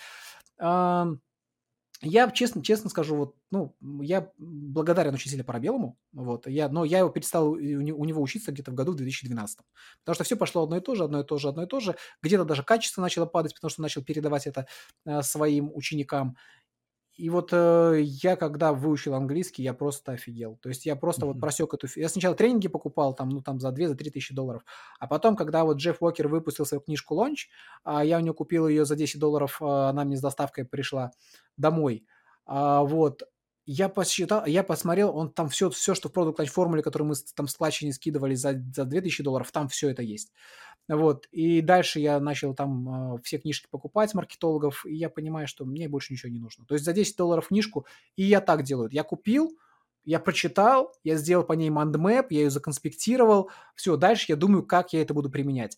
Я 2.01 2.31
честно, 2.31 2.63
честно 2.63 2.89
скажу, 2.89 3.15
вот, 3.15 3.35
ну, 3.51 3.75
я 4.01 4.31
благодарен 4.37 5.13
учителю 5.13 5.43
Парабелому, 5.43 5.97
вот, 6.13 6.47
я, 6.47 6.69
но 6.69 6.85
я 6.85 6.99
его 6.99 7.09
перестал 7.09 7.49
у, 7.49 7.55
у 7.55 8.05
него 8.05 8.21
учиться 8.21 8.53
где-то 8.53 8.71
в 8.71 8.73
году 8.75 8.93
в 8.93 8.95
2012. 8.95 9.59
Потому 10.05 10.15
что 10.15 10.23
все 10.23 10.37
пошло 10.37 10.63
одно 10.63 10.77
и 10.77 10.81
то 10.81 10.95
же, 10.95 11.03
одно 11.03 11.19
и 11.19 11.25
то 11.25 11.37
же, 11.37 11.49
одно 11.49 11.63
и 11.63 11.67
то 11.67 11.81
же. 11.81 11.95
Где-то 12.23 12.45
даже 12.45 12.63
качество 12.63 13.01
начало 13.01 13.25
падать, 13.25 13.53
потому 13.53 13.69
что 13.69 13.81
начал 13.81 14.01
передавать 14.01 14.47
это 14.47 14.65
э, 15.05 15.21
своим 15.23 15.71
ученикам. 15.73 16.37
И 17.19 17.29
вот 17.29 17.49
э, 17.51 17.99
я, 18.01 18.37
когда 18.37 18.71
выучил 18.71 19.13
английский, 19.13 19.61
я 19.61 19.73
просто 19.73 20.13
офигел. 20.13 20.57
То 20.61 20.69
есть 20.69 20.85
я 20.85 20.95
просто 20.95 21.25
mm-hmm. 21.25 21.33
вот 21.33 21.41
просек 21.41 21.73
эту... 21.73 21.87
Я 21.97 22.07
сначала 22.07 22.33
тренинги 22.33 22.69
покупал 22.69 23.13
там, 23.13 23.27
ну, 23.27 23.41
там 23.41 23.59
за 23.59 23.69
2-3 23.69 23.87
за 23.87 23.95
тысячи 23.95 24.33
долларов. 24.33 24.63
А 24.99 25.07
потом, 25.07 25.35
когда 25.35 25.65
вот 25.65 25.77
Джефф 25.77 26.01
Уокер 26.01 26.29
выпустил 26.29 26.65
свою 26.65 26.79
книжку 26.79 27.15
«Лонч», 27.15 27.49
а 27.83 28.05
я 28.05 28.19
у 28.19 28.21
него 28.21 28.33
купил 28.33 28.69
ее 28.69 28.85
за 28.85 28.95
10 28.95 29.19
долларов, 29.19 29.57
а 29.61 29.89
она 29.89 30.05
мне 30.05 30.15
с 30.15 30.21
доставкой 30.21 30.63
пришла 30.63 31.11
домой. 31.57 32.05
А, 32.45 32.83
вот, 32.83 33.23
я 33.71 33.87
посчитал, 33.87 34.47
я 34.47 34.63
посмотрел, 34.63 35.15
он 35.15 35.31
там 35.31 35.47
все, 35.47 35.69
все 35.69 35.93
что 35.93 36.09
в 36.09 36.11
продукт 36.11 36.43
формуле, 36.47 36.81
которую 36.81 37.09
мы 37.09 37.15
там 37.35 37.47
с 37.47 37.81
не 37.83 37.91
скидывали 37.91 38.33
за, 38.33 38.53
за 38.73 38.83
2000 38.83 39.21
долларов, 39.21 39.51
там 39.51 39.67
все 39.67 39.89
это 39.89 40.01
есть. 40.01 40.33
Вот. 40.87 41.27
И 41.27 41.61
дальше 41.61 41.99
я 41.99 42.19
начал 42.19 42.55
там 42.55 43.17
э, 43.17 43.21
все 43.23 43.37
книжки 43.37 43.67
покупать 43.69 44.15
маркетологов, 44.15 44.87
и 44.87 44.95
я 44.95 45.07
понимаю, 45.07 45.47
что 45.47 45.65
мне 45.65 45.87
больше 45.87 46.13
ничего 46.13 46.31
не 46.31 46.39
нужно. 46.39 46.65
То 46.65 46.73
есть 46.73 46.83
за 46.83 46.93
10 46.93 47.15
долларов 47.15 47.49
книжку, 47.49 47.85
и 48.15 48.23
я 48.23 48.41
так 48.41 48.63
делаю. 48.63 48.89
Я 48.91 49.03
купил, 49.03 49.55
я 50.03 50.19
прочитал, 50.19 50.91
я 51.03 51.15
сделал 51.17 51.43
по 51.43 51.53
ней 51.53 51.69
мандмэп, 51.69 52.31
я 52.31 52.39
ее 52.39 52.49
законспектировал, 52.49 53.51
все, 53.75 53.97
дальше 53.97 54.25
я 54.29 54.35
думаю, 54.35 54.65
как 54.65 54.93
я 54.93 55.03
это 55.03 55.13
буду 55.13 55.29
применять. 55.29 55.77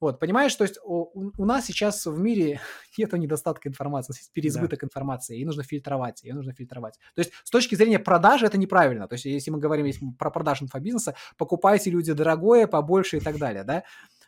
Вот, 0.00 0.20
понимаешь, 0.20 0.54
то 0.54 0.64
есть 0.64 0.78
у, 0.84 1.32
у 1.36 1.44
нас 1.44 1.66
сейчас 1.66 2.06
в 2.06 2.18
мире 2.18 2.60
нет 2.98 3.12
недостатка 3.12 3.68
информации, 3.68 4.14
есть 4.16 4.32
переизбыток 4.32 4.80
да. 4.80 4.86
информации, 4.86 5.38
и 5.38 5.44
нужно 5.44 5.62
фильтровать, 5.62 6.22
ее 6.22 6.34
нужно 6.34 6.52
фильтровать. 6.52 6.98
То 7.14 7.20
есть 7.20 7.32
с 7.42 7.50
точки 7.50 7.74
зрения 7.74 7.98
продажи 7.98 8.46
это 8.46 8.58
неправильно. 8.58 9.08
То 9.08 9.14
есть 9.14 9.24
если 9.24 9.50
мы 9.50 9.58
говорим 9.58 9.86
если 9.86 10.06
про 10.18 10.30
продажу 10.30 10.64
инфобизнеса, 10.64 11.14
покупайте 11.36 11.90
люди 11.90 12.12
дорогое, 12.12 12.66
побольше 12.66 13.16
и 13.16 13.20
так 13.20 13.38
далее, 13.38 13.64
да. 13.64 13.84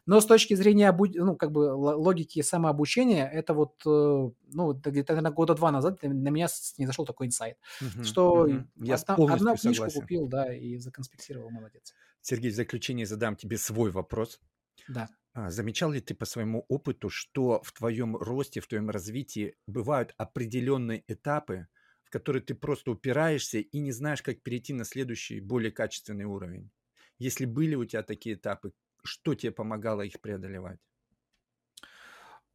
Но 0.07 0.21
с 0.21 0.27
точки 0.27 0.55
зрения 0.55 0.89
обу... 0.89 1.07
ну, 1.07 1.37
как 1.37 1.53
бы 1.53 1.73
логики 1.73 2.43
самообучения, 2.43 3.29
это 3.29 3.55
вот, 3.55 3.75
э, 3.87 4.31
ну, 4.53 4.73
где-то, 4.73 5.13
наверное, 5.13 5.33
года 5.33 5.55
два 5.55 5.71
назад 5.71 6.03
на 6.03 6.29
меня 6.31 6.49
не 6.79 6.87
зашел 6.87 7.05
такой 7.05 7.27
инсайт, 7.27 7.59
угу, 7.81 8.03
что 8.03 8.33
угу. 8.43 8.65
Я 8.77 8.97
одна, 8.97 9.35
одна 9.35 9.57
книжку 9.57 9.85
согласен. 9.85 10.01
купил, 10.01 10.27
да, 10.27 10.53
и 10.53 10.79
законспектировал, 10.79 11.51
молодец. 11.51 11.95
Сергей, 12.23 12.51
в 12.51 12.55
заключение 12.55 13.07
задам 13.07 13.37
тебе 13.37 13.57
свой 13.59 13.91
вопрос. 13.91 14.41
Да. 14.89 15.09
А, 15.33 15.51
замечал 15.51 15.93
ли 15.93 16.01
ты 16.01 16.15
по 16.15 16.25
своему 16.25 16.65
опыту, 16.69 17.09
что 17.09 17.63
в 17.63 17.73
твоем 17.73 18.17
росте, 18.17 18.61
в 18.61 18.67
твоем 18.67 18.91
развитии 18.91 19.57
бывают 19.67 20.15
определенные 20.19 21.05
этапы, 21.07 21.69
в 22.05 22.11
которые 22.11 22.43
ты 22.43 22.55
просто 22.55 22.91
упираешься 22.91 23.59
и 23.59 23.79
не 23.79 23.93
знаешь, 23.93 24.23
как 24.23 24.43
перейти 24.43 24.73
на 24.73 24.85
следующий, 24.85 25.41
более 25.41 25.71
качественный 25.71 26.25
уровень? 26.25 26.71
Если 27.19 27.45
были 27.45 27.77
у 27.77 27.85
тебя 27.85 28.03
такие 28.03 28.35
этапы, 28.35 28.73
что 29.05 29.35
тебе 29.35 29.53
помогало 29.53 30.03
их 30.03 30.21
преодолевать? 30.21 30.81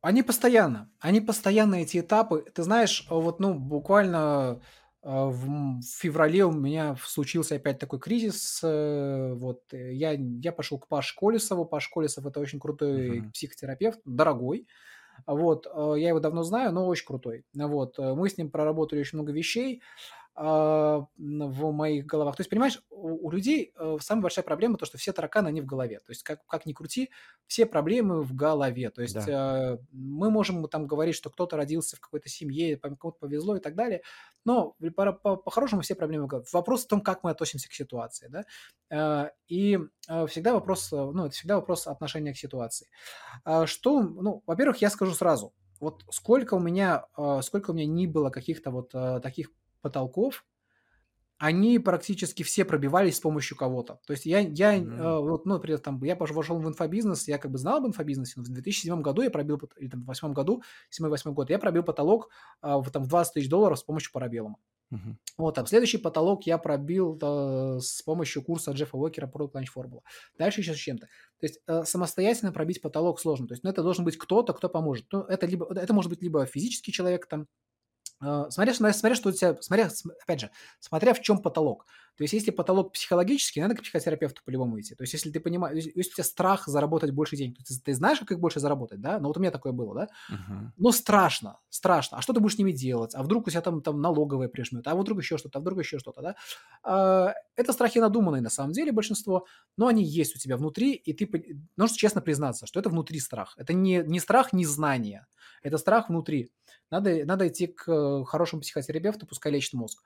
Они 0.01 0.21
постоянно, 0.21 0.91
они 0.99 1.19
постоянно 1.19 1.75
эти 1.75 1.99
этапы. 1.99 2.45
Ты 2.53 2.61
знаешь, 2.63 3.07
вот, 3.09 3.39
ну, 3.39 3.55
буквально 3.55 4.61
в 5.05 5.83
феврале 5.83 6.45
у 6.45 6.51
меня 6.51 6.97
случился 7.03 7.55
опять 7.55 7.77
такой 7.77 7.99
кризис. 7.99 8.59
Э, 8.63 9.33
вот 9.35 9.61
э, 9.71 9.93
я, 9.93 10.13
я 10.13 10.51
пошел 10.51 10.79
к 10.79 10.87
Паше 10.87 11.15
Колесову. 11.15 11.65
Паш 11.65 11.89
Колесов 11.89 12.25
это 12.25 12.39
очень 12.39 12.59
крутой 12.59 13.19
uh-huh. 13.19 13.31
психотерапевт, 13.31 13.99
дорогой. 14.03 14.67
Вот, 15.27 15.65
я 15.75 16.09
его 16.09 16.19
давно 16.19 16.43
знаю, 16.43 16.73
но 16.73 16.87
очень 16.87 17.05
крутой. 17.05 17.45
Вот, 17.53 17.97
мы 17.97 18.29
с 18.29 18.37
ним 18.37 18.51
проработали 18.51 18.99
очень 18.99 19.17
много 19.17 19.31
вещей. 19.31 19.81
А, 20.37 21.07
в 21.17 21.71
моих 21.71 22.05
головах. 22.05 22.35
То 22.35 22.41
есть, 22.41 22.49
понимаешь, 22.49 22.81
у, 22.89 23.27
у 23.27 23.31
людей 23.31 23.71
э, 23.73 23.97
самая 24.01 24.23
большая 24.23 24.43
проблема 24.43 24.77
то, 24.77 24.85
что 24.85 24.97
все 24.97 25.13
тараканы, 25.13 25.47
они 25.47 25.61
в 25.61 25.65
голове. 25.65 25.99
То 25.99 26.11
есть, 26.11 26.23
как, 26.23 26.45
как 26.45 26.65
ни 26.65 26.73
крути, 26.73 27.09
все 27.47 27.65
проблемы 27.65 28.21
в 28.21 28.35
голове. 28.35 28.89
То 28.89 29.01
есть, 29.01 29.15
да. 29.15 29.75
э, 29.75 29.77
мы 29.93 30.29
можем 30.29 30.67
там 30.67 30.87
говорить, 30.87 31.15
что 31.15 31.29
кто-то 31.29 31.55
родился 31.55 31.95
в 31.95 32.01
какой-то 32.01 32.27
семье, 32.27 32.75
кому-то 32.75 33.17
повезло 33.17 33.55
и 33.55 33.61
так 33.61 33.75
далее, 33.75 34.01
но 34.43 34.75
по-хорошему 34.93 35.79
по, 35.79 35.81
по 35.81 35.85
все 35.85 35.95
проблемы 35.95 36.25
в 36.25 36.27
голове. 36.27 36.45
Вопрос 36.51 36.83
в 36.83 36.89
том, 36.89 36.99
как 36.99 37.23
мы 37.23 37.31
относимся 37.31 37.69
к 37.69 37.73
ситуации. 37.73 38.27
Да? 38.27 38.43
Э, 38.89 39.29
и 39.47 39.79
всегда 40.27 40.53
вопрос, 40.53 40.91
ну, 40.91 41.27
это 41.27 41.33
всегда 41.33 41.55
вопрос 41.55 41.87
отношения 41.87 42.33
к 42.33 42.37
ситуации. 42.37 42.89
Э, 43.45 43.65
что, 43.67 44.01
ну, 44.01 44.43
во-первых, 44.45 44.81
я 44.81 44.89
скажу 44.89 45.13
сразу, 45.13 45.53
вот 45.79 46.03
сколько 46.09 46.55
у 46.55 46.59
меня, 46.59 47.05
сколько 47.41 47.71
у 47.71 47.73
меня 47.73 47.85
не 47.85 48.07
было 48.07 48.29
каких-то 48.29 48.71
вот 48.71 48.91
таких 49.21 49.49
потолков, 49.85 50.43
они 51.37 51.79
практически 51.79 52.43
все 52.43 52.65
пробивались 52.65 53.17
с 53.17 53.19
помощью 53.19 53.57
кого-то. 53.57 53.99
То 54.07 54.13
есть 54.13 54.25
я, 54.25 54.39
я 54.39 54.77
Мгм. 54.77 55.01
э, 55.01 55.19
вот, 55.19 55.45
ну, 55.45 55.55
например, 55.55 55.79
там, 55.79 56.01
я 56.03 56.15
вошел 56.15 56.57
в 56.57 56.67
инфобизнес, 56.67 57.27
я 57.27 57.37
как 57.37 57.51
бы 57.51 57.57
знал 57.57 57.77
об 57.77 57.87
инфобизнесе, 57.87 58.33
но 58.37 58.43
в 58.43 58.47
2007 58.47 59.01
году 59.01 59.21
я 59.21 59.29
пробил, 59.29 59.59
или 59.77 59.89
там 59.89 60.01
в 60.01 60.05
2008 60.05 60.33
году, 60.33 60.63
7-8 60.89 61.33
год, 61.33 61.49
я 61.49 61.59
пробил 61.59 61.83
потолок 61.83 62.29
а, 62.61 62.77
в, 62.77 62.89
там, 62.89 63.03
в 63.03 63.07
20 63.07 63.33
тысяч 63.33 63.49
долларов 63.49 63.77
с 63.77 63.83
помощью 63.83 64.11
парабеллума. 64.13 64.57
Мгм. 64.91 65.17
Вот, 65.37 65.55
там 65.55 65.65
следующий 65.65 65.97
потолок 65.97 66.45
я 66.45 66.57
пробил 66.57 67.19
э, 67.21 67.79
с 67.81 68.01
помощью 68.03 68.43
курса 68.43 68.71
Джеффа 68.71 68.97
Уокера 68.97 69.27
Product 69.27 69.53
Launch 69.53 69.67
Formula. 69.75 70.01
Дальше 70.37 70.61
еще 70.61 70.73
с 70.73 70.77
чем-то. 70.77 71.07
То 71.39 71.45
есть 71.45 71.59
э, 71.67 71.83
самостоятельно 71.83 72.51
пробить 72.53 72.81
потолок 72.81 73.19
сложно. 73.19 73.47
То 73.47 73.53
есть 73.53 73.63
ну, 73.63 73.69
это 73.71 73.81
должен 73.81 74.05
быть 74.05 74.17
кто-то, 74.17 74.53
кто 74.53 74.69
поможет. 74.69 75.05
Ну, 75.11 75.21
это, 75.21 75.47
либо, 75.47 75.67
это 75.75 75.93
может 75.93 76.09
быть 76.09 76.21
либо 76.21 76.45
физический 76.45 76.91
человек, 76.91 77.25
там, 77.27 77.41
э, 77.41 77.45
смотря, 78.49 78.73
смотря, 78.73 78.93
смотря, 78.93 79.15
что 79.15 79.29
у 79.29 79.31
тебя, 79.31 79.55
смотря, 79.61 79.89
см- 79.89 80.17
опять 80.23 80.39
же, 80.41 80.51
смотря 80.79 81.13
в 81.13 81.21
чем 81.21 81.39
потолок. 81.41 81.85
То 82.17 82.23
есть 82.23 82.33
если 82.33 82.51
потолок 82.51 82.93
психологический, 82.93 83.61
надо 83.61 83.75
к 83.75 83.81
психотерапевту 83.81 84.41
по-любому 84.45 84.79
идти. 84.79 84.95
То 84.95 85.03
есть 85.03 85.13
если 85.13 85.31
ты 85.31 85.39
понимаешь, 85.39 85.83
если 85.95 85.99
у 86.11 86.15
тебя 86.15 86.23
страх 86.23 86.67
заработать 86.67 87.11
больше 87.11 87.35
денег, 87.35 87.57
то 87.57 87.63
ты, 87.63 87.73
ты 87.79 87.93
знаешь, 87.93 88.19
как 88.19 88.31
их 88.31 88.39
больше 88.39 88.59
заработать, 88.59 89.01
да? 89.01 89.19
Ну 89.19 89.27
вот 89.27 89.37
у 89.37 89.39
меня 89.39 89.51
такое 89.51 89.73
было, 89.73 89.93
да? 89.95 90.07
Мгм. 90.27 90.73
Ну, 90.77 90.91
страшно, 90.91 91.59
страшно. 91.69 92.17
А 92.17 92.21
что 92.21 92.33
ты 92.33 92.41
будешь 92.41 92.55
с 92.55 92.57
ними 92.57 92.73
делать? 92.73 93.15
А 93.15 93.23
вдруг 93.23 93.47
у 93.47 93.49
тебя 93.49 93.61
там, 93.61 93.81
там 93.81 94.01
налоговая 94.01 94.49
прижмет? 94.49 94.85
А 94.87 94.95
вдруг 94.95 95.19
еще 95.19 95.37
что-то, 95.37 95.59
а 95.59 95.61
вдруг 95.61 95.79
еще 95.79 95.99
что-то, 95.99 96.21
да? 96.21 96.35
А, 96.83 97.33
Это 97.55 97.71
страхи 97.71 97.99
надуманные 97.99 98.41
на 98.41 98.49
самом 98.49 98.73
деле 98.73 98.91
большинство, 98.91 99.45
но 99.77 99.87
они 99.87 100.03
есть 100.03 100.35
у 100.35 100.39
тебя 100.39 100.57
внутри, 100.57 100.91
и 100.93 101.13
ты 101.13 101.29
нужно 101.77 101.95
честно 101.97 102.19
признаться, 102.21 102.65
что 102.67 102.79
это 102.81 102.89
внутри 102.89 103.19
страх. 103.21 103.53
Это 103.57 103.73
не, 103.73 104.03
не 104.05 104.19
страх 104.19 104.51
незнания, 104.51 105.27
это 105.63 105.77
страх 105.77 106.09
внутри. 106.09 106.51
Надо, 106.91 107.25
надо 107.25 107.47
идти 107.47 107.67
к 107.67 108.25
хорошему 108.25 108.61
психотерапевту, 108.61 109.25
пускай 109.25 109.51
лечит 109.51 109.73
мозг. 109.73 110.03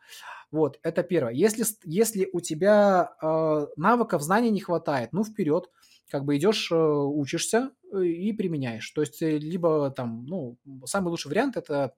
Вот, 0.51 0.79
это 0.81 1.03
первое. 1.03 1.33
Если, 1.33 1.63
если 1.83 2.27
у 2.33 2.39
тебя 2.39 3.13
э, 3.21 3.67
навыков, 3.75 4.23
знаний 4.23 4.49
не 4.49 4.61
хватает, 4.61 5.13
ну, 5.13 5.23
вперед, 5.23 5.69
как 6.09 6.25
бы 6.25 6.37
идешь, 6.37 6.71
э, 6.71 6.75
учишься 6.75 7.71
э, 7.93 8.03
и 8.03 8.33
применяешь. 8.33 8.89
То 8.91 9.01
есть, 9.01 9.21
э, 9.21 9.37
либо 9.37 9.91
там, 9.91 10.25
ну, 10.25 10.57
самый 10.85 11.09
лучший 11.09 11.29
вариант– 11.29 11.55
это 11.57 11.93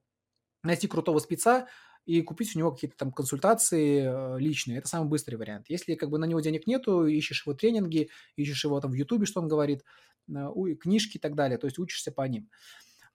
найти 0.63 0.87
крутого 0.87 1.19
спеца 1.19 1.67
и 2.05 2.21
купить 2.21 2.55
у 2.55 2.59
него 2.59 2.71
какие-то 2.71 2.97
там 2.97 3.13
консультации 3.13 4.03
э, 4.03 4.39
личные. 4.39 4.79
Это 4.79 4.89
самый 4.89 5.07
быстрый 5.07 5.35
вариант. 5.35 5.67
Если 5.69 5.95
как 5.95 6.09
бы 6.09 6.17
на 6.17 6.25
него 6.25 6.41
денег 6.41 6.67
нету, 6.67 7.05
ищешь 7.05 7.45
его 7.45 7.55
тренинги, 7.55 8.09
ищешь 8.35 8.65
его 8.65 8.81
там 8.81 8.91
в 8.91 8.95
Ютубе, 8.95 9.25
что 9.25 9.39
он 9.39 9.47
говорит, 9.47 9.83
книжки 10.27 11.17
и 11.17 11.19
так 11.19 11.35
далее, 11.35 11.57
то 11.57 11.67
есть 11.67 11.79
учишься 11.79 12.11
по 12.11 12.21
ним. 12.27 12.49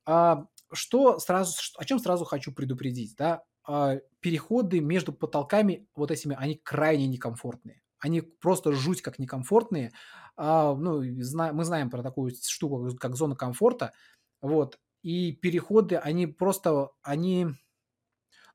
А, 0.05 0.47
что 0.73 1.19
сразу, 1.19 1.53
о 1.77 1.85
чем 1.85 1.99
сразу 1.99 2.25
хочу 2.25 2.53
предупредить, 2.53 3.15
да? 3.17 3.43
А, 3.67 3.97
переходы 4.21 4.81
между 4.81 5.13
потолками 5.13 5.89
вот 5.95 6.11
этими, 6.11 6.37
они 6.39 6.55
крайне 6.57 7.07
некомфортные. 7.09 7.83
Они 7.99 8.21
просто 8.21 8.73
жуть 8.73 9.03
как 9.03 9.19
некомфортные. 9.19 9.93
А, 10.37 10.75
ну, 10.75 11.03
мы 11.03 11.65
знаем 11.65 11.91
про 11.91 12.03
такую 12.03 12.33
штуку, 12.41 12.89
как 12.99 13.17
зона 13.17 13.35
комфорта. 13.35 13.93
Вот. 14.41 14.79
И 15.03 15.33
переходы, 15.33 15.97
они 15.97 16.27
просто, 16.27 16.91
они... 17.03 17.49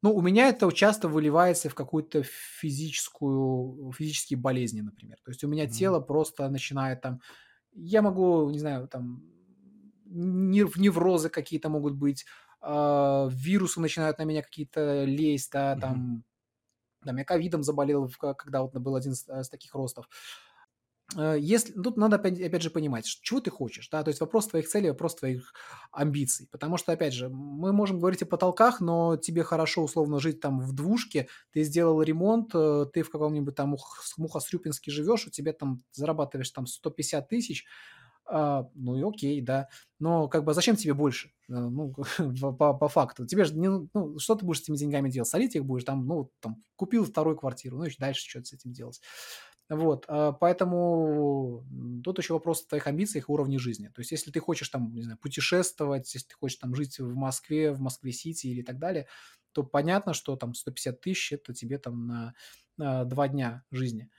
Ну, 0.02 0.16
у 0.16 0.22
меня 0.22 0.48
это 0.50 0.72
часто 0.72 1.08
выливается 1.08 1.70
в 1.70 1.76
какую-то 1.76 2.24
физическую, 2.24 3.92
физические 3.92 4.40
болезни, 4.40 4.82
например. 4.82 5.18
То 5.24 5.30
есть 5.32 5.44
у 5.44 5.48
меня 5.48 5.66
Мгм. 5.66 5.72
тело 5.72 6.00
просто 6.00 6.50
начинает 6.50 7.02
там... 7.02 7.22
Я 7.74 8.02
могу, 8.02 8.50
не 8.50 8.60
знаю, 8.60 8.88
там 8.88 9.24
нев- 10.06 10.78
неврозы 10.78 11.30
какие-то 11.30 11.70
могут 11.70 11.96
быть, 11.96 12.26
а, 12.62 13.28
вирусы 13.32 13.80
начинают 13.82 14.18
на 14.20 14.24
меня 14.24 14.42
какие-то 14.44 15.04
лезть, 15.04 15.52
да, 15.52 15.76
там, 15.76 16.24
там 17.06 17.18
я 17.18 17.26
ковидом 17.26 17.64
заболел, 17.64 18.10
когда 18.38 18.62
вот 18.64 18.74
был 18.74 18.96
один 18.96 19.14
из, 19.14 19.28
э, 19.28 19.44
с 19.44 19.50
таких 19.50 19.74
ростов. 19.76 20.08
Э, 21.18 21.36
Если, 21.40 21.74
тут 21.74 21.98
надо 21.98 22.16
опять, 22.18 22.40
опять 22.42 22.62
же 22.62 22.70
понимать, 22.70 23.06
чего 23.06 23.42
ты 23.42 23.50
хочешь, 23.52 23.90
да, 23.90 24.04
то 24.04 24.10
есть 24.10 24.22
вопрос 24.22 24.48
твоих 24.48 24.68
целей, 24.68 24.90
вопрос 24.90 25.16
твоих 25.16 25.54
амбиций, 25.92 26.48
потому 26.52 26.78
что, 26.78 26.94
опять 26.94 27.14
же, 27.14 27.28
мы 27.30 27.74
можем 27.74 28.00
говорить 28.00 28.22
о 28.24 28.26
потолках, 28.26 28.80
но 28.80 29.18
тебе 29.18 29.44
хорошо 29.44 29.84
условно 29.84 30.20
жить 30.20 30.40
там 30.40 30.62
в 30.62 30.74
двушке, 30.74 31.28
ты 31.52 31.64
сделал 31.64 32.02
ремонт, 32.02 32.52
э, 32.54 32.86
ты 32.94 33.04
в 33.04 33.10
каком-нибудь 33.10 33.56
там 33.56 33.70
Мух- 33.70 34.04
Мухосрюпинске 34.18 34.92
живешь, 34.92 35.28
у 35.28 35.32
тебя 35.32 35.52
там 35.54 35.82
зарабатываешь 35.92 36.52
там 36.52 36.66
150 36.66 37.28
тысяч, 37.28 37.66
а, 38.32 38.70
ну 38.76 38.96
и 38.98 39.04
окей, 39.04 39.42
да. 39.42 39.70
Но 40.00 40.28
как 40.28 40.44
бы 40.46 40.54
зачем 40.54 40.76
тебе 40.76 40.94
больше? 40.94 41.30
Э, 41.50 41.54
Ну, 41.54 41.94
по, 42.58 42.74
по- 42.74 42.88
факту. 42.90 43.26
Тебе 43.26 43.46
же 43.46 43.56
не, 43.56 43.70
ну, 43.70 43.90
ну, 43.94 44.20
что 44.20 44.36
ты 44.36 44.46
будешь 44.46 44.60
с 44.60 44.64
этими 44.64 44.78
деньгами 44.78 45.10
делать? 45.10 45.30
Солить 45.30 45.56
их 45.56 45.66
будешь, 45.66 45.84
там, 45.84 46.06
ну, 46.08 46.32
там, 46.40 46.64
купил 46.76 47.06
вторую 47.06 47.38
квартиру, 47.38 47.78
ну 47.78 47.86
и 47.86 47.92
дальше 48.00 48.28
что 48.30 48.44
с 48.44 48.54
этим 48.54 48.72
делать. 48.74 49.02
Вот, 49.70 50.06
а, 50.10 50.34
поэтому 50.34 51.66
тут 52.04 52.18
еще 52.20 52.34
вопрос 52.34 52.64
в 52.64 52.68
твоих 52.68 52.88
амбициях 52.88 53.30
и 53.30 53.32
уровне 53.32 53.58
жизни. 53.58 53.88
То 53.88 54.02
есть, 54.02 54.12
если 54.12 54.32
ты 54.32 54.40
хочешь 54.42 54.68
там, 54.70 54.94
не 54.94 55.04
знаю, 55.04 55.18
путешествовать, 55.18 56.14
если 56.14 56.28
ты 56.28 56.36
хочешь 56.36 56.58
там 56.58 56.76
жить 56.76 57.00
в 57.00 57.16
Москве, 57.16 57.72
в 57.72 57.80
Москве-Сити 57.80 58.48
или 58.48 58.64
так 58.64 58.80
далее, 58.80 59.08
то 59.54 59.64
понятно, 59.64 60.14
что 60.14 60.36
там 60.36 60.54
150 60.54 61.02
тысяч– 61.02 61.32
это 61.34 61.54
тебе 61.54 61.78
там 61.78 62.34
на 62.78 63.06
два 63.06 63.28
дня 63.28 63.64
жизни. 63.72 64.10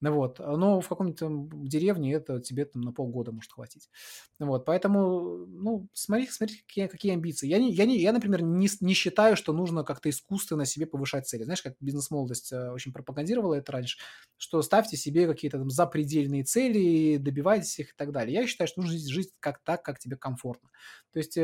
Ну 0.00 0.12
вот, 0.12 0.38
а, 0.40 0.56
но 0.56 0.80
в 0.80 0.88
каком-нибудь 0.88 1.68
деревне 1.68 2.12
это 2.14 2.40
тебе 2.40 2.64
там 2.64 2.82
на 2.82 2.92
полгода 2.92 3.32
может 3.32 3.50
хватить. 3.52 3.90
Вот, 4.38 4.64
поэтому, 4.64 5.44
ну, 5.46 5.88
смотри, 5.92 6.28
смотри, 6.28 6.56
какие, 6.66 6.86
какие 6.86 7.12
амбиции. 7.12 7.48
Я, 7.48 7.58
не, 7.58 7.72
я, 7.72 7.84
не, 7.84 7.98
я, 7.98 8.12
например, 8.12 8.42
не, 8.42 8.68
не 8.80 8.94
считаю, 8.94 9.36
что 9.36 9.52
нужно 9.52 9.82
как-то 9.82 10.08
искусственно 10.08 10.66
себе 10.66 10.86
повышать 10.86 11.26
цели. 11.26 11.42
Знаешь, 11.42 11.62
как 11.62 11.74
бизнес-молодость 11.80 12.52
э, 12.52 12.70
очень 12.70 12.92
пропагандировала 12.92 13.54
это 13.54 13.72
раньше, 13.72 13.98
что 14.36 14.62
ставьте 14.62 14.96
себе 14.96 15.26
какие-то 15.26 15.58
там 15.58 15.70
запредельные 15.70 16.44
цели, 16.44 17.16
добивайтесь 17.16 17.78
их 17.80 17.90
и 17.90 17.94
так 17.96 18.12
далее. 18.12 18.34
Я 18.34 18.46
считаю, 18.46 18.68
что 18.68 18.82
нужно 18.82 18.98
жить, 18.98 19.32
как 19.40 19.58
так, 19.64 19.82
как 19.82 19.98
тебе 19.98 20.16
комфортно. 20.16 20.70
То 21.12 21.18
есть 21.18 21.36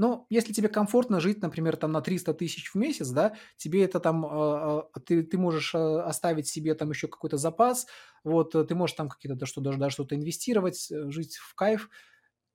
ну, 0.00 0.26
если 0.30 0.52
тебе 0.52 0.68
комфортно 0.68 1.20
жить, 1.20 1.42
например, 1.42 1.76
там 1.76 1.92
на 1.92 2.00
300 2.00 2.32
тысяч 2.34 2.70
в 2.70 2.74
месяц, 2.76 3.08
да, 3.10 3.36
тебе 3.56 3.84
это 3.84 4.00
там, 4.00 4.24
а, 4.26 4.88
а, 4.94 5.00
ты, 5.00 5.22
ты 5.22 5.38
можешь 5.38 5.74
а, 5.74 6.04
оставить 6.04 6.48
себе 6.48 6.74
там 6.74 6.90
еще 6.90 7.08
какой-то 7.08 7.36
запас, 7.36 7.86
вот, 8.24 8.54
э, 8.54 8.64
ты 8.64 8.74
можешь 8.74 8.96
там 8.96 9.08
какие-то, 9.08 9.36
да, 9.38 9.46
что, 9.46 9.60
даже, 9.60 9.78
даже 9.78 9.94
что-то 9.94 10.14
инвестировать, 10.16 10.90
э, 10.90 11.10
жить 11.10 11.36
в 11.36 11.54
кайф, 11.54 11.90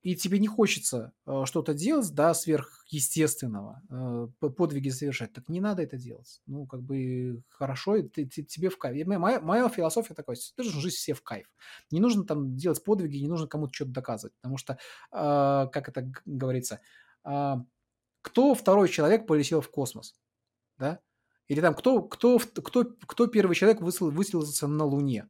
и 0.04 0.16
тебе 0.16 0.38
не 0.38 0.48
хочется 0.48 1.14
э, 1.26 1.44
что-то 1.46 1.74
делать, 1.74 2.12
да, 2.14 2.36
сверхъестественного, 2.36 3.82
подвиги 4.56 4.90
совершать, 4.90 5.34
так 5.34 5.50
не 5.50 5.60
надо 5.62 5.82
это 5.82 5.98
делать. 5.98 6.42
Ну, 6.46 6.68
как 6.68 6.84
бы 6.84 7.42
хорошо, 7.50 8.00
ты, 8.04 8.28
ты- 8.28 8.44
тебе 8.44 8.70
в 8.70 8.78
кайф. 8.78 9.08
Моя, 9.08 9.40
моя 9.42 9.68
философия 9.70 10.14
такая, 10.14 10.36
ты 10.36 10.64
должен 10.64 10.80
жить 10.80 10.94
все 10.94 11.14
в 11.16 11.24
кайф. 11.24 11.48
Не 11.90 12.00
нужно 12.00 12.24
там 12.24 12.56
делать 12.56 12.84
подвиги, 12.84 13.18
не 13.18 13.28
нужно 13.28 13.48
кому-то 13.48 13.74
что-то 13.74 13.92
доказывать, 13.92 14.36
потому 14.42 14.58
что, 14.58 14.78
как 15.12 15.90
это 15.90 16.12
говорится, 16.26 16.82
кто 17.26 18.56
второй 18.56 18.90
человек 18.90 19.28
полетел 19.28 19.62
в 19.62 19.70
космос, 19.70 20.16
да? 20.78 21.00
Или 21.48 21.62
там 21.62 21.76
кто, 21.76 22.02
кто, 22.02 22.40
кто, 22.40 22.86
кто 23.06 23.28
первый 23.28 23.56
человек 23.56 23.82
высадился 23.82 24.68
на 24.68 24.86
Луне? 24.86 25.30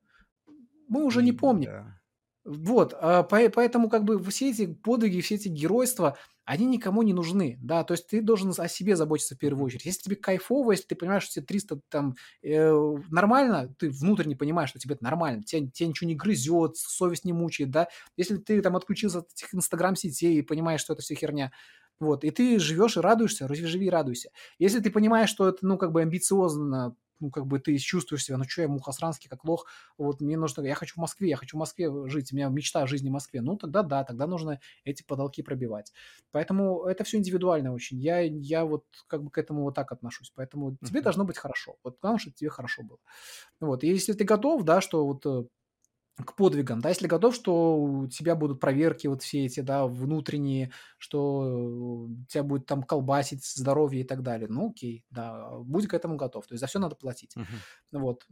Мы 0.88 1.04
уже 1.04 1.22
не 1.24 1.34
помним. 1.34 1.72
Да. 1.72 2.02
Вот, 2.46 2.94
а, 3.00 3.24
поэтому 3.24 3.90
как 3.90 4.04
бы 4.04 4.24
все 4.26 4.52
эти 4.52 4.68
подвиги, 4.68 5.20
все 5.22 5.36
эти 5.36 5.48
геройства, 5.48 6.16
они 6.46 6.68
никому 6.68 7.02
не 7.02 7.12
нужны, 7.12 7.58
да, 7.60 7.84
то 7.84 7.96
есть 7.96 8.06
ты 8.06 8.22
должен 8.22 8.54
о 8.56 8.68
себе 8.68 8.96
заботиться 8.96 9.34
в 9.34 9.40
первую 9.40 9.66
очередь. 9.66 9.86
Если 9.86 10.04
тебе 10.04 10.16
кайфово, 10.16 10.74
если 10.74 10.86
ты 10.86 10.96
понимаешь, 10.96 11.24
что 11.24 11.34
тебе 11.34 11.46
300 11.48 11.82
там 11.90 12.16
э, 12.44 12.72
нормально, 13.10 13.74
ты 13.80 13.90
внутренне 13.90 14.36
понимаешь, 14.36 14.70
что 14.70 14.78
тебе 14.78 14.94
это 14.94 15.04
нормально, 15.04 15.42
тебя, 15.42 15.68
тебя 15.72 15.90
ничего 15.90 16.08
не 16.08 16.16
грызет, 16.16 16.78
совесть 16.78 17.26
не 17.26 17.34
мучает, 17.34 17.72
да, 17.72 17.88
если 18.16 18.38
ты 18.38 18.62
там 18.62 18.76
отключился 18.76 19.20
от 19.20 19.32
этих 19.32 19.56
инстаграм-сетей 19.56 20.38
и 20.38 20.44
понимаешь, 20.44 20.82
что 20.82 20.94
это 20.94 21.02
все 21.02 21.16
херня, 21.16 21.52
вот, 22.00 22.24
и 22.24 22.32
ты 22.32 22.60
живешь 22.60 22.98
и 22.98 23.00
радуешься, 23.00 23.48
разве 23.48 23.68
живи 23.68 23.88
и 23.88 23.90
радуйся. 23.90 24.30
Если 24.60 24.80
ты 24.80 24.92
понимаешь, 24.92 25.30
что 25.30 25.48
это, 25.50 25.60
ну, 25.66 25.78
как 25.78 25.92
бы 25.92 26.02
амбициозно, 26.02 26.96
ну, 27.22 27.32
как 27.32 27.48
бы 27.48 27.60
ты 27.60 27.78
чувствуешь 27.78 28.26
себя, 28.26 28.38
ну, 28.38 28.44
что 28.44 28.62
я 28.64 28.68
мухосранский, 28.68 29.30
как 29.30 29.46
лох, 29.46 29.68
вот 29.98 30.20
мне 30.20 30.36
нужно, 30.38 30.62
я 30.64 30.76
хочу 30.76 30.96
в 30.96 30.98
Москве, 30.98 31.30
я 31.30 31.38
хочу 31.38 31.56
в 31.56 31.60
Москве 31.62 31.90
жить, 32.10 32.34
у 32.34 32.36
меня 32.36 32.50
мечта 32.50 32.82
о 32.82 32.88
жизни 32.88 33.08
в 33.10 33.14
Москве, 33.14 33.42
ну, 33.42 33.56
тогда 33.56 33.84
да, 33.84 34.04
тогда 34.04 34.28
нужно 34.28 34.60
эти 34.84 35.04
потолки 35.04 35.42
пробивать. 35.42 35.94
Поэтому 36.32 36.84
это 36.84 37.06
все 37.06 37.18
индивидуально 37.18 37.74
очень. 37.74 38.00
Я, 38.00 38.20
я 38.20 38.66
вот 38.66 38.86
как 39.08 39.24
бы 39.24 39.32
к 39.32 39.38
этому 39.38 39.64
вот 39.64 39.76
так 39.76 39.92
отношусь. 39.94 40.32
Поэтому 40.36 40.78
тебе 40.84 41.00
Мгм. 41.00 41.02
должно 41.02 41.24
быть 41.24 41.38
хорошо. 41.38 41.78
Вот 41.84 41.98
главное, 42.02 42.20
чтобы 42.20 42.36
тебе 42.36 42.50
хорошо 42.50 42.84
было. 42.84 43.00
Вот. 43.60 43.84
И 43.84 43.88
если 43.88 44.14
ты 44.14 44.24
готов, 44.24 44.64
да, 44.64 44.82
что 44.82 45.06
вот 45.06 45.26
э, 45.26 45.46
к 46.24 46.36
подвигам, 46.36 46.80
да, 46.80 46.90
если 46.90 47.08
готов, 47.08 47.36
что 47.36 47.78
у 47.78 48.08
тебя 48.08 48.36
будут 48.36 48.60
проверки 48.62 49.08
вот 49.08 49.22
все 49.22 49.46
эти, 49.46 49.60
да, 49.60 49.86
внутренние, 49.86 50.72
что 50.98 52.08
э, 52.10 52.26
тебя 52.30 52.44
будет 52.44 52.66
там 52.66 52.84
колбасить 52.84 53.46
здоровье 53.46 54.02
и 54.02 54.04
так 54.06 54.24
далее, 54.24 54.48
ну 54.50 54.70
окей, 54.70 55.06
да, 55.10 55.50
будь 55.60 55.88
к 55.88 55.94
этому 55.94 56.16
готов, 56.16 56.48
то 56.48 56.54
есть 56.54 56.62
за 56.62 56.68
все 56.68 56.80
надо 56.80 56.96
платить. 56.96 57.36
Мгм. 57.36 57.46
Вот, 57.92 58.26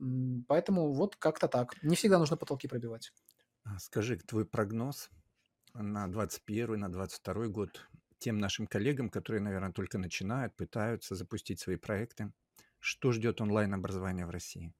поэтому 0.47 0.93
вот 0.93 1.17
как-то 1.17 1.47
так. 1.47 1.81
Не 1.83 1.95
всегда 1.95 2.19
нужно 2.19 2.37
потолки 2.37 2.67
пробивать. 2.67 3.11
А 3.65 3.79
Скажи, 3.79 4.17
твой 4.17 4.45
прогноз 4.45 5.09
на 5.73 6.07
21 6.07 6.79
на 6.79 6.91
22 6.91 7.47
год 7.47 7.89
тем 8.19 8.37
нашим 8.37 8.67
коллегам, 8.67 9.09
которые, 9.09 9.41
наверное, 9.41 9.73
только 9.73 9.97
начинают, 9.97 10.55
пытаются 10.55 11.15
запустить 11.15 11.59
свои 11.59 11.75
проекты, 11.75 12.31
что 12.79 13.11
ждет 13.11 13.41
онлайн-образование 13.41 14.25
в 14.25 14.29
России? 14.29 14.73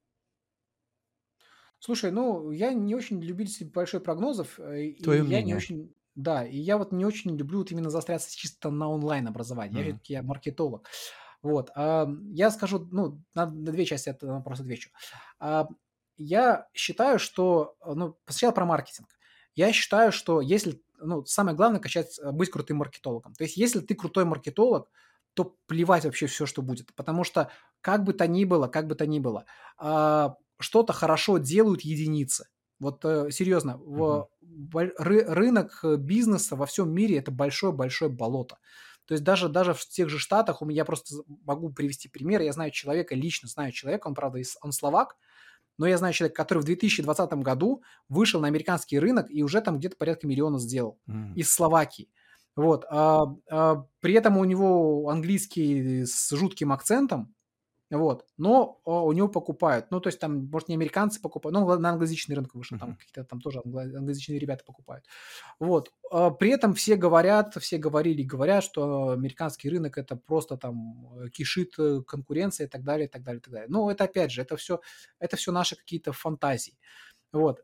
Слушай, 1.85 2.11
ну, 2.11 2.49
я 2.51 2.71
не 2.71 2.95
очень 2.95 3.19
любитель 3.21 3.69
большой 3.69 3.99
прогнозов, 3.99 4.57
э, 4.57 4.83
и 4.83 5.03
Твое 5.03 5.21
я 5.27 5.41
не 5.41 5.53
мнение. 5.53 5.57
очень, 5.57 5.93
да, 6.15 6.45
и 6.45 6.55
я 6.57 6.77
вот 6.77 6.93
не 6.93 7.03
очень 7.05 7.35
люблю 7.35 7.57
вот 7.57 7.71
именно 7.71 7.89
заостряться 7.89 8.33
чисто 8.33 8.71
на 8.71 8.89
онлайн 8.89 9.27
образовании. 9.27 9.79
Я 9.79 9.83
Мгм. 9.83 9.91
все-таки 9.91 10.13
я 10.13 10.23
маркетолог. 10.23 10.87
Вот, 11.41 11.71
а, 11.75 12.07
я 12.31 12.51
скажу, 12.51 12.87
ну, 12.89 13.21
на, 13.35 13.47
на 13.47 13.71
две 13.73 13.83
части 13.85 14.07
этого 14.07 14.35
вопроса 14.35 14.63
отвечу. 14.63 14.91
А, 15.39 15.67
я 16.15 16.67
считаю, 16.73 17.19
что, 17.19 17.75
э, 17.81 17.91
ну, 17.93 18.17
сначала 18.27 18.53
про 18.53 18.63
маркетинг. 18.65 19.09
Я 19.53 19.73
считаю, 19.73 20.13
что 20.13 20.39
если, 20.39 20.81
ну, 20.99 21.25
самое 21.25 21.57
главное 21.57 21.81
качать, 21.81 22.17
э, 22.17 22.31
быть 22.31 22.49
крутым 22.49 22.77
маркетологом. 22.77 23.33
То 23.33 23.43
есть, 23.43 23.57
если 23.57 23.81
ты 23.81 23.93
крутой 23.93 24.23
маркетолог, 24.23 24.89
то 25.33 25.57
плевать 25.65 26.05
вообще 26.05 26.27
все, 26.27 26.45
что 26.45 26.61
будет. 26.61 26.95
Потому 26.95 27.25
что 27.25 27.51
как 27.81 28.03
бы 28.05 28.13
то 28.13 28.25
ни 28.27 28.45
было, 28.45 28.67
как 28.67 28.87
бы 28.87 28.95
то 28.95 29.05
ни 29.05 29.19
было, 29.19 29.45
а, 29.77 30.37
что-то 30.63 30.93
хорошо 30.93 31.37
делают 31.37 31.81
единицы. 31.81 32.47
Вот 32.79 33.05
э, 33.05 33.29
серьезно, 33.31 33.77
Мгм. 33.77 34.25
в, 34.41 34.75
ры- 34.75 35.23
рынок 35.25 35.79
э, 35.83 35.95
бизнеса 35.97 36.55
во 36.55 36.65
всем 36.65 36.91
мире 36.91 37.17
это 37.17 37.31
большое-большое 37.31 38.09
болото. 38.11 38.57
То 39.05 39.13
есть 39.13 39.23
даже, 39.23 39.49
даже 39.49 39.73
в 39.73 39.85
тех 39.85 40.09
же 40.09 40.17
Штатах, 40.17 40.61
я 40.69 40.85
просто 40.85 41.17
могу 41.45 41.69
привести 41.71 42.09
пример, 42.09 42.41
я 42.41 42.53
знаю 42.53 42.71
человека, 42.71 43.15
лично 43.15 43.47
знаю 43.49 43.71
человека, 43.71 44.07
он, 44.07 44.15
правда, 44.15 44.39
он 44.61 44.71
словак, 44.71 45.15
но 45.77 45.87
я 45.87 45.97
знаю 45.97 46.13
человека, 46.13 46.35
который 46.43 46.59
в 46.59 46.65
2020 46.65 47.33
году 47.43 47.83
вышел 48.09 48.39
на 48.41 48.47
американский 48.47 48.99
рынок 48.99 49.27
и 49.29 49.43
уже 49.43 49.61
там 49.61 49.77
где-то 49.79 49.97
порядка 49.97 50.27
миллиона 50.27 50.59
сделал 50.59 50.99
М. 51.07 51.33
из 51.35 51.51
Словакии. 51.53 52.09
Вот. 52.55 52.85
а, 52.89 53.23
а, 53.49 53.85
при 53.99 54.13
этом 54.13 54.37
у 54.37 54.43
него 54.45 55.09
английский 55.09 56.05
с 56.05 56.29
жутким 56.35 56.71
акцентом, 56.71 57.33
вот, 57.97 58.25
но 58.37 58.81
а, 58.85 59.03
у 59.03 59.11
него 59.11 59.27
покупают. 59.27 59.87
Ну, 59.91 59.99
то 59.99 60.07
есть 60.07 60.19
там, 60.19 60.47
может, 60.47 60.67
не 60.69 60.75
американцы 60.75 61.21
покупают, 61.21 61.53
но 61.53 61.77
на 61.77 61.89
англоязычный 61.91 62.35
рынок 62.35 62.55
вышел, 62.55 62.77
там 62.77 62.95
какие-то 62.95 63.23
там 63.23 63.39
тоже 63.39 63.59
англо- 63.63 63.83
англоязычные 63.83 64.39
ребята 64.39 64.63
покупают. 64.65 65.05
Вот. 65.59 65.91
А, 66.11 66.31
При 66.31 66.51
этом 66.51 66.73
все 66.73 66.95
говорят, 66.95 67.55
все 67.61 67.77
говорили 67.77 68.21
и 68.21 68.25
говорят, 68.25 68.63
что 68.63 69.09
американский 69.09 69.69
рынок 69.69 69.97
это 69.97 70.15
просто 70.15 70.57
там 70.57 71.07
э, 71.25 71.29
кишит 71.29 71.73
э, 71.77 72.01
конкуренция 72.07 72.67
и 72.67 72.69
так 72.69 72.83
далее, 72.83 73.07
и 73.07 73.09
так 73.09 73.23
далее, 73.23 73.39
и 73.39 73.43
так 73.43 73.53
далее. 73.53 73.69
Но 73.69 73.91
это 73.91 74.05
опять 74.05 74.31
же, 74.31 74.41
это 74.41 74.57
все, 74.57 74.81
это 75.19 75.37
все 75.37 75.51
наши 75.51 75.75
какие-то 75.75 76.13
фантазии. 76.13 76.77
Вот. 77.31 77.63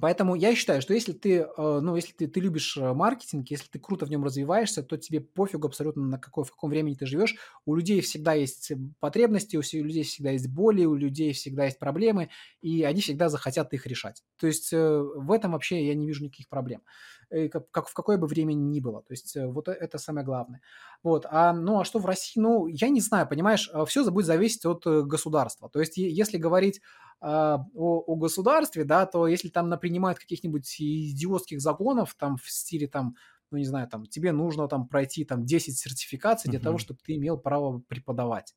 Поэтому 0.00 0.34
я 0.34 0.54
считаю, 0.54 0.82
что 0.82 0.94
если 0.94 1.12
ты, 1.12 1.38
э, 1.38 1.46
ну, 1.56 1.96
если 1.96 2.12
ты, 2.12 2.28
ты 2.28 2.40
любишь 2.40 2.76
э, 2.76 2.92
маркетинг, 2.92 3.48
если 3.50 3.68
ты 3.68 3.78
круто 3.78 4.06
в 4.06 4.10
нем 4.10 4.22
развиваешься, 4.22 4.82
то 4.82 4.96
тебе 4.96 5.20
пофигу 5.20 5.66
абсолютно 5.66 6.04
на 6.04 6.18
какой, 6.18 6.44
в 6.44 6.50
каком 6.50 6.70
времени 6.70 6.94
ты 6.94 7.06
живешь. 7.06 7.36
У 7.64 7.74
людей 7.74 8.00
всегда 8.00 8.34
есть 8.34 8.70
э, 8.70 8.76
потребности, 9.00 9.56
у 9.56 9.62
людей 9.82 10.02
всегда 10.02 10.30
есть 10.30 10.48
боли, 10.48 10.84
у 10.84 10.94
людей 10.94 11.32
всегда 11.32 11.64
есть 11.64 11.78
проблемы, 11.78 12.28
и 12.60 12.82
они 12.82 13.00
всегда 13.00 13.28
захотят 13.28 13.72
их 13.72 13.86
решать. 13.86 14.22
То 14.38 14.46
есть 14.46 14.72
в 14.72 15.32
этом 15.32 15.52
вообще 15.52 15.86
я 15.86 15.94
не 15.94 16.06
вижу 16.06 16.24
никаких 16.24 16.48
проблем, 16.48 16.82
как, 17.30 17.70
как 17.70 17.88
в 17.88 17.94
какое 17.94 18.18
бы 18.18 18.26
время 18.26 18.52
ни 18.52 18.80
было. 18.80 19.02
То 19.02 19.12
есть 19.12 19.36
вот 19.36 19.68
это 19.68 19.98
самое 19.98 20.24
главное. 20.24 20.60
Вот. 21.02 21.26
А, 21.28 21.52
ну, 21.52 21.80
а 21.80 21.84
что 21.84 21.98
в 21.98 22.06
России? 22.06 22.40
Ну, 22.40 22.66
я 22.66 22.88
не 22.88 23.00
знаю, 23.00 23.28
понимаешь, 23.28 23.70
все 23.86 24.08
будет 24.10 24.26
зависеть 24.26 24.64
от 24.66 24.84
государства. 24.84 25.68
То 25.70 25.80
есть 25.80 25.96
если 25.96 26.38
говорить 26.38 26.80
о, 27.20 27.98
о 28.06 28.16
государстве, 28.16 28.84
да, 28.84 29.06
то 29.06 29.26
если 29.26 29.48
там 29.48 29.68
принимают 29.78 30.18
каких-нибудь 30.18 30.80
идиотских 30.80 31.60
законов, 31.60 32.14
там 32.18 32.36
в 32.36 32.50
стиле 32.50 32.86
там, 32.86 33.16
ну 33.50 33.58
не 33.58 33.64
знаю, 33.64 33.88
там 33.88 34.06
тебе 34.06 34.32
нужно 34.32 34.68
там 34.68 34.88
пройти 34.88 35.24
там 35.24 35.44
10 35.44 35.78
сертификаций 35.78 36.50
для 36.50 36.60
того, 36.60 36.76
Мгм. 36.76 36.78
чтобы 36.78 37.00
ты 37.04 37.16
имел 37.16 37.38
право 37.38 37.78
преподавать. 37.80 38.54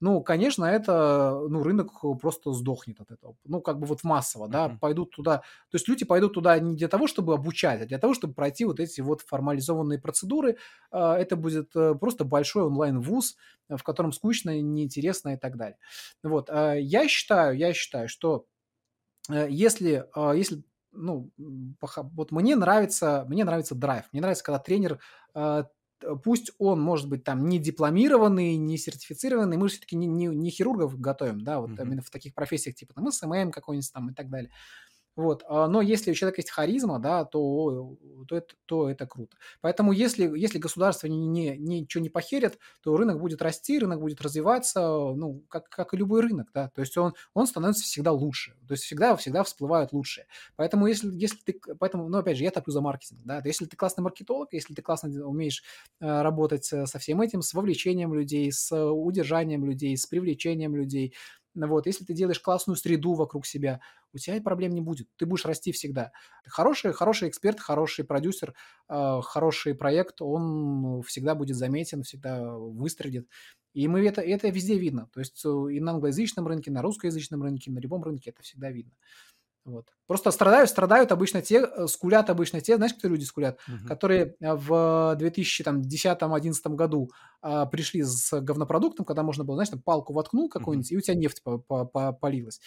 Ну, 0.00 0.22
конечно, 0.22 0.64
это, 0.64 1.40
ну, 1.48 1.62
рынок 1.62 2.02
просто 2.20 2.52
сдохнет 2.52 3.00
от 3.00 3.10
этого. 3.12 3.36
Ну, 3.44 3.60
как 3.60 3.78
бы 3.78 3.86
вот 3.86 4.04
массово, 4.04 4.48
да, 4.48 4.68
Мгм. 4.68 4.80
пойдут 4.80 5.12
туда. 5.12 5.38
То 5.38 5.76
есть 5.76 5.88
люди 5.88 6.04
пойдут 6.04 6.34
туда 6.34 6.58
не 6.58 6.76
для 6.76 6.88
того, 6.88 7.06
чтобы 7.06 7.34
обучать, 7.34 7.80
а 7.82 7.86
для 7.86 7.98
того, 7.98 8.14
чтобы 8.14 8.34
пройти 8.34 8.64
вот 8.64 8.80
эти 8.80 9.00
вот 9.00 9.22
формализованные 9.22 9.98
процедуры. 10.00 10.58
А, 10.90 11.16
Это 11.18 11.36
будет 11.36 11.74
э, 11.76 11.94
просто 11.94 12.24
большой 12.24 12.64
онлайн-вуз, 12.64 13.36
в 13.68 13.82
котором 13.82 14.12
скучно, 14.12 14.60
неинтересно 14.60 15.34
и 15.34 15.36
так 15.38 15.56
далее. 15.56 15.78
Вот. 16.22 16.50
а 16.50 16.74
Я 16.74 17.08
считаю, 17.08 17.56
я 17.56 17.72
считаю, 17.72 18.08
что 18.08 18.46
э, 19.30 19.48
если, 19.50 20.06
а, 20.14 20.32
если 20.34 20.64
ну, 20.94 21.30
вот 22.14 22.32
мне 22.32 22.56
нравится, 22.56 23.24
мне 23.28 23.44
нравится 23.44 23.74
драйв. 23.74 24.04
Мне 24.12 24.20
нравится, 24.22 24.44
когда 24.44 24.58
тренер, 24.58 25.00
т- 25.34 26.16
пусть 26.22 26.52
он 26.58 26.80
может 26.80 27.08
быть 27.08 27.24
там 27.24 27.46
не 27.48 27.58
дипломированный, 27.58 28.56
не 28.56 28.78
сертифицированный, 28.78 29.56
мы 29.56 29.68
же 29.68 29.74
все-таки 29.74 29.96
не, 29.96 30.06
не, 30.06 30.26
не 30.26 30.50
хирургов 30.50 30.98
готовим, 30.98 31.42
да, 31.42 31.60
вот 31.60 31.72
Мгм. 31.72 31.78
именно 31.78 32.02
в 32.02 32.10
таких 32.10 32.34
профессиях, 32.34 32.76
типа 32.76 32.94
там 32.94 33.10
СММ 33.10 33.50
какой-нибудь 33.52 33.92
там 33.92 34.10
и 34.10 34.14
так 34.14 34.28
далее. 34.30 34.50
Вот, 35.16 35.44
а, 35.48 35.68
но 35.68 35.80
если 35.80 36.10
у 36.10 36.14
человека 36.14 36.40
есть 36.40 36.50
харизма, 36.50 36.98
да, 36.98 37.24
то, 37.24 37.96
то, 38.26 38.36
это, 38.36 38.54
то 38.66 38.90
это 38.90 39.06
круто. 39.06 39.36
Поэтому 39.60 39.92
если, 39.92 40.24
если 40.36 40.58
государство 40.58 41.06
не, 41.06 41.56
не, 41.56 41.80
ничего 41.80 42.02
не 42.02 42.08
похерит, 42.08 42.58
то 42.82 42.96
рынок 42.96 43.20
будет 43.20 43.40
расти, 43.40 43.78
рынок 43.78 44.00
будет 44.00 44.20
развиваться, 44.20 44.80
ну, 44.80 45.44
как, 45.48 45.68
как 45.68 45.94
и 45.94 45.96
любой 45.96 46.22
рынок, 46.22 46.48
да, 46.52 46.68
то 46.74 46.80
есть 46.80 46.96
он, 46.96 47.14
он 47.32 47.46
становится 47.46 47.84
всегда 47.84 48.10
лучше, 48.10 48.56
то 48.66 48.72
есть 48.72 48.84
всегда, 48.84 49.14
всегда 49.16 49.44
всплывают 49.44 49.92
лучшие. 49.92 50.26
Поэтому 50.56 50.86
если, 50.86 51.10
если 51.14 51.38
ты, 51.44 51.60
поэтому, 51.78 52.08
ну, 52.08 52.18
опять 52.18 52.36
же, 52.36 52.44
я 52.44 52.50
топлю 52.50 52.72
за 52.72 52.80
маркетинг, 52.80 53.20
да, 53.24 53.40
то 53.40 53.46
если 53.46 53.66
ты 53.66 53.76
классный 53.76 54.02
маркетолог, 54.02 54.52
если 54.52 54.74
ты 54.74 54.82
классно 54.82 55.10
умеешь 55.24 55.62
э, 56.00 56.22
работать 56.22 56.72
э, 56.72 56.86
со 56.86 56.98
всем 56.98 57.20
этим, 57.20 57.42
с 57.42 57.54
вовлечением 57.54 58.14
людей, 58.14 58.50
с 58.50 58.74
удержанием 58.74 59.64
людей, 59.64 59.96
с 59.96 60.06
привлечением 60.06 60.74
людей, 60.74 61.14
вот, 61.54 61.86
если 61.86 62.04
ты 62.04 62.14
делаешь 62.14 62.40
классную 62.40 62.76
среду 62.76 63.14
вокруг 63.14 63.46
себя, 63.46 63.80
у 64.12 64.18
тебя 64.18 64.40
проблем 64.40 64.72
не 64.72 64.80
будет. 64.80 65.08
Ты 65.16 65.26
будешь 65.26 65.44
расти 65.44 65.72
всегда. 65.72 66.12
Хороший, 66.46 66.92
хороший 66.92 67.28
эксперт, 67.28 67.60
хороший 67.60 68.04
продюсер, 68.04 68.54
э, 68.88 69.20
хороший 69.22 69.74
проект, 69.74 70.20
он 70.20 71.02
всегда 71.02 71.34
будет 71.34 71.56
заметен, 71.56 72.02
всегда 72.02 72.56
выстрелит. 72.56 73.28
И 73.72 73.88
мы 73.88 74.06
это, 74.06 74.20
это 74.20 74.48
везде 74.48 74.78
видно. 74.78 75.08
То 75.12 75.20
есть 75.20 75.44
э, 75.44 75.48
и 75.48 75.80
на 75.80 75.92
англоязычном 75.92 76.46
рынке, 76.46 76.70
на 76.70 76.82
русскоязычном 76.82 77.42
рынке, 77.42 77.70
на 77.70 77.78
любом 77.78 78.02
рынке 78.02 78.30
это 78.30 78.42
всегда 78.42 78.70
видно. 78.70 78.92
Вот. 79.64 79.86
Просто 80.06 80.30
страдают, 80.30 80.68
страдают 80.68 81.10
обычно 81.10 81.40
те, 81.40 81.60
э, 81.64 81.86
скулят 81.86 82.28
обычно 82.28 82.60
те, 82.60 82.76
знаешь, 82.76 82.92
кто 82.92 83.08
люди 83.08 83.24
скулят, 83.24 83.58
Мгм. 83.66 83.86
которые 83.88 84.36
э, 84.38 84.54
в 84.54 85.16
2010-2011 85.18 86.74
году 86.74 87.10
а, 87.40 87.64
пришли 87.66 88.02
с 88.02 88.40
говнопродуктом, 88.40 89.06
когда 89.06 89.22
можно 89.22 89.42
было, 89.44 89.56
знаешь, 89.56 89.70
там 89.70 89.80
палку 89.80 90.12
воткнул 90.12 90.48
какую-нибудь, 90.50 90.92
и 90.92 90.96
у 90.98 91.00
тебя 91.00 91.14
нефть 91.16 91.42
по- 91.42 91.58
по- 91.58 91.86
по- 91.86 92.12
полилась. 92.12 92.60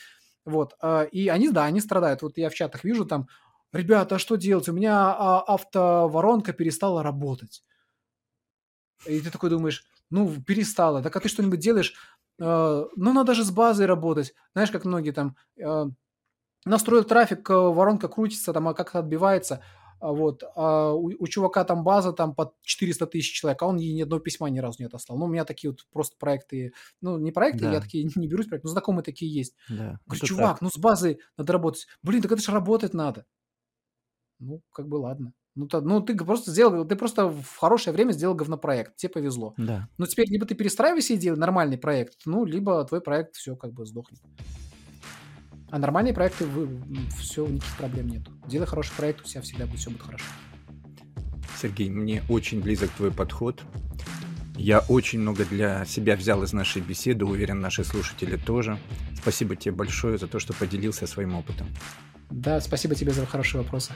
Вот. 0.45 0.75
а, 0.81 1.03
И 1.03 1.27
они, 1.27 1.49
да, 1.51 1.65
они 1.65 1.81
страдают. 1.81 2.23
Вот 2.23 2.37
я 2.37 2.49
в 2.49 2.55
чатах 2.55 2.83
вижу 2.83 3.05
там, 3.05 3.27
ребята, 3.73 4.15
а 4.15 4.19
что 4.19 4.35
делать? 4.35 4.67
У 4.69 4.73
меня 4.73 5.13
а, 5.15 5.41
автоворонка 5.47 6.53
перестала 6.53 7.03
работать. 7.03 7.63
И 9.05 9.19
ты 9.19 9.29
такой 9.31 9.49
думаешь, 9.49 9.85
ну, 10.09 10.41
перестала. 10.41 11.01
Так 11.03 11.15
а 11.15 11.19
ты 11.19 11.29
что-нибудь 11.29 11.59
делаешь? 11.59 11.93
Э, 12.39 12.85
Ну, 12.95 13.13
надо 13.13 13.33
же 13.33 13.43
с 13.43 13.51
базой 13.51 13.85
работать. 13.85 14.33
Знаешь, 14.53 14.71
как 14.71 14.85
многие 14.85 15.11
там 15.11 15.35
настроил 16.67 17.03
трафик, 17.03 17.49
э, 17.49 17.53
воронка 17.53 18.07
крутится, 18.07 18.53
там 18.53 18.67
а 18.67 18.73
как-то 18.73 18.99
отбивается. 18.99 19.61
А 19.99 20.11
Вот. 20.13 20.43
А 20.55 20.93
у, 20.93 21.07
у 21.19 21.27
чувака 21.27 21.63
там 21.63 21.83
база 21.83 22.13
там 22.13 22.35
под 22.35 22.53
400 22.61 23.07
тысяч 23.07 23.33
человек, 23.33 23.61
а 23.63 23.65
он 23.67 23.77
ей 23.77 23.93
ни 23.93 24.01
одного 24.03 24.21
письма 24.21 24.47
ни 24.49 24.59
разу 24.59 24.77
не 24.79 24.85
отослал. 24.85 25.17
Ну, 25.17 25.25
у 25.25 25.27
меня 25.27 25.43
такие 25.45 25.71
вот 25.71 25.85
просто 25.91 26.17
проекты, 26.17 26.73
ну, 27.01 27.17
не 27.17 27.31
проекты, 27.31 27.65
я 27.65 27.71
Да, 27.71 27.81
такие 27.81 28.03
не 28.15 28.27
берусь, 28.27 28.47
проект, 28.47 28.63
но 28.65 28.69
знакомые 28.71 29.03
такие 29.03 29.33
есть. 29.33 29.55
да, 29.69 29.99
Говорю, 30.05 30.25
чувак, 30.25 30.51
так. 30.53 30.61
ну 30.61 30.69
с 30.69 30.77
базой 30.77 31.19
надо 31.37 31.53
работать. 31.53 31.87
Блин, 32.03 32.21
так 32.21 32.31
это 32.31 32.41
же 32.41 32.51
работать 32.51 32.93
надо. 32.93 33.25
Ну, 34.39 34.61
как 34.71 34.87
бы 34.87 34.95
ладно. 34.95 35.33
Ну, 35.55 35.67
то, 35.67 35.81
ну, 35.81 36.01
ты 36.01 36.15
просто 36.15 36.51
сделал, 36.51 36.85
ты 36.85 36.95
просто 36.95 37.27
в 37.29 37.55
хорошее 37.57 37.91
время 37.91 38.11
сделал 38.11 38.35
говнопроект, 38.35 38.95
тебе 38.95 39.09
повезло. 39.09 39.55
Да. 39.57 39.89
Ну, 39.97 40.05
теперь 40.05 40.29
либо 40.29 40.45
ты 40.45 40.53
перестраивайся 40.53 41.13
и 41.13 41.17
делай 41.17 41.37
нормальный 41.39 41.79
проект, 41.79 42.19
ну, 42.25 42.45
либо 42.45 42.85
твой 42.85 43.01
проект 43.01 43.35
все 43.35 43.55
как 43.55 43.73
бы 43.73 43.83
сдохнет. 43.87 44.19
А 45.69 45.79
нормальные 45.79 46.13
проекты, 46.13 46.45
все, 47.19 47.45
никаких 47.45 47.75
проблем 47.75 48.07
нету. 48.07 48.31
Делай 48.47 48.65
хороший 48.65 48.93
проект, 48.95 49.21
у 49.21 49.23
тебя 49.25 49.41
всегда 49.41 49.65
будет 49.65 49.79
все 49.79 49.89
будет 49.89 50.03
хорошо. 50.03 50.25
Сергей, 51.61 51.89
мне 51.89 52.23
очень 52.29 52.61
близок 52.61 52.89
твой 52.91 53.11
подход. 53.11 53.63
Я 54.55 54.79
очень 54.79 55.19
много 55.19 55.45
для 55.45 55.85
себя 55.85 56.15
взял 56.15 56.41
из 56.43 56.53
нашей 56.53 56.81
беседы, 56.81 57.25
уверен, 57.25 57.59
наши 57.59 57.83
слушатели 57.83 58.37
тоже. 58.37 58.79
Спасибо 59.15 59.55
тебе 59.55 59.73
большое 59.73 60.17
за 60.17 60.27
то, 60.27 60.39
что 60.39 60.53
поделился 60.53 61.05
своим 61.05 61.35
опытом. 61.35 61.67
Да, 62.29 62.59
спасибо 62.59 62.95
тебе 62.95 63.11
за 63.11 63.25
хорошие 63.25 63.61
вопросы. 63.61 63.93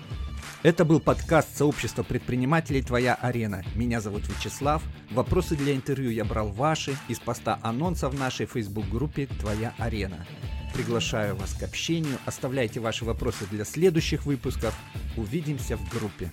Это 0.64 0.86
был 0.86 1.00
подкаст 1.00 1.58
сообщества 1.58 2.04
предпринимателей 2.04 2.82
«Твоя 2.82 3.16
арена». 3.16 3.64
Меня 3.76 4.00
зовут 4.00 4.28
Вячеслав. 4.28 4.84
Вопросы 5.10 5.56
для 5.56 5.76
интервью 5.76 6.12
я 6.12 6.24
брал 6.24 6.50
ваши 6.50 6.96
из 7.08 7.20
поста 7.20 7.60
анонса 7.64 8.10
в 8.10 8.18
нашей 8.18 8.46
Facebook-группе 8.46 9.28
«Твоя 9.40 9.74
арена». 9.78 10.26
Приглашаю 10.74 11.36
вас 11.36 11.54
к 11.54 11.64
общению. 11.64 12.18
Оставляйте 12.26 12.80
ваши 12.80 13.06
вопросы 13.06 13.46
для 13.52 13.66
следующих 13.66 14.26
выпусков. 14.26 14.74
Увидимся 15.18 15.78
в 15.78 15.90
группе. 15.90 16.32